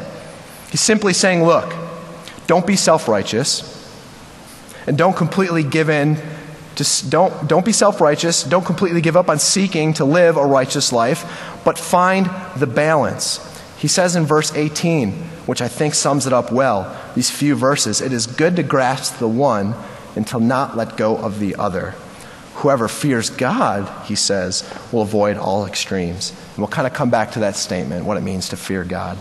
He's 0.70 0.82
simply 0.82 1.14
saying, 1.14 1.42
look, 1.42 1.74
don't 2.46 2.66
be 2.66 2.76
self 2.76 3.08
righteous 3.08 3.70
and 4.86 4.98
don't 4.98 5.16
completely 5.16 5.62
give 5.62 5.88
in 5.88 6.18
just 6.74 7.10
don't, 7.10 7.48
don't 7.48 7.64
be 7.64 7.72
self 7.72 8.00
righteous. 8.00 8.42
Don't 8.44 8.64
completely 8.64 9.00
give 9.00 9.16
up 9.16 9.28
on 9.28 9.38
seeking 9.38 9.94
to 9.94 10.04
live 10.04 10.36
a 10.36 10.44
righteous 10.44 10.92
life, 10.92 11.24
but 11.64 11.78
find 11.78 12.30
the 12.56 12.66
balance. 12.66 13.40
He 13.78 13.88
says 13.88 14.16
in 14.16 14.24
verse 14.24 14.54
18, 14.54 15.12
which 15.46 15.60
I 15.60 15.68
think 15.68 15.94
sums 15.94 16.26
it 16.26 16.32
up 16.32 16.50
well, 16.50 16.96
these 17.14 17.30
few 17.30 17.54
verses 17.54 18.00
it 18.00 18.12
is 18.12 18.26
good 18.26 18.56
to 18.56 18.62
grasp 18.62 19.18
the 19.18 19.28
one 19.28 19.74
and 20.16 20.26
to 20.28 20.40
not 20.40 20.76
let 20.76 20.96
go 20.96 21.16
of 21.16 21.38
the 21.38 21.56
other. 21.56 21.94
Whoever 22.56 22.88
fears 22.88 23.30
God, 23.30 24.06
he 24.06 24.14
says, 24.14 24.62
will 24.92 25.02
avoid 25.02 25.36
all 25.36 25.66
extremes. 25.66 26.30
And 26.30 26.58
we'll 26.58 26.68
kind 26.68 26.86
of 26.86 26.94
come 26.94 27.10
back 27.10 27.32
to 27.32 27.40
that 27.40 27.56
statement, 27.56 28.06
what 28.06 28.16
it 28.16 28.22
means 28.22 28.50
to 28.50 28.56
fear 28.56 28.84
God. 28.84 29.18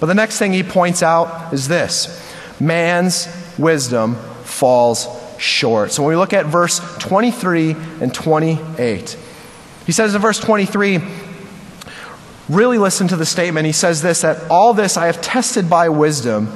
But 0.00 0.06
the 0.06 0.14
next 0.14 0.38
thing 0.38 0.52
he 0.52 0.62
points 0.62 1.02
out 1.02 1.52
is 1.52 1.68
this 1.68 2.24
man's 2.60 3.28
wisdom 3.58 4.14
falls 4.44 5.06
short. 5.38 5.92
So 5.92 6.02
when 6.02 6.10
we 6.10 6.16
look 6.16 6.32
at 6.32 6.46
verse 6.46 6.80
23 6.98 7.72
and 8.00 8.12
28, 8.12 9.16
he 9.86 9.92
says 9.92 10.14
in 10.14 10.20
verse 10.20 10.38
23, 10.38 11.00
really 12.48 12.78
listen 12.78 13.08
to 13.08 13.16
the 13.16 13.26
statement. 13.26 13.66
He 13.66 13.72
says 13.72 14.02
this 14.02 14.22
that 14.22 14.50
all 14.50 14.74
this 14.74 14.96
I 14.96 15.06
have 15.06 15.20
tested 15.20 15.70
by 15.70 15.88
wisdom, 15.88 16.52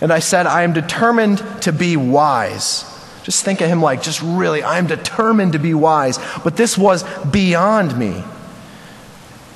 and 0.00 0.12
I 0.12 0.20
said, 0.20 0.46
I 0.46 0.62
am 0.62 0.72
determined 0.72 1.42
to 1.62 1.72
be 1.72 1.96
wise. 1.96 2.84
Just 3.24 3.44
think 3.44 3.60
of 3.60 3.68
him 3.68 3.82
like, 3.82 4.02
just 4.02 4.22
really, 4.22 4.62
I 4.62 4.78
am 4.78 4.86
determined 4.86 5.52
to 5.52 5.58
be 5.58 5.74
wise. 5.74 6.18
But 6.44 6.56
this 6.56 6.78
was 6.78 7.04
beyond 7.26 7.98
me. 7.98 8.24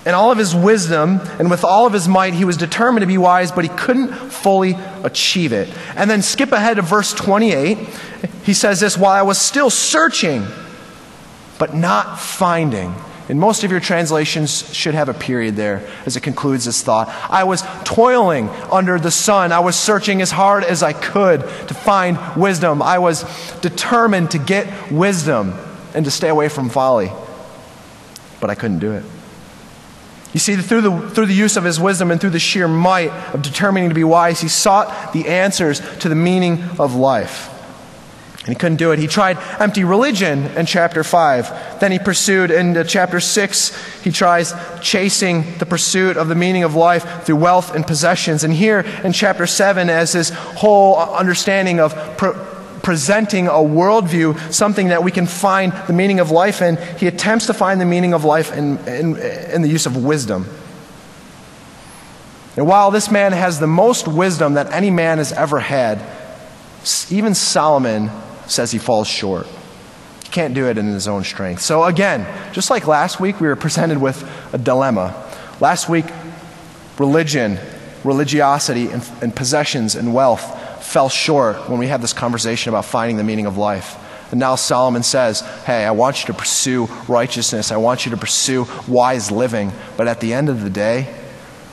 In 0.04 0.14
all 0.14 0.32
of 0.32 0.38
his 0.38 0.54
wisdom 0.54 1.20
and 1.38 1.48
with 1.48 1.62
all 1.62 1.86
of 1.86 1.92
his 1.92 2.08
might, 2.08 2.34
he 2.34 2.44
was 2.44 2.56
determined 2.56 3.02
to 3.02 3.06
be 3.06 3.18
wise, 3.18 3.52
but 3.52 3.64
he 3.64 3.70
couldn't 3.70 4.12
fully 4.12 4.76
achieve 5.04 5.52
it. 5.52 5.72
And 5.94 6.10
then 6.10 6.22
skip 6.22 6.50
ahead 6.50 6.76
to 6.76 6.82
verse 6.82 7.14
28. 7.14 7.78
He 8.44 8.54
says 8.54 8.80
this 8.80 8.98
while 8.98 9.12
I 9.12 9.22
was 9.22 9.38
still 9.38 9.70
searching, 9.70 10.46
but 11.58 11.74
not 11.74 12.20
finding. 12.20 12.94
And 13.28 13.38
most 13.38 13.62
of 13.62 13.70
your 13.70 13.80
translations 13.80 14.74
should 14.74 14.94
have 14.94 15.08
a 15.08 15.14
period 15.14 15.54
there 15.54 15.88
as 16.06 16.16
it 16.16 16.22
concludes 16.22 16.64
this 16.64 16.82
thought. 16.82 17.08
I 17.30 17.44
was 17.44 17.62
toiling 17.84 18.48
under 18.70 18.98
the 18.98 19.12
sun. 19.12 19.52
I 19.52 19.60
was 19.60 19.76
searching 19.76 20.20
as 20.20 20.32
hard 20.32 20.64
as 20.64 20.82
I 20.82 20.92
could 20.92 21.40
to 21.40 21.74
find 21.74 22.18
wisdom. 22.36 22.82
I 22.82 22.98
was 22.98 23.24
determined 23.60 24.32
to 24.32 24.38
get 24.38 24.90
wisdom 24.90 25.54
and 25.94 26.04
to 26.04 26.10
stay 26.10 26.28
away 26.28 26.48
from 26.48 26.68
folly. 26.68 27.12
But 28.40 28.50
I 28.50 28.56
couldn't 28.56 28.80
do 28.80 28.92
it. 28.92 29.04
You 30.32 30.40
see, 30.40 30.56
through 30.56 30.80
the, 30.80 31.10
through 31.10 31.26
the 31.26 31.34
use 31.34 31.56
of 31.56 31.64
his 31.64 31.78
wisdom 31.78 32.10
and 32.10 32.20
through 32.20 32.30
the 32.30 32.40
sheer 32.40 32.66
might 32.66 33.12
of 33.34 33.42
determining 33.42 33.90
to 33.90 33.94
be 33.94 34.04
wise, 34.04 34.40
he 34.40 34.48
sought 34.48 35.12
the 35.12 35.28
answers 35.28 35.80
to 35.98 36.08
the 36.08 36.14
meaning 36.14 36.62
of 36.78 36.94
life. 36.94 37.51
And 38.44 38.48
he 38.48 38.54
couldn't 38.56 38.78
do 38.78 38.90
it. 38.90 38.98
He 38.98 39.06
tried 39.06 39.38
empty 39.60 39.84
religion 39.84 40.46
in 40.56 40.66
chapter 40.66 41.04
5. 41.04 41.78
Then 41.78 41.92
he 41.92 42.00
pursued 42.00 42.50
in 42.50 42.84
chapter 42.88 43.20
6, 43.20 44.02
he 44.02 44.10
tries 44.10 44.52
chasing 44.80 45.58
the 45.58 45.66
pursuit 45.66 46.16
of 46.16 46.26
the 46.26 46.34
meaning 46.34 46.64
of 46.64 46.74
life 46.74 47.24
through 47.24 47.36
wealth 47.36 47.72
and 47.72 47.86
possessions. 47.86 48.42
And 48.42 48.52
here 48.52 48.80
in 49.04 49.12
chapter 49.12 49.46
7, 49.46 49.88
as 49.88 50.12
his 50.12 50.30
whole 50.30 50.96
understanding 50.96 51.78
of 51.78 51.94
presenting 52.82 53.46
a 53.46 53.52
worldview, 53.52 54.52
something 54.52 54.88
that 54.88 55.04
we 55.04 55.12
can 55.12 55.26
find 55.26 55.72
the 55.86 55.92
meaning 55.92 56.18
of 56.18 56.32
life 56.32 56.62
in, 56.62 56.78
he 56.98 57.06
attempts 57.06 57.46
to 57.46 57.54
find 57.54 57.80
the 57.80 57.86
meaning 57.86 58.12
of 58.12 58.24
life 58.24 58.52
in, 58.52 58.76
in, 58.88 59.16
in 59.18 59.62
the 59.62 59.68
use 59.68 59.86
of 59.86 60.04
wisdom. 60.04 60.46
And 62.56 62.66
while 62.66 62.90
this 62.90 63.08
man 63.08 63.30
has 63.30 63.60
the 63.60 63.68
most 63.68 64.08
wisdom 64.08 64.54
that 64.54 64.72
any 64.72 64.90
man 64.90 65.18
has 65.18 65.32
ever 65.32 65.60
had, 65.60 66.02
even 67.08 67.36
Solomon 67.36 68.10
says 68.46 68.70
he 68.70 68.78
falls 68.78 69.08
short. 69.08 69.46
He 70.24 70.28
can't 70.30 70.54
do 70.54 70.68
it 70.68 70.78
in 70.78 70.86
his 70.86 71.08
own 71.08 71.24
strength. 71.24 71.62
So, 71.62 71.84
again, 71.84 72.26
just 72.52 72.70
like 72.70 72.86
last 72.86 73.20
week, 73.20 73.40
we 73.40 73.46
were 73.46 73.56
presented 73.56 73.98
with 73.98 74.22
a 74.52 74.58
dilemma. 74.58 75.14
Last 75.60 75.88
week, 75.88 76.06
religion, 76.98 77.58
religiosity, 78.04 78.88
and, 78.88 79.08
and 79.20 79.34
possessions 79.34 79.94
and 79.94 80.14
wealth 80.14 80.84
fell 80.84 81.08
short 81.08 81.68
when 81.68 81.78
we 81.78 81.86
had 81.86 82.02
this 82.02 82.12
conversation 82.12 82.70
about 82.70 82.84
finding 82.84 83.16
the 83.16 83.24
meaning 83.24 83.46
of 83.46 83.56
life. 83.56 83.98
And 84.30 84.40
now 84.40 84.54
Solomon 84.54 85.02
says, 85.02 85.40
Hey, 85.64 85.84
I 85.84 85.90
want 85.90 86.22
you 86.22 86.26
to 86.28 86.34
pursue 86.34 86.86
righteousness. 87.06 87.70
I 87.70 87.76
want 87.76 88.06
you 88.06 88.10
to 88.12 88.16
pursue 88.16 88.66
wise 88.88 89.30
living. 89.30 89.72
But 89.96 90.08
at 90.08 90.20
the 90.20 90.32
end 90.32 90.48
of 90.48 90.62
the 90.62 90.70
day, 90.70 91.02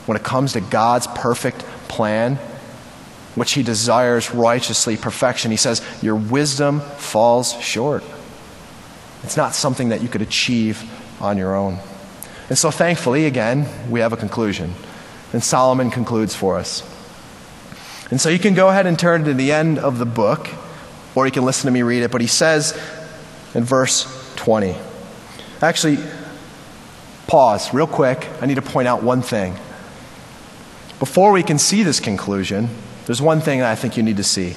when 0.05 0.17
it 0.17 0.23
comes 0.23 0.53
to 0.53 0.61
God's 0.61 1.07
perfect 1.07 1.59
plan, 1.87 2.37
which 3.39 3.53
he 3.53 3.63
desires 3.63 4.31
righteously, 4.31 4.97
perfection, 4.97 5.49
he 5.49 5.57
says, 5.57 5.81
Your 6.03 6.15
wisdom 6.15 6.81
falls 6.81 7.59
short. 7.61 8.03
It's 9.23 9.37
not 9.37 9.55
something 9.55 9.89
that 9.89 10.01
you 10.01 10.07
could 10.07 10.21
achieve 10.21 10.83
on 11.19 11.37
your 11.37 11.55
own. 11.55 11.79
And 12.49 12.57
so, 12.57 12.69
thankfully, 12.69 13.25
again, 13.25 13.67
we 13.89 13.99
have 13.99 14.13
a 14.13 14.17
conclusion. 14.17 14.73
And 15.33 15.43
Solomon 15.43 15.91
concludes 15.91 16.35
for 16.35 16.57
us. 16.57 16.83
And 18.11 18.19
so 18.19 18.29
you 18.29 18.39
can 18.39 18.55
go 18.55 18.69
ahead 18.69 18.87
and 18.87 18.97
turn 18.97 19.25
to 19.25 19.33
the 19.33 19.51
end 19.51 19.77
of 19.77 19.99
the 19.99 20.05
book, 20.05 20.49
or 21.13 21.25
you 21.25 21.31
can 21.31 21.45
listen 21.45 21.67
to 21.67 21.71
me 21.71 21.81
read 21.83 22.03
it. 22.03 22.11
But 22.11 22.21
he 22.21 22.27
says 22.27 22.79
in 23.53 23.63
verse 23.63 24.33
20. 24.35 24.75
Actually, 25.61 25.97
pause 27.27 27.73
real 27.73 27.87
quick. 27.87 28.27
I 28.41 28.47
need 28.47 28.55
to 28.55 28.61
point 28.61 28.87
out 28.87 29.03
one 29.03 29.21
thing. 29.21 29.55
Before 30.97 31.31
we 31.31 31.43
can 31.43 31.59
see 31.59 31.83
this 31.83 31.99
conclusion, 31.99 32.69
there's 33.09 33.23
one 33.23 33.41
thing 33.41 33.63
I 33.63 33.73
think 33.73 33.97
you 33.97 34.03
need 34.03 34.17
to 34.17 34.23
see. 34.23 34.55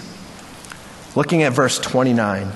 Looking 1.16 1.42
at 1.42 1.54
verse 1.54 1.78
29, 1.78 2.52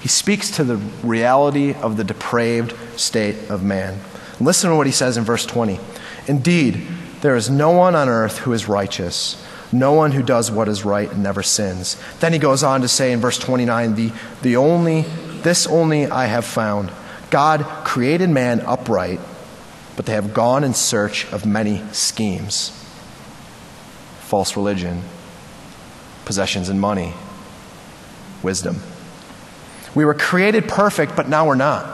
he 0.00 0.08
speaks 0.08 0.50
to 0.56 0.64
the 0.64 0.78
reality 1.04 1.72
of 1.72 1.96
the 1.96 2.02
depraved 2.02 2.74
state 2.98 3.48
of 3.48 3.62
man. 3.62 4.00
Listen 4.40 4.70
to 4.70 4.76
what 4.76 4.86
he 4.86 4.92
says 4.92 5.16
in 5.16 5.22
verse 5.22 5.46
20. 5.46 5.78
Indeed, 6.26 6.84
there 7.20 7.36
is 7.36 7.48
no 7.48 7.70
one 7.70 7.94
on 7.94 8.08
earth 8.08 8.38
who 8.38 8.52
is 8.52 8.66
righteous 8.66 9.40
no 9.70 9.92
one 9.92 10.10
who 10.12 10.22
does 10.22 10.50
what 10.50 10.68
is 10.68 10.84
right 10.84 11.10
and 11.10 11.22
never 11.22 11.44
sins. 11.44 11.96
Then 12.18 12.32
he 12.32 12.38
goes 12.40 12.64
on 12.64 12.80
to 12.80 12.88
say 12.88 13.12
in 13.12 13.20
verse 13.20 13.38
29 13.38 13.94
the, 13.94 14.12
the 14.42 14.56
only, 14.56 15.02
this 15.42 15.66
only 15.68 16.06
I 16.06 16.26
have 16.26 16.44
found. 16.44 16.92
God 17.30 17.64
created 17.84 18.30
man 18.30 18.60
upright, 18.60 19.20
but 19.96 20.06
they 20.06 20.12
have 20.12 20.34
gone 20.34 20.64
in 20.64 20.74
search 20.74 21.30
of 21.32 21.46
many 21.46 21.82
schemes 21.92 22.83
false 24.24 24.56
religion, 24.56 25.02
possessions 26.24 26.68
and 26.68 26.80
money, 26.80 27.12
wisdom. 28.42 28.80
We 29.94 30.04
were 30.04 30.14
created 30.14 30.66
perfect, 30.66 31.14
but 31.14 31.28
now 31.28 31.46
we're 31.46 31.54
not. 31.54 31.86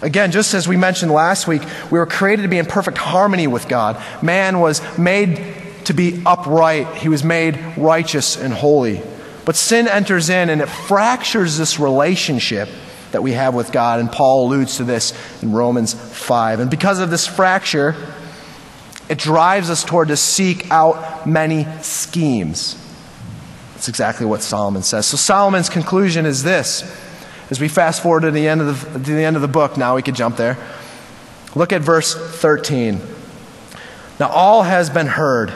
Again, 0.00 0.30
just 0.30 0.54
as 0.54 0.68
we 0.68 0.76
mentioned 0.76 1.10
last 1.10 1.48
week, 1.48 1.62
we 1.90 1.98
were 1.98 2.06
created 2.06 2.42
to 2.42 2.48
be 2.48 2.58
in 2.58 2.66
perfect 2.66 2.98
harmony 2.98 3.46
with 3.46 3.68
God. 3.68 4.00
Man 4.22 4.60
was 4.60 4.80
made 4.96 5.54
to 5.84 5.92
be 5.92 6.22
upright, 6.24 6.96
he 6.96 7.08
was 7.08 7.24
made 7.24 7.76
righteous 7.76 8.36
and 8.36 8.52
holy. 8.52 9.02
But 9.44 9.56
sin 9.56 9.88
enters 9.88 10.28
in 10.28 10.50
and 10.50 10.60
it 10.60 10.68
fractures 10.68 11.56
this 11.56 11.80
relationship 11.80 12.68
that 13.12 13.22
we 13.22 13.32
have 13.32 13.54
with 13.54 13.72
God. 13.72 13.98
And 13.98 14.12
Paul 14.12 14.46
alludes 14.46 14.76
to 14.76 14.84
this 14.84 15.14
in 15.42 15.52
Romans 15.52 15.94
5. 15.94 16.60
And 16.60 16.70
because 16.70 17.00
of 17.00 17.10
this 17.10 17.26
fracture, 17.26 17.96
it 19.08 19.18
drives 19.18 19.70
us 19.70 19.84
toward 19.84 20.08
to 20.08 20.16
seek 20.16 20.70
out 20.70 21.26
many 21.26 21.66
schemes. 21.82 22.84
That's 23.74 23.88
exactly 23.88 24.26
what 24.26 24.42
Solomon 24.42 24.82
says. 24.82 25.06
So 25.06 25.16
Solomon's 25.16 25.68
conclusion 25.68 26.26
is 26.26 26.42
this. 26.42 26.82
As 27.50 27.60
we 27.60 27.68
fast 27.68 28.02
forward 28.02 28.22
to 28.22 28.30
the 28.30 28.46
end 28.46 28.60
of 28.60 28.92
the, 28.92 28.98
to 28.98 29.14
the, 29.14 29.24
end 29.24 29.36
of 29.36 29.42
the 29.42 29.48
book, 29.48 29.76
now 29.76 29.94
we 29.94 30.02
could 30.02 30.14
jump 30.14 30.36
there. 30.36 30.58
Look 31.54 31.72
at 31.72 31.80
verse 31.80 32.14
13. 32.14 33.00
Now 34.20 34.28
all 34.28 34.64
has 34.64 34.90
been 34.90 35.06
heard 35.06 35.52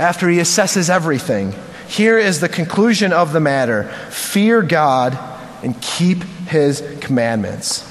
after 0.00 0.28
he 0.28 0.38
assesses 0.38 0.90
everything. 0.90 1.54
Here 1.86 2.18
is 2.18 2.40
the 2.40 2.48
conclusion 2.48 3.12
of 3.12 3.32
the 3.32 3.40
matter 3.40 3.84
fear 4.10 4.62
God 4.62 5.16
and 5.62 5.80
keep 5.80 6.24
his 6.48 6.82
commandments. 7.00 7.82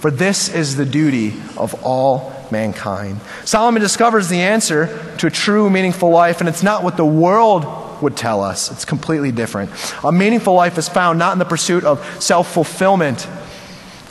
For 0.00 0.10
this 0.10 0.48
is 0.48 0.76
the 0.76 0.84
duty 0.84 1.34
of 1.56 1.82
all 1.82 2.33
mankind. 2.50 3.20
Solomon 3.44 3.82
discovers 3.82 4.28
the 4.28 4.40
answer 4.40 4.86
to 5.18 5.26
a 5.26 5.30
true, 5.30 5.70
meaningful 5.70 6.10
life, 6.10 6.40
and 6.40 6.48
it's 6.48 6.62
not 6.62 6.82
what 6.82 6.96
the 6.96 7.04
world 7.04 7.64
would 8.02 8.16
tell 8.16 8.42
us. 8.42 8.70
It's 8.70 8.84
completely 8.84 9.32
different. 9.32 9.70
A 10.04 10.12
meaningful 10.12 10.54
life 10.54 10.78
is 10.78 10.88
found 10.88 11.18
not 11.18 11.32
in 11.32 11.38
the 11.38 11.44
pursuit 11.44 11.84
of 11.84 12.22
self 12.22 12.52
fulfillment, 12.52 13.26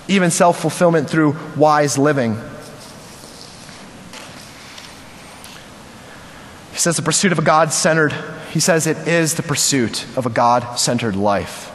even 0.07 0.31
self 0.31 0.59
fulfillment 0.59 1.09
through 1.09 1.37
wise 1.55 1.97
living. 1.97 2.35
He 6.71 6.79
says 6.79 6.95
the 6.95 7.03
pursuit 7.03 7.31
of 7.31 7.39
a 7.39 7.43
God 7.43 7.71
centered, 7.71 8.13
he 8.51 8.59
says 8.59 8.87
it 8.87 9.07
is 9.07 9.35
the 9.35 9.43
pursuit 9.43 10.05
of 10.17 10.25
a 10.25 10.29
God 10.29 10.79
centered 10.79 11.15
life. 11.15 11.69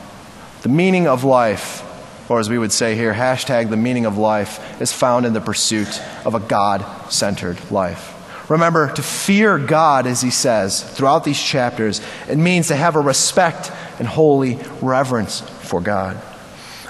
The 0.63 0.69
meaning 0.69 1.07
of 1.07 1.23
life 1.23 1.85
or 2.29 2.41
as 2.41 2.49
we 2.49 2.59
would 2.59 2.73
say 2.73 2.95
here, 2.95 3.15
hashtag 3.15 3.71
the 3.71 3.77
meaning 3.77 4.07
of 4.07 4.19
life, 4.19 4.81
is 4.81 4.93
found 4.93 5.27
in 5.27 5.33
the 5.33 5.41
pursuit 5.41 6.01
of 6.25 6.35
a 6.35 6.41
God 6.41 6.85
centered 7.11 7.59
life. 7.71 8.15
Remember, 8.51 8.91
to 8.93 9.03
fear 9.03 9.59
God, 9.59 10.07
as 10.07 10.23
he 10.23 10.31
says 10.31 10.83
throughout 10.83 11.25
these 11.25 11.41
chapters, 11.41 12.01
it 12.29 12.39
means 12.39 12.69
to 12.69 12.77
have 12.77 12.97
a 12.97 13.01
respect 13.01 13.71
and 13.99 14.09
holy 14.09 14.59
reverence 14.81 15.41
for 15.41 15.81
God. 15.81 16.21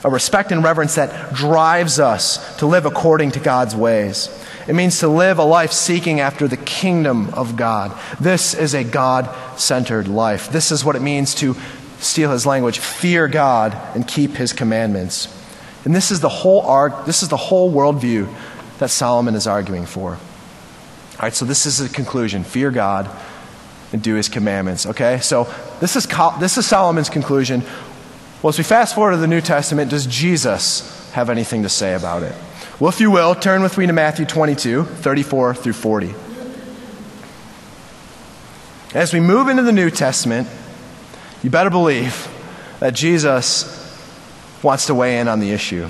A 0.04 0.10
respect 0.10 0.52
and 0.52 0.62
reverence 0.62 0.94
that 0.94 1.34
drives 1.34 1.98
us 1.98 2.56
to 2.58 2.66
live 2.66 2.86
according 2.86 3.32
to 3.32 3.40
God's 3.40 3.74
ways. 3.74 4.28
It 4.68 4.74
means 4.74 5.00
to 5.00 5.08
live 5.08 5.38
a 5.38 5.44
life 5.44 5.72
seeking 5.72 6.20
after 6.20 6.46
the 6.46 6.56
kingdom 6.56 7.30
of 7.34 7.56
God. 7.56 7.98
This 8.20 8.54
is 8.54 8.74
a 8.74 8.84
God 8.84 9.34
centered 9.58 10.06
life. 10.06 10.50
This 10.50 10.70
is 10.70 10.84
what 10.84 10.94
it 10.94 11.02
means 11.02 11.34
to 11.36 11.56
steal 12.00 12.30
his 12.30 12.46
language, 12.46 12.78
fear 12.78 13.28
God 13.28 13.76
and 13.94 14.06
keep 14.06 14.32
his 14.32 14.52
commandments. 14.52 15.34
And 15.84 15.94
this 15.94 16.10
is 16.10 16.20
the 16.20 16.28
whole 16.28 16.62
arc, 16.62 17.06
this 17.06 17.22
is 17.22 17.28
the 17.28 17.36
whole 17.36 17.72
worldview 17.72 18.32
that 18.78 18.90
Solomon 18.90 19.34
is 19.34 19.46
arguing 19.46 19.86
for. 19.86 20.12
All 20.12 20.18
right, 21.22 21.34
so 21.34 21.44
this 21.44 21.66
is 21.66 21.78
the 21.78 21.88
conclusion 21.88 22.44
fear 22.44 22.70
God 22.70 23.10
and 23.92 24.02
do 24.02 24.14
his 24.14 24.28
commandments. 24.28 24.86
Okay, 24.86 25.18
so 25.20 25.52
this 25.80 25.96
is, 25.96 26.06
this 26.38 26.58
is 26.58 26.66
Solomon's 26.66 27.08
conclusion. 27.08 27.62
Well, 28.42 28.50
as 28.50 28.58
we 28.58 28.64
fast 28.64 28.94
forward 28.94 29.12
to 29.12 29.16
the 29.16 29.26
New 29.26 29.40
Testament, 29.40 29.90
does 29.90 30.06
Jesus 30.06 31.10
have 31.12 31.30
anything 31.30 31.62
to 31.62 31.68
say 31.68 31.94
about 31.94 32.22
it? 32.22 32.34
Well, 32.78 32.88
if 32.88 33.00
you 33.00 33.10
will, 33.10 33.34
turn 33.34 33.62
with 33.62 33.76
me 33.76 33.86
to 33.86 33.92
Matthew 33.92 34.24
22, 34.24 34.84
34 34.84 35.54
through 35.54 35.72
40. 35.72 36.14
As 38.94 39.12
we 39.12 39.18
move 39.18 39.48
into 39.48 39.64
the 39.64 39.72
New 39.72 39.90
Testament, 39.90 40.48
you 41.42 41.50
better 41.50 41.70
believe 41.70 42.28
that 42.80 42.94
Jesus 42.94 43.74
wants 44.62 44.86
to 44.86 44.94
weigh 44.94 45.20
in 45.20 45.28
on 45.28 45.40
the 45.40 45.52
issue. 45.52 45.88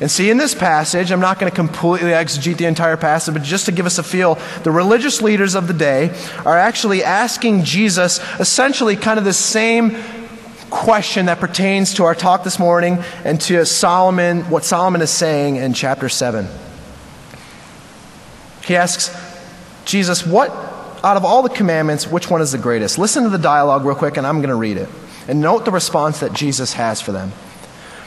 And 0.00 0.10
see, 0.10 0.30
in 0.30 0.38
this 0.38 0.54
passage, 0.54 1.12
I'm 1.12 1.20
not 1.20 1.38
going 1.38 1.50
to 1.50 1.54
completely 1.54 2.10
exegete 2.10 2.56
the 2.56 2.64
entire 2.64 2.96
passage, 2.96 3.34
but 3.34 3.42
just 3.42 3.66
to 3.66 3.72
give 3.72 3.84
us 3.84 3.98
a 3.98 4.02
feel, 4.02 4.38
the 4.62 4.70
religious 4.70 5.20
leaders 5.20 5.54
of 5.54 5.68
the 5.68 5.74
day 5.74 6.10
are 6.46 6.56
actually 6.56 7.04
asking 7.04 7.64
Jesus 7.64 8.18
essentially 8.40 8.96
kind 8.96 9.18
of 9.18 9.26
the 9.26 9.34
same 9.34 9.96
question 10.70 11.26
that 11.26 11.38
pertains 11.38 11.94
to 11.94 12.04
our 12.04 12.14
talk 12.14 12.44
this 12.44 12.58
morning 12.58 12.98
and 13.24 13.40
to 13.42 13.66
Solomon, 13.66 14.48
what 14.48 14.64
Solomon 14.64 15.02
is 15.02 15.10
saying 15.10 15.56
in 15.56 15.74
chapter 15.74 16.08
7. 16.08 16.46
He 18.64 18.76
asks 18.76 19.14
Jesus, 19.84 20.26
What 20.26 20.50
out 21.02 21.16
of 21.16 21.24
all 21.24 21.42
the 21.42 21.48
commandments, 21.48 22.06
which 22.06 22.30
one 22.30 22.40
is 22.40 22.52
the 22.52 22.58
greatest? 22.58 22.98
Listen 22.98 23.24
to 23.24 23.30
the 23.30 23.38
dialogue 23.38 23.84
real 23.84 23.96
quick, 23.96 24.16
and 24.16 24.26
I'm 24.26 24.38
going 24.38 24.50
to 24.50 24.54
read 24.54 24.76
it. 24.76 24.88
And 25.28 25.40
note 25.40 25.64
the 25.64 25.70
response 25.70 26.20
that 26.20 26.32
Jesus 26.32 26.72
has 26.74 27.00
for 27.00 27.12
them. 27.12 27.32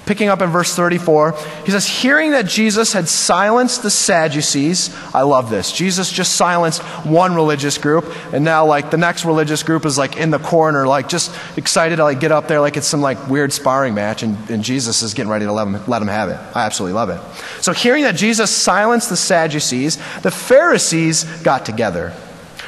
Picking 0.06 0.28
up 0.28 0.42
in 0.42 0.50
verse 0.50 0.76
34, 0.76 1.34
he 1.66 1.72
says, 1.72 1.88
Hearing 1.88 2.32
that 2.32 2.46
Jesus 2.46 2.92
had 2.92 3.08
silenced 3.08 3.84
the 3.84 3.90
Sadducees, 3.90 4.94
I 5.14 5.22
love 5.22 5.50
this. 5.50 5.72
Jesus 5.72 6.12
just 6.12 6.36
silenced 6.36 6.82
one 7.06 7.36
religious 7.36 7.78
group, 7.78 8.14
and 8.34 8.44
now, 8.44 8.66
like, 8.66 8.92
the 8.92 8.98
next 8.98 9.24
religious 9.24 9.64
group 9.64 9.86
is, 9.86 9.98
like, 9.98 10.18
in 10.18 10.30
the 10.30 10.40
corner, 10.40 10.86
like, 10.86 11.08
just 11.08 11.34
excited 11.58 11.98
to, 11.98 12.04
like, 12.04 12.20
get 12.20 12.34
up 12.34 12.50
there 12.50 12.60
like 12.60 12.76
it's 12.76 12.88
some, 12.88 13.00
like, 13.00 13.30
weird 13.30 13.54
sparring 13.54 13.94
match, 13.94 14.24
and, 14.24 14.38
and 14.50 14.62
Jesus 14.62 15.04
is 15.04 15.14
getting 15.14 15.32
ready 15.32 15.46
to 15.46 15.54
let 15.54 15.68
him, 15.68 15.80
let 15.88 16.02
him 16.02 16.10
have 16.10 16.28
it. 16.28 16.40
I 16.54 16.66
absolutely 16.66 16.96
love 16.96 17.10
it. 17.10 17.22
So, 17.64 17.72
hearing 17.72 18.04
that 18.04 18.18
Jesus 18.18 18.52
silenced 18.52 19.10
the 19.10 19.16
Sadducees, 19.16 19.96
the 20.22 20.32
Pharisees 20.32 21.24
got 21.44 21.66
together. 21.66 22.14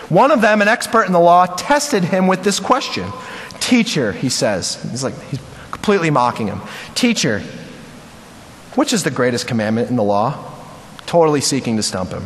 One 0.10 0.32
of 0.32 0.42
them, 0.42 0.62
an 0.62 0.68
expert 0.68 1.04
in 1.04 1.14
the 1.14 1.20
law, 1.20 1.46
tested 1.46 2.04
him 2.04 2.28
with 2.28 2.44
this 2.44 2.60
question 2.60 3.12
Teacher, 3.60 4.12
he 4.12 4.30
says. 4.30 4.82
He's 4.92 5.04
like, 5.04 5.20
he's 5.24 5.40
completely 5.72 6.12
mocking 6.12 6.48
him. 6.48 6.62
Teacher, 6.94 7.40
which 8.76 8.94
is 8.94 9.04
the 9.04 9.12
greatest 9.12 9.48
commandment 9.48 9.90
in 9.90 9.96
the 9.96 10.04
law? 10.04 10.52
Totally 11.06 11.42
seeking 11.42 11.78
to 11.78 11.84
stump 11.84 12.12
him. 12.12 12.26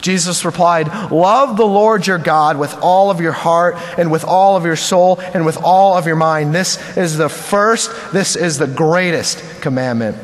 Jesus 0.00 0.44
replied, 0.44 0.88
Love 1.10 1.56
the 1.56 1.64
Lord 1.64 2.06
your 2.06 2.18
God 2.18 2.58
with 2.58 2.74
all 2.82 3.10
of 3.10 3.22
your 3.22 3.32
heart 3.32 3.76
and 3.96 4.12
with 4.12 4.24
all 4.24 4.56
of 4.56 4.66
your 4.66 4.76
soul 4.76 5.18
and 5.18 5.46
with 5.46 5.56
all 5.62 5.96
of 5.96 6.06
your 6.06 6.16
mind. 6.16 6.54
This 6.54 6.96
is 6.98 7.16
the 7.16 7.30
first, 7.30 7.90
this 8.12 8.36
is 8.36 8.58
the 8.58 8.66
greatest 8.66 9.62
commandment. 9.62 10.18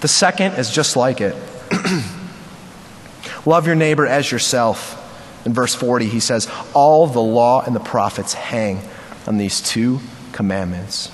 The 0.00 0.08
second 0.08 0.54
is 0.54 0.70
just 0.70 0.96
like 0.96 1.20
it. 1.20 1.36
Love 3.46 3.66
your 3.68 3.76
neighbor 3.76 4.06
as 4.06 4.30
yourself. 4.32 5.00
In 5.44 5.52
verse 5.52 5.74
40, 5.74 6.06
he 6.06 6.20
says, 6.20 6.50
All 6.72 7.06
the 7.06 7.20
law 7.20 7.62
and 7.62 7.74
the 7.74 7.80
prophets 7.80 8.34
hang 8.34 8.80
on 9.26 9.36
these 9.36 9.60
two 9.60 10.00
commandments. 10.32 11.10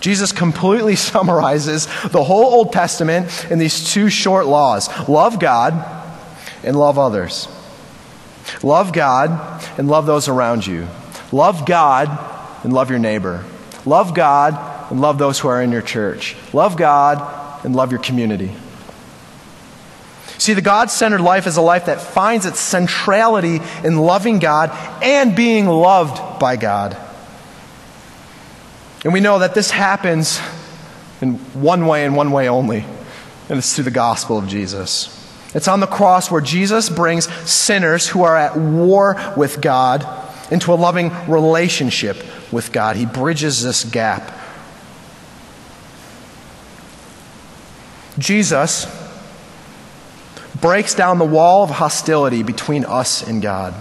Jesus 0.00 0.32
completely 0.32 0.96
summarizes 0.96 1.86
the 2.08 2.22
whole 2.22 2.44
Old 2.44 2.72
Testament 2.72 3.46
in 3.50 3.58
these 3.58 3.92
two 3.92 4.10
short 4.10 4.46
laws 4.46 4.88
love 5.08 5.40
God 5.40 5.74
and 6.62 6.76
love 6.76 6.98
others. 6.98 7.48
Love 8.62 8.92
God 8.92 9.62
and 9.76 9.88
love 9.88 10.06
those 10.06 10.28
around 10.28 10.66
you. 10.66 10.88
Love 11.32 11.66
God 11.66 12.08
and 12.64 12.72
love 12.72 12.90
your 12.90 12.98
neighbor. 12.98 13.44
Love 13.84 14.14
God 14.14 14.90
and 14.90 15.00
love 15.00 15.18
those 15.18 15.38
who 15.38 15.48
are 15.48 15.62
in 15.62 15.70
your 15.70 15.82
church. 15.82 16.36
Love 16.52 16.76
God 16.76 17.64
and 17.64 17.76
love 17.76 17.92
your 17.92 18.00
community. 18.00 18.52
See, 20.48 20.54
the 20.54 20.62
God 20.62 20.90
centered 20.90 21.20
life 21.20 21.46
is 21.46 21.58
a 21.58 21.60
life 21.60 21.84
that 21.84 22.00
finds 22.00 22.46
its 22.46 22.58
centrality 22.58 23.60
in 23.84 23.98
loving 23.98 24.38
God 24.38 24.70
and 25.02 25.36
being 25.36 25.66
loved 25.66 26.40
by 26.40 26.56
God. 26.56 26.96
And 29.04 29.12
we 29.12 29.20
know 29.20 29.40
that 29.40 29.54
this 29.54 29.70
happens 29.70 30.40
in 31.20 31.34
one 31.52 31.84
way 31.84 32.06
and 32.06 32.16
one 32.16 32.30
way 32.30 32.48
only, 32.48 32.86
and 33.50 33.58
it's 33.58 33.74
through 33.74 33.84
the 33.84 33.90
gospel 33.90 34.38
of 34.38 34.48
Jesus. 34.48 35.14
It's 35.54 35.68
on 35.68 35.80
the 35.80 35.86
cross 35.86 36.30
where 36.30 36.40
Jesus 36.40 36.88
brings 36.88 37.30
sinners 37.46 38.08
who 38.08 38.22
are 38.22 38.34
at 38.34 38.56
war 38.56 39.34
with 39.36 39.60
God 39.60 40.06
into 40.50 40.72
a 40.72 40.76
loving 40.76 41.12
relationship 41.28 42.16
with 42.50 42.72
God. 42.72 42.96
He 42.96 43.04
bridges 43.04 43.62
this 43.62 43.84
gap. 43.84 44.32
Jesus 48.18 48.86
breaks 50.60 50.94
down 50.94 51.18
the 51.18 51.24
wall 51.24 51.64
of 51.64 51.70
hostility 51.70 52.42
between 52.42 52.84
us 52.84 53.26
and 53.26 53.40
God. 53.42 53.74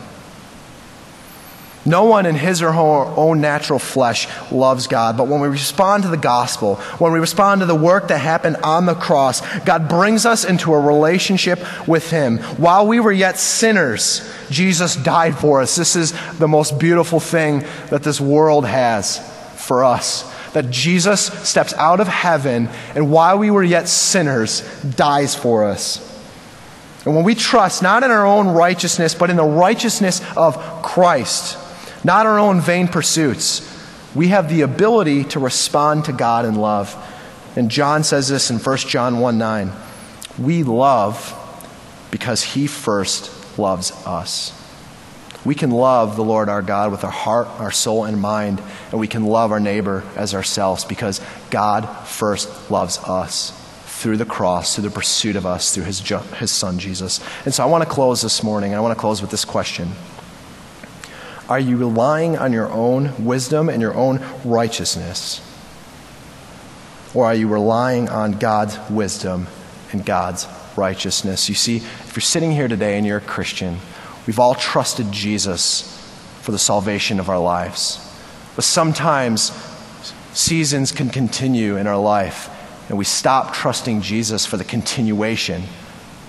No 1.88 2.04
one 2.04 2.26
in 2.26 2.36
his 2.36 2.62
or 2.62 2.74
her 2.74 2.82
own 3.16 3.40
natural 3.40 3.80
flesh 3.80 4.28
loves 4.52 4.88
God. 4.88 5.16
But 5.16 5.30
when 5.30 5.40
we 5.40 5.48
respond 5.48 6.04
to 6.04 6.10
the 6.10 6.18
gospel, 6.18 6.76
when 7.00 7.14
we 7.14 7.20
respond 7.20 7.62
to 7.62 7.66
the 7.66 7.76
work 7.76 8.10
that 8.10 8.18
happened 8.18 8.58
on 8.58 8.86
the 8.86 8.94
cross, 8.94 9.42
God 9.60 9.88
brings 9.88 10.26
us 10.26 10.44
into 10.44 10.74
a 10.74 10.80
relationship 10.80 11.60
with 11.88 12.12
him. 12.12 12.40
While 12.58 12.88
we 12.88 13.00
were 13.00 13.14
yet 13.14 13.38
sinners, 13.40 14.30
Jesus 14.50 14.98
died 14.98 15.38
for 15.38 15.62
us. 15.62 15.78
This 15.78 15.96
is 15.96 16.14
the 16.40 16.48
most 16.50 16.78
beautiful 16.78 17.22
thing 17.22 17.64
that 17.90 18.04
this 18.04 18.20
world 18.20 18.66
has 18.66 19.20
for 19.56 19.86
us. 19.86 20.30
That 20.52 20.70
Jesus 20.70 21.22
steps 21.48 21.74
out 21.76 22.02
of 22.02 22.10
heaven 22.10 22.68
and 22.96 23.12
while 23.12 23.38
we 23.38 23.50
were 23.50 23.64
yet 23.64 23.88
sinners, 23.88 24.62
dies 24.84 25.36
for 25.36 25.64
us. 25.64 26.07
And 27.08 27.16
when 27.16 27.24
we 27.24 27.36
trust 27.36 27.82
not 27.82 28.04
in 28.04 28.12
our 28.12 28.26
own 28.26 28.50
righteousness, 28.50 29.16
but 29.16 29.30
in 29.30 29.38
the 29.38 29.44
righteousness 29.46 30.22
of 30.36 30.58
Christ, 30.84 31.58
not 32.04 32.26
our 32.26 32.38
own 32.38 32.60
vain 32.60 32.90
pursuits. 32.90 33.62
We 34.14 34.28
have 34.28 34.50
the 34.50 34.60
ability 34.60 35.24
to 35.24 35.40
respond 35.40 36.04
to 36.06 36.12
God 36.12 36.44
in 36.44 36.56
love. 36.56 36.94
And 37.56 37.72
John 37.72 38.04
says 38.04 38.28
this 38.28 38.52
in 38.52 38.58
1 38.60 38.78
John 38.80 39.22
1 39.22 39.38
9. 39.38 39.72
We 40.38 40.64
love 40.64 41.34
because 42.12 42.44
he 42.44 42.68
first 42.68 43.58
loves 43.58 43.92
us. 44.06 44.52
We 45.46 45.56
can 45.56 45.72
love 45.72 46.18
the 46.18 46.26
Lord 46.26 46.50
our 46.50 46.62
God 46.62 46.92
with 46.92 47.06
our 47.06 47.10
heart, 47.10 47.48
our 47.58 47.72
soul, 47.72 48.04
and 48.04 48.20
mind, 48.20 48.62
and 48.92 49.00
we 49.00 49.08
can 49.08 49.24
love 49.24 49.54
our 49.54 49.62
neighbor 49.62 50.04
as 50.18 50.36
ourselves 50.36 50.84
because 50.84 51.22
God 51.52 51.86
first 52.06 52.70
loves 52.70 52.98
us 52.98 53.57
through 53.98 54.16
the 54.16 54.26
cross, 54.26 54.76
through 54.76 54.84
the 54.84 54.92
pursuit 54.92 55.36
of 55.36 55.48
us, 55.48 55.74
through 55.74 55.86
his, 55.86 56.00
his 56.02 56.52
son, 56.52 56.78
Jesus. 56.78 57.20
And 57.46 57.54
so 57.54 57.64
I 57.64 57.66
want 57.66 57.84
to 57.84 57.90
close 57.90 58.22
this 58.22 58.44
morning. 58.44 58.76
I 58.76 58.80
want 58.80 58.96
to 58.96 59.00
close 59.00 59.22
with 59.24 59.32
this 59.32 59.44
question. 59.44 59.90
Are 61.50 61.60
you 61.60 61.78
relying 61.78 62.38
on 62.38 62.54
your 62.54 62.70
own 62.70 63.26
wisdom 63.26 63.70
and 63.70 63.82
your 63.82 63.96
own 63.96 64.24
righteousness? 64.46 65.42
Or 67.16 67.26
are 67.26 67.34
you 67.34 67.48
relying 67.48 68.08
on 68.08 68.34
God's 68.34 68.78
wisdom 68.92 69.48
and 69.92 70.06
God's 70.06 70.48
righteousness? 70.76 71.50
You 71.50 71.56
see, 71.56 71.78
if 71.78 72.12
you're 72.16 72.22
sitting 72.22 72.52
here 72.52 72.68
today 72.68 73.00
and 73.00 73.08
you're 73.08 73.18
a 73.18 73.22
Christian, 73.22 73.80
we've 74.28 74.40
all 74.40 74.54
trusted 74.54 75.12
Jesus 75.12 75.82
for 76.44 76.52
the 76.52 76.60
salvation 76.60 77.20
of 77.20 77.30
our 77.30 77.40
lives. 77.40 78.00
But 78.56 78.64
sometimes 78.64 79.52
seasons 80.34 80.92
can 80.92 81.10
continue 81.10 81.78
in 81.78 81.88
our 81.88 81.98
life, 81.98 82.52
and 82.90 82.98
we 82.98 83.06
stop 83.06 83.54
trusting 83.54 84.02
Jesus 84.02 84.46
for 84.46 84.58
the 84.58 84.64
continuation 84.64 85.64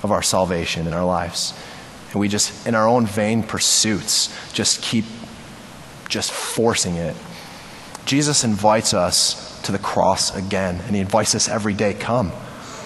of 0.03 0.11
our 0.11 0.23
salvation 0.23 0.87
in 0.87 0.93
our 0.93 1.05
lives. 1.05 1.55
And 2.13 2.21
we 2.21 2.29
just, 2.29 2.67
in 2.67 2.75
our 2.75 2.89
own 2.89 3.07
vain 3.07 3.43
pursuits, 3.43 4.33
just 4.53 4.83
keep 4.83 5.05
just 6.09 6.33
forcing 6.33 6.97
it. 6.97 7.15
Jesus 8.07 8.45
invites 8.45 8.95
us 8.95 9.61
to 9.63 9.73
the 9.73 9.79
cross 9.79 10.35
again, 10.35 10.81
and 10.87 10.95
he 10.95 11.01
invites 11.01 11.35
us 11.35 11.49
every 11.49 11.75
day 11.75 11.93
come. 11.95 12.33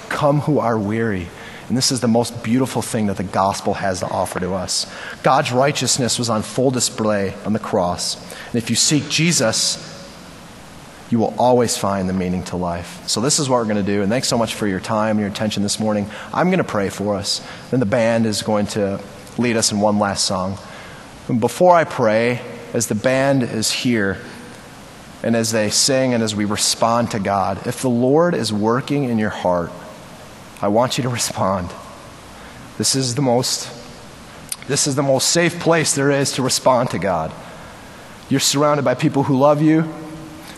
Come 0.08 0.40
who 0.40 0.58
are 0.58 0.78
weary. 0.78 1.28
And 1.68 1.76
this 1.76 1.92
is 1.92 2.00
the 2.00 2.08
most 2.08 2.42
beautiful 2.42 2.82
thing 2.82 3.06
that 3.06 3.16
the 3.16 3.22
gospel 3.22 3.74
has 3.74 4.00
to 4.00 4.06
offer 4.06 4.40
to 4.40 4.52
us. 4.54 4.92
God's 5.22 5.52
righteousness 5.52 6.18
was 6.18 6.28
on 6.28 6.42
full 6.42 6.70
display 6.70 7.34
on 7.46 7.52
the 7.52 7.58
cross. 7.58 8.20
And 8.46 8.56
if 8.56 8.68
you 8.68 8.76
seek 8.76 9.08
Jesus, 9.08 9.91
you 11.12 11.18
will 11.18 11.34
always 11.36 11.76
find 11.76 12.08
the 12.08 12.14
meaning 12.14 12.42
to 12.44 12.56
life. 12.56 13.06
So, 13.06 13.20
this 13.20 13.38
is 13.38 13.46
what 13.46 13.56
we're 13.56 13.66
going 13.66 13.76
to 13.76 13.82
do. 13.82 14.00
And 14.00 14.10
thanks 14.10 14.28
so 14.28 14.38
much 14.38 14.54
for 14.54 14.66
your 14.66 14.80
time 14.80 15.10
and 15.10 15.20
your 15.20 15.28
attention 15.28 15.62
this 15.62 15.78
morning. 15.78 16.08
I'm 16.32 16.46
going 16.46 16.56
to 16.56 16.64
pray 16.64 16.88
for 16.88 17.16
us. 17.16 17.46
Then 17.70 17.80
the 17.80 17.86
band 17.86 18.24
is 18.24 18.40
going 18.40 18.66
to 18.68 18.98
lead 19.36 19.58
us 19.58 19.72
in 19.72 19.80
one 19.80 19.98
last 19.98 20.24
song. 20.24 20.56
And 21.28 21.38
before 21.38 21.74
I 21.74 21.84
pray, 21.84 22.40
as 22.72 22.86
the 22.86 22.94
band 22.94 23.42
is 23.42 23.70
here, 23.70 24.22
and 25.22 25.36
as 25.36 25.52
they 25.52 25.68
sing 25.68 26.14
and 26.14 26.22
as 26.22 26.34
we 26.34 26.46
respond 26.46 27.10
to 27.10 27.20
God, 27.20 27.66
if 27.66 27.82
the 27.82 27.90
Lord 27.90 28.34
is 28.34 28.50
working 28.50 29.04
in 29.04 29.18
your 29.18 29.30
heart, 29.30 29.70
I 30.62 30.68
want 30.68 30.96
you 30.96 31.02
to 31.02 31.10
respond. 31.10 31.70
This 32.78 32.94
is 32.94 33.16
the 33.16 33.22
most 33.22 33.70
this 34.66 34.86
is 34.86 34.94
the 34.94 35.02
most 35.02 35.28
safe 35.28 35.60
place 35.60 35.94
there 35.94 36.10
is 36.10 36.32
to 36.32 36.42
respond 36.42 36.90
to 36.90 36.98
God. 36.98 37.32
You're 38.30 38.40
surrounded 38.40 38.84
by 38.84 38.94
people 38.94 39.24
who 39.24 39.36
love 39.36 39.60
you, 39.60 39.92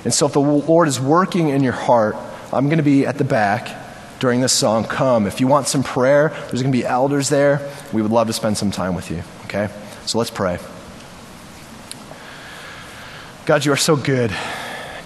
and 0.05 0.13
so, 0.13 0.27
if 0.27 0.33
the 0.35 0.41
Lord 0.41 0.87
is 0.87 1.01
working 1.01 1.49
in 1.49 1.63
your 1.63 1.73
heart, 1.73 2.17
I'm 2.53 2.67
going 2.67 2.77
to 2.77 2.85
be 2.85 3.07
at 3.07 3.17
the 3.17 3.25
back 3.25 3.75
during 4.21 4.43
this 4.43 4.53
song. 4.53 4.85
Come. 4.85 5.27
If 5.27 5.41
you 5.41 5.47
want 5.47 5.67
some 5.67 5.83
prayer, 5.83 6.29
there's 6.29 6.63
going 6.63 6.73
to 6.73 6.79
be 6.79 6.85
elders 6.85 7.31
there. 7.31 7.67
We 7.93 8.03
would 8.03 8.11
love 8.11 8.27
to 8.27 8.35
spend 8.35 8.59
some 8.59 8.71
time 8.71 8.95
with 8.95 9.11
you. 9.11 9.23
Okay? 9.47 9.69
So, 10.05 10.19
let's 10.19 10.31
pray. 10.31 10.59
God, 13.47 13.65
you 13.65 13.73
are 13.73 13.77
so 13.77 13.97
good. 13.97 14.35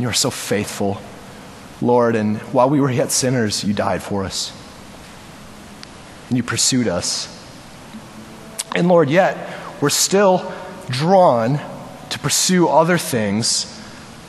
You 0.01 0.09
are 0.09 0.13
so 0.13 0.31
faithful, 0.31 1.01
Lord. 1.81 2.17
And 2.17 2.39
while 2.53 2.69
we 2.69 2.81
were 2.81 2.91
yet 2.91 3.13
sinners, 3.13 3.63
you 3.63 3.75
died 3.75 4.03
for 4.03 4.25
us. 4.25 4.53
And 6.29 6.37
you 6.37 6.43
pursued 6.43 6.89
us. 6.89 7.35
And 8.75 8.89
Lord, 8.89 9.11
yet 9.11 9.57
we're 9.81 9.91
still 9.91 10.53
drawn 10.89 11.61
to 12.11 12.19
pursue 12.19 12.69
other 12.69 12.99
things 12.99 13.78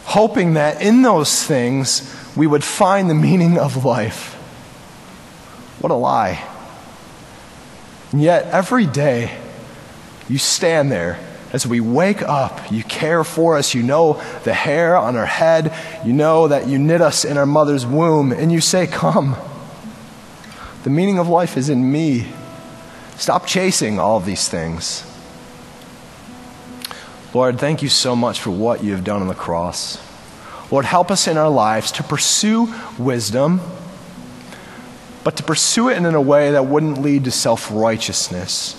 hoping 0.10 0.55
that 0.55 0.82
in 0.82 1.03
those 1.03 1.43
things 1.43 2.16
we 2.36 2.47
would 2.47 2.64
find 2.64 3.10
the 3.10 3.16
meaning 3.16 3.60
of 3.60 3.86
life. 3.86 4.34
What 5.82 5.91
a 5.91 5.95
lie. 5.95 6.43
And 8.12 8.20
yet, 8.20 8.45
every 8.47 8.88
day, 8.88 9.38
you 10.28 10.39
stand 10.39 10.91
there 10.91 11.20
as 11.53 11.68
we 11.68 11.80
wake 11.80 12.24
up. 12.24 12.72
You 12.72 12.84
care 12.84 13.24
for 13.24 13.55
us. 13.55 13.76
You 13.76 13.84
know 13.84 14.22
the 14.45 14.53
hair 14.53 14.97
on 14.97 15.16
our 15.16 15.28
head. 15.28 15.74
You 16.03 16.14
know 16.14 16.47
that 16.47 16.68
you 16.68 16.80
knit 16.80 17.01
us 17.01 17.24
in 17.24 17.38
our 17.38 17.45
mother's 17.45 17.86
womb. 17.86 18.32
And 18.32 18.51
you 18.51 18.62
say, 18.62 18.88
Come. 18.88 19.36
The 20.84 20.89
meaning 20.89 21.20
of 21.20 21.28
life 21.28 21.55
is 21.55 21.70
in 21.70 21.91
me. 21.91 22.28
Stop 23.16 23.45
chasing 23.45 23.99
all 23.99 24.20
these 24.20 24.49
things. 24.49 25.03
Lord, 27.34 27.59
thank 27.59 27.84
you 27.84 27.89
so 27.89 28.15
much 28.15 28.39
for 28.39 28.49
what 28.49 28.84
you 28.84 28.93
have 28.93 29.03
done 29.03 29.21
on 29.21 29.27
the 29.27 29.36
cross. 29.36 29.99
Lord, 30.71 30.86
help 30.86 31.11
us 31.11 31.27
in 31.27 31.38
our 31.38 31.49
lives 31.49 31.91
to 31.93 32.03
pursue 32.03 32.73
wisdom, 32.97 33.61
but 35.23 35.38
to 35.38 35.43
pursue 35.43 35.89
it 35.89 35.97
in 35.97 36.05
a 36.05 36.21
way 36.21 36.51
that 36.51 36.65
wouldn't 36.65 37.01
lead 37.01 37.25
to 37.25 37.32
self 37.32 37.69
righteousness. 37.71 38.75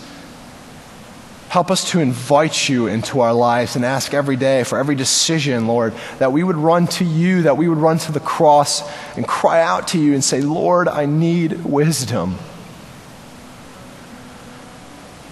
Help 1.49 1.71
us 1.71 1.91
to 1.91 1.99
invite 1.99 2.69
you 2.69 2.87
into 2.87 3.21
our 3.21 3.33
lives 3.33 3.75
and 3.75 3.85
ask 3.85 4.15
every 4.15 4.37
day 4.37 4.63
for 4.63 4.79
every 4.79 4.95
decision, 4.95 5.67
Lord, 5.67 5.95
that 6.19 6.31
we 6.31 6.45
would 6.45 6.57
run 6.57 6.87
to 6.89 7.05
you, 7.05 7.43
that 7.43 7.57
we 7.57 7.69
would 7.69 7.79
run 7.79 7.99
to 7.99 8.13
the 8.13 8.21
cross 8.21 8.89
and 9.17 9.27
cry 9.27 9.61
out 9.61 9.89
to 9.89 9.99
you 9.99 10.15
and 10.15 10.23
say, 10.23 10.43
Lord, 10.43 10.87
I 10.87 11.07
need 11.07 11.65
wisdom. 11.65 12.37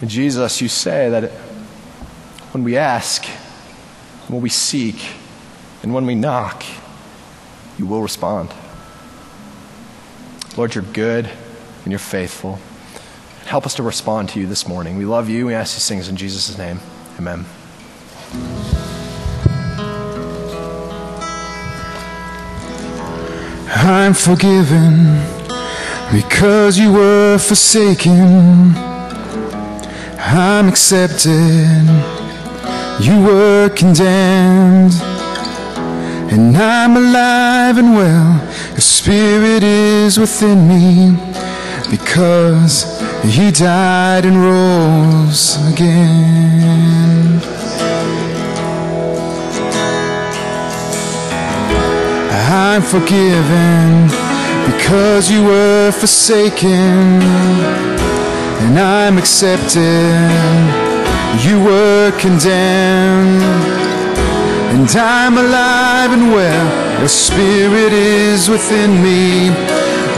And 0.01 0.11
Jesus, 0.11 0.61
you 0.61 0.69
say 0.69 1.09
that 1.11 1.31
when 2.53 2.65
we 2.65 2.77
ask, 2.77 3.25
when 4.29 4.41
we 4.41 4.49
seek, 4.49 5.05
and 5.83 5.95
when 5.95 6.07
we 6.07 6.15
knock, 6.15 6.65
you 7.79 7.87
will 7.87 8.03
respond. 8.03 8.53
Lord, 10.57 10.75
you're 10.75 10.85
good 10.85 11.29
and 11.85 11.93
you're 11.93 11.99
faithful. 11.99 12.59
Help 13.47 13.65
us 13.65 13.75
to 13.75 13.83
respond 13.83 14.29
to 14.31 14.41
you 14.41 14.47
this 14.47 14.67
morning. 14.67 14.99
We 14.99 15.05
love 15.05 15.29
you. 15.29 15.47
We 15.47 15.55
ask 15.55 15.75
these 15.75 15.89
things 15.89 16.09
in 16.09 16.17
Jesus' 16.17 16.59
name. 16.59 16.81
Amen. 17.19 17.45
I'm 23.71 24.15
forgiven 24.15 25.23
because 26.13 26.79
you 26.79 26.93
were 26.93 27.39
forsaken. 27.39 28.75
I'm 30.19 30.69
accepted. 30.69 32.28
You 33.01 33.23
were 33.23 33.71
condemned. 33.71 34.95
And 36.33 36.57
I'm 36.57 36.97
alive 36.97 37.79
and 37.79 37.95
well. 37.95 38.45
Your 38.71 38.81
spirit 38.81 39.63
is 39.63 40.19
within 40.19 40.69
me 40.69 41.17
because 41.91 43.01
he 43.25 43.51
died 43.51 44.25
and 44.25 44.37
rose 44.37 45.57
again. 45.73 47.41
I'm 52.51 52.83
forgiven 52.83 54.07
because 54.73 55.31
you 55.31 55.45
were 55.45 55.91
forsaken, 55.93 57.23
and 58.63 58.79
I'm 58.79 59.19
accepted. 59.19 60.88
You 61.47 61.63
were 61.63 62.13
condemned. 62.19 63.43
And 64.73 64.89
I'm 64.97 65.37
alive 65.39 66.13
and 66.13 66.33
well, 66.33 66.99
your 67.01 67.09
spirit 67.09 67.93
is 67.93 68.49
within 68.49 69.03
me 69.03 69.51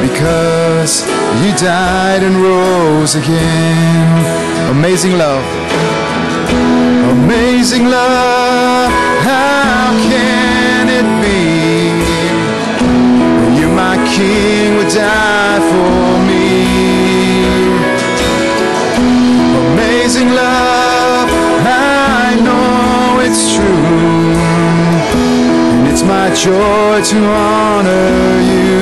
because 0.00 1.02
you 1.42 1.50
died 1.56 2.22
and 2.22 2.36
rose 2.36 3.14
again. 3.14 4.70
Amazing 4.70 5.18
love. 5.18 5.44
Amazing 7.10 7.84
love, 7.86 8.90
how 9.22 9.92
can 10.10 10.88
it 10.88 11.08
be? 11.22 11.40
You, 13.58 13.68
my 13.68 13.96
king, 14.14 14.76
would 14.76 14.88
die 14.88 15.60
for 15.70 16.18
me. 16.28 16.46
Amazing 19.72 20.30
love, 20.30 20.79
it's 23.30 23.54
true. 23.54 23.64
And 25.72 25.86
it's 25.86 26.02
my 26.02 26.34
joy 26.34 27.00
to 27.12 27.18
honor 27.26 28.40
you 28.52 28.74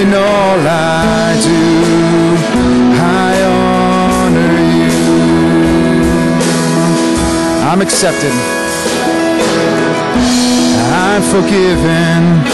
in 0.00 0.08
all 0.14 0.60
I 0.64 1.36
do. 1.50 1.64
I 2.96 3.32
honor 3.58 4.54
you. 4.78 4.96
I'm 7.68 7.80
accepted. 7.82 8.32
I'm 11.04 11.22
forgiven. 11.22 12.40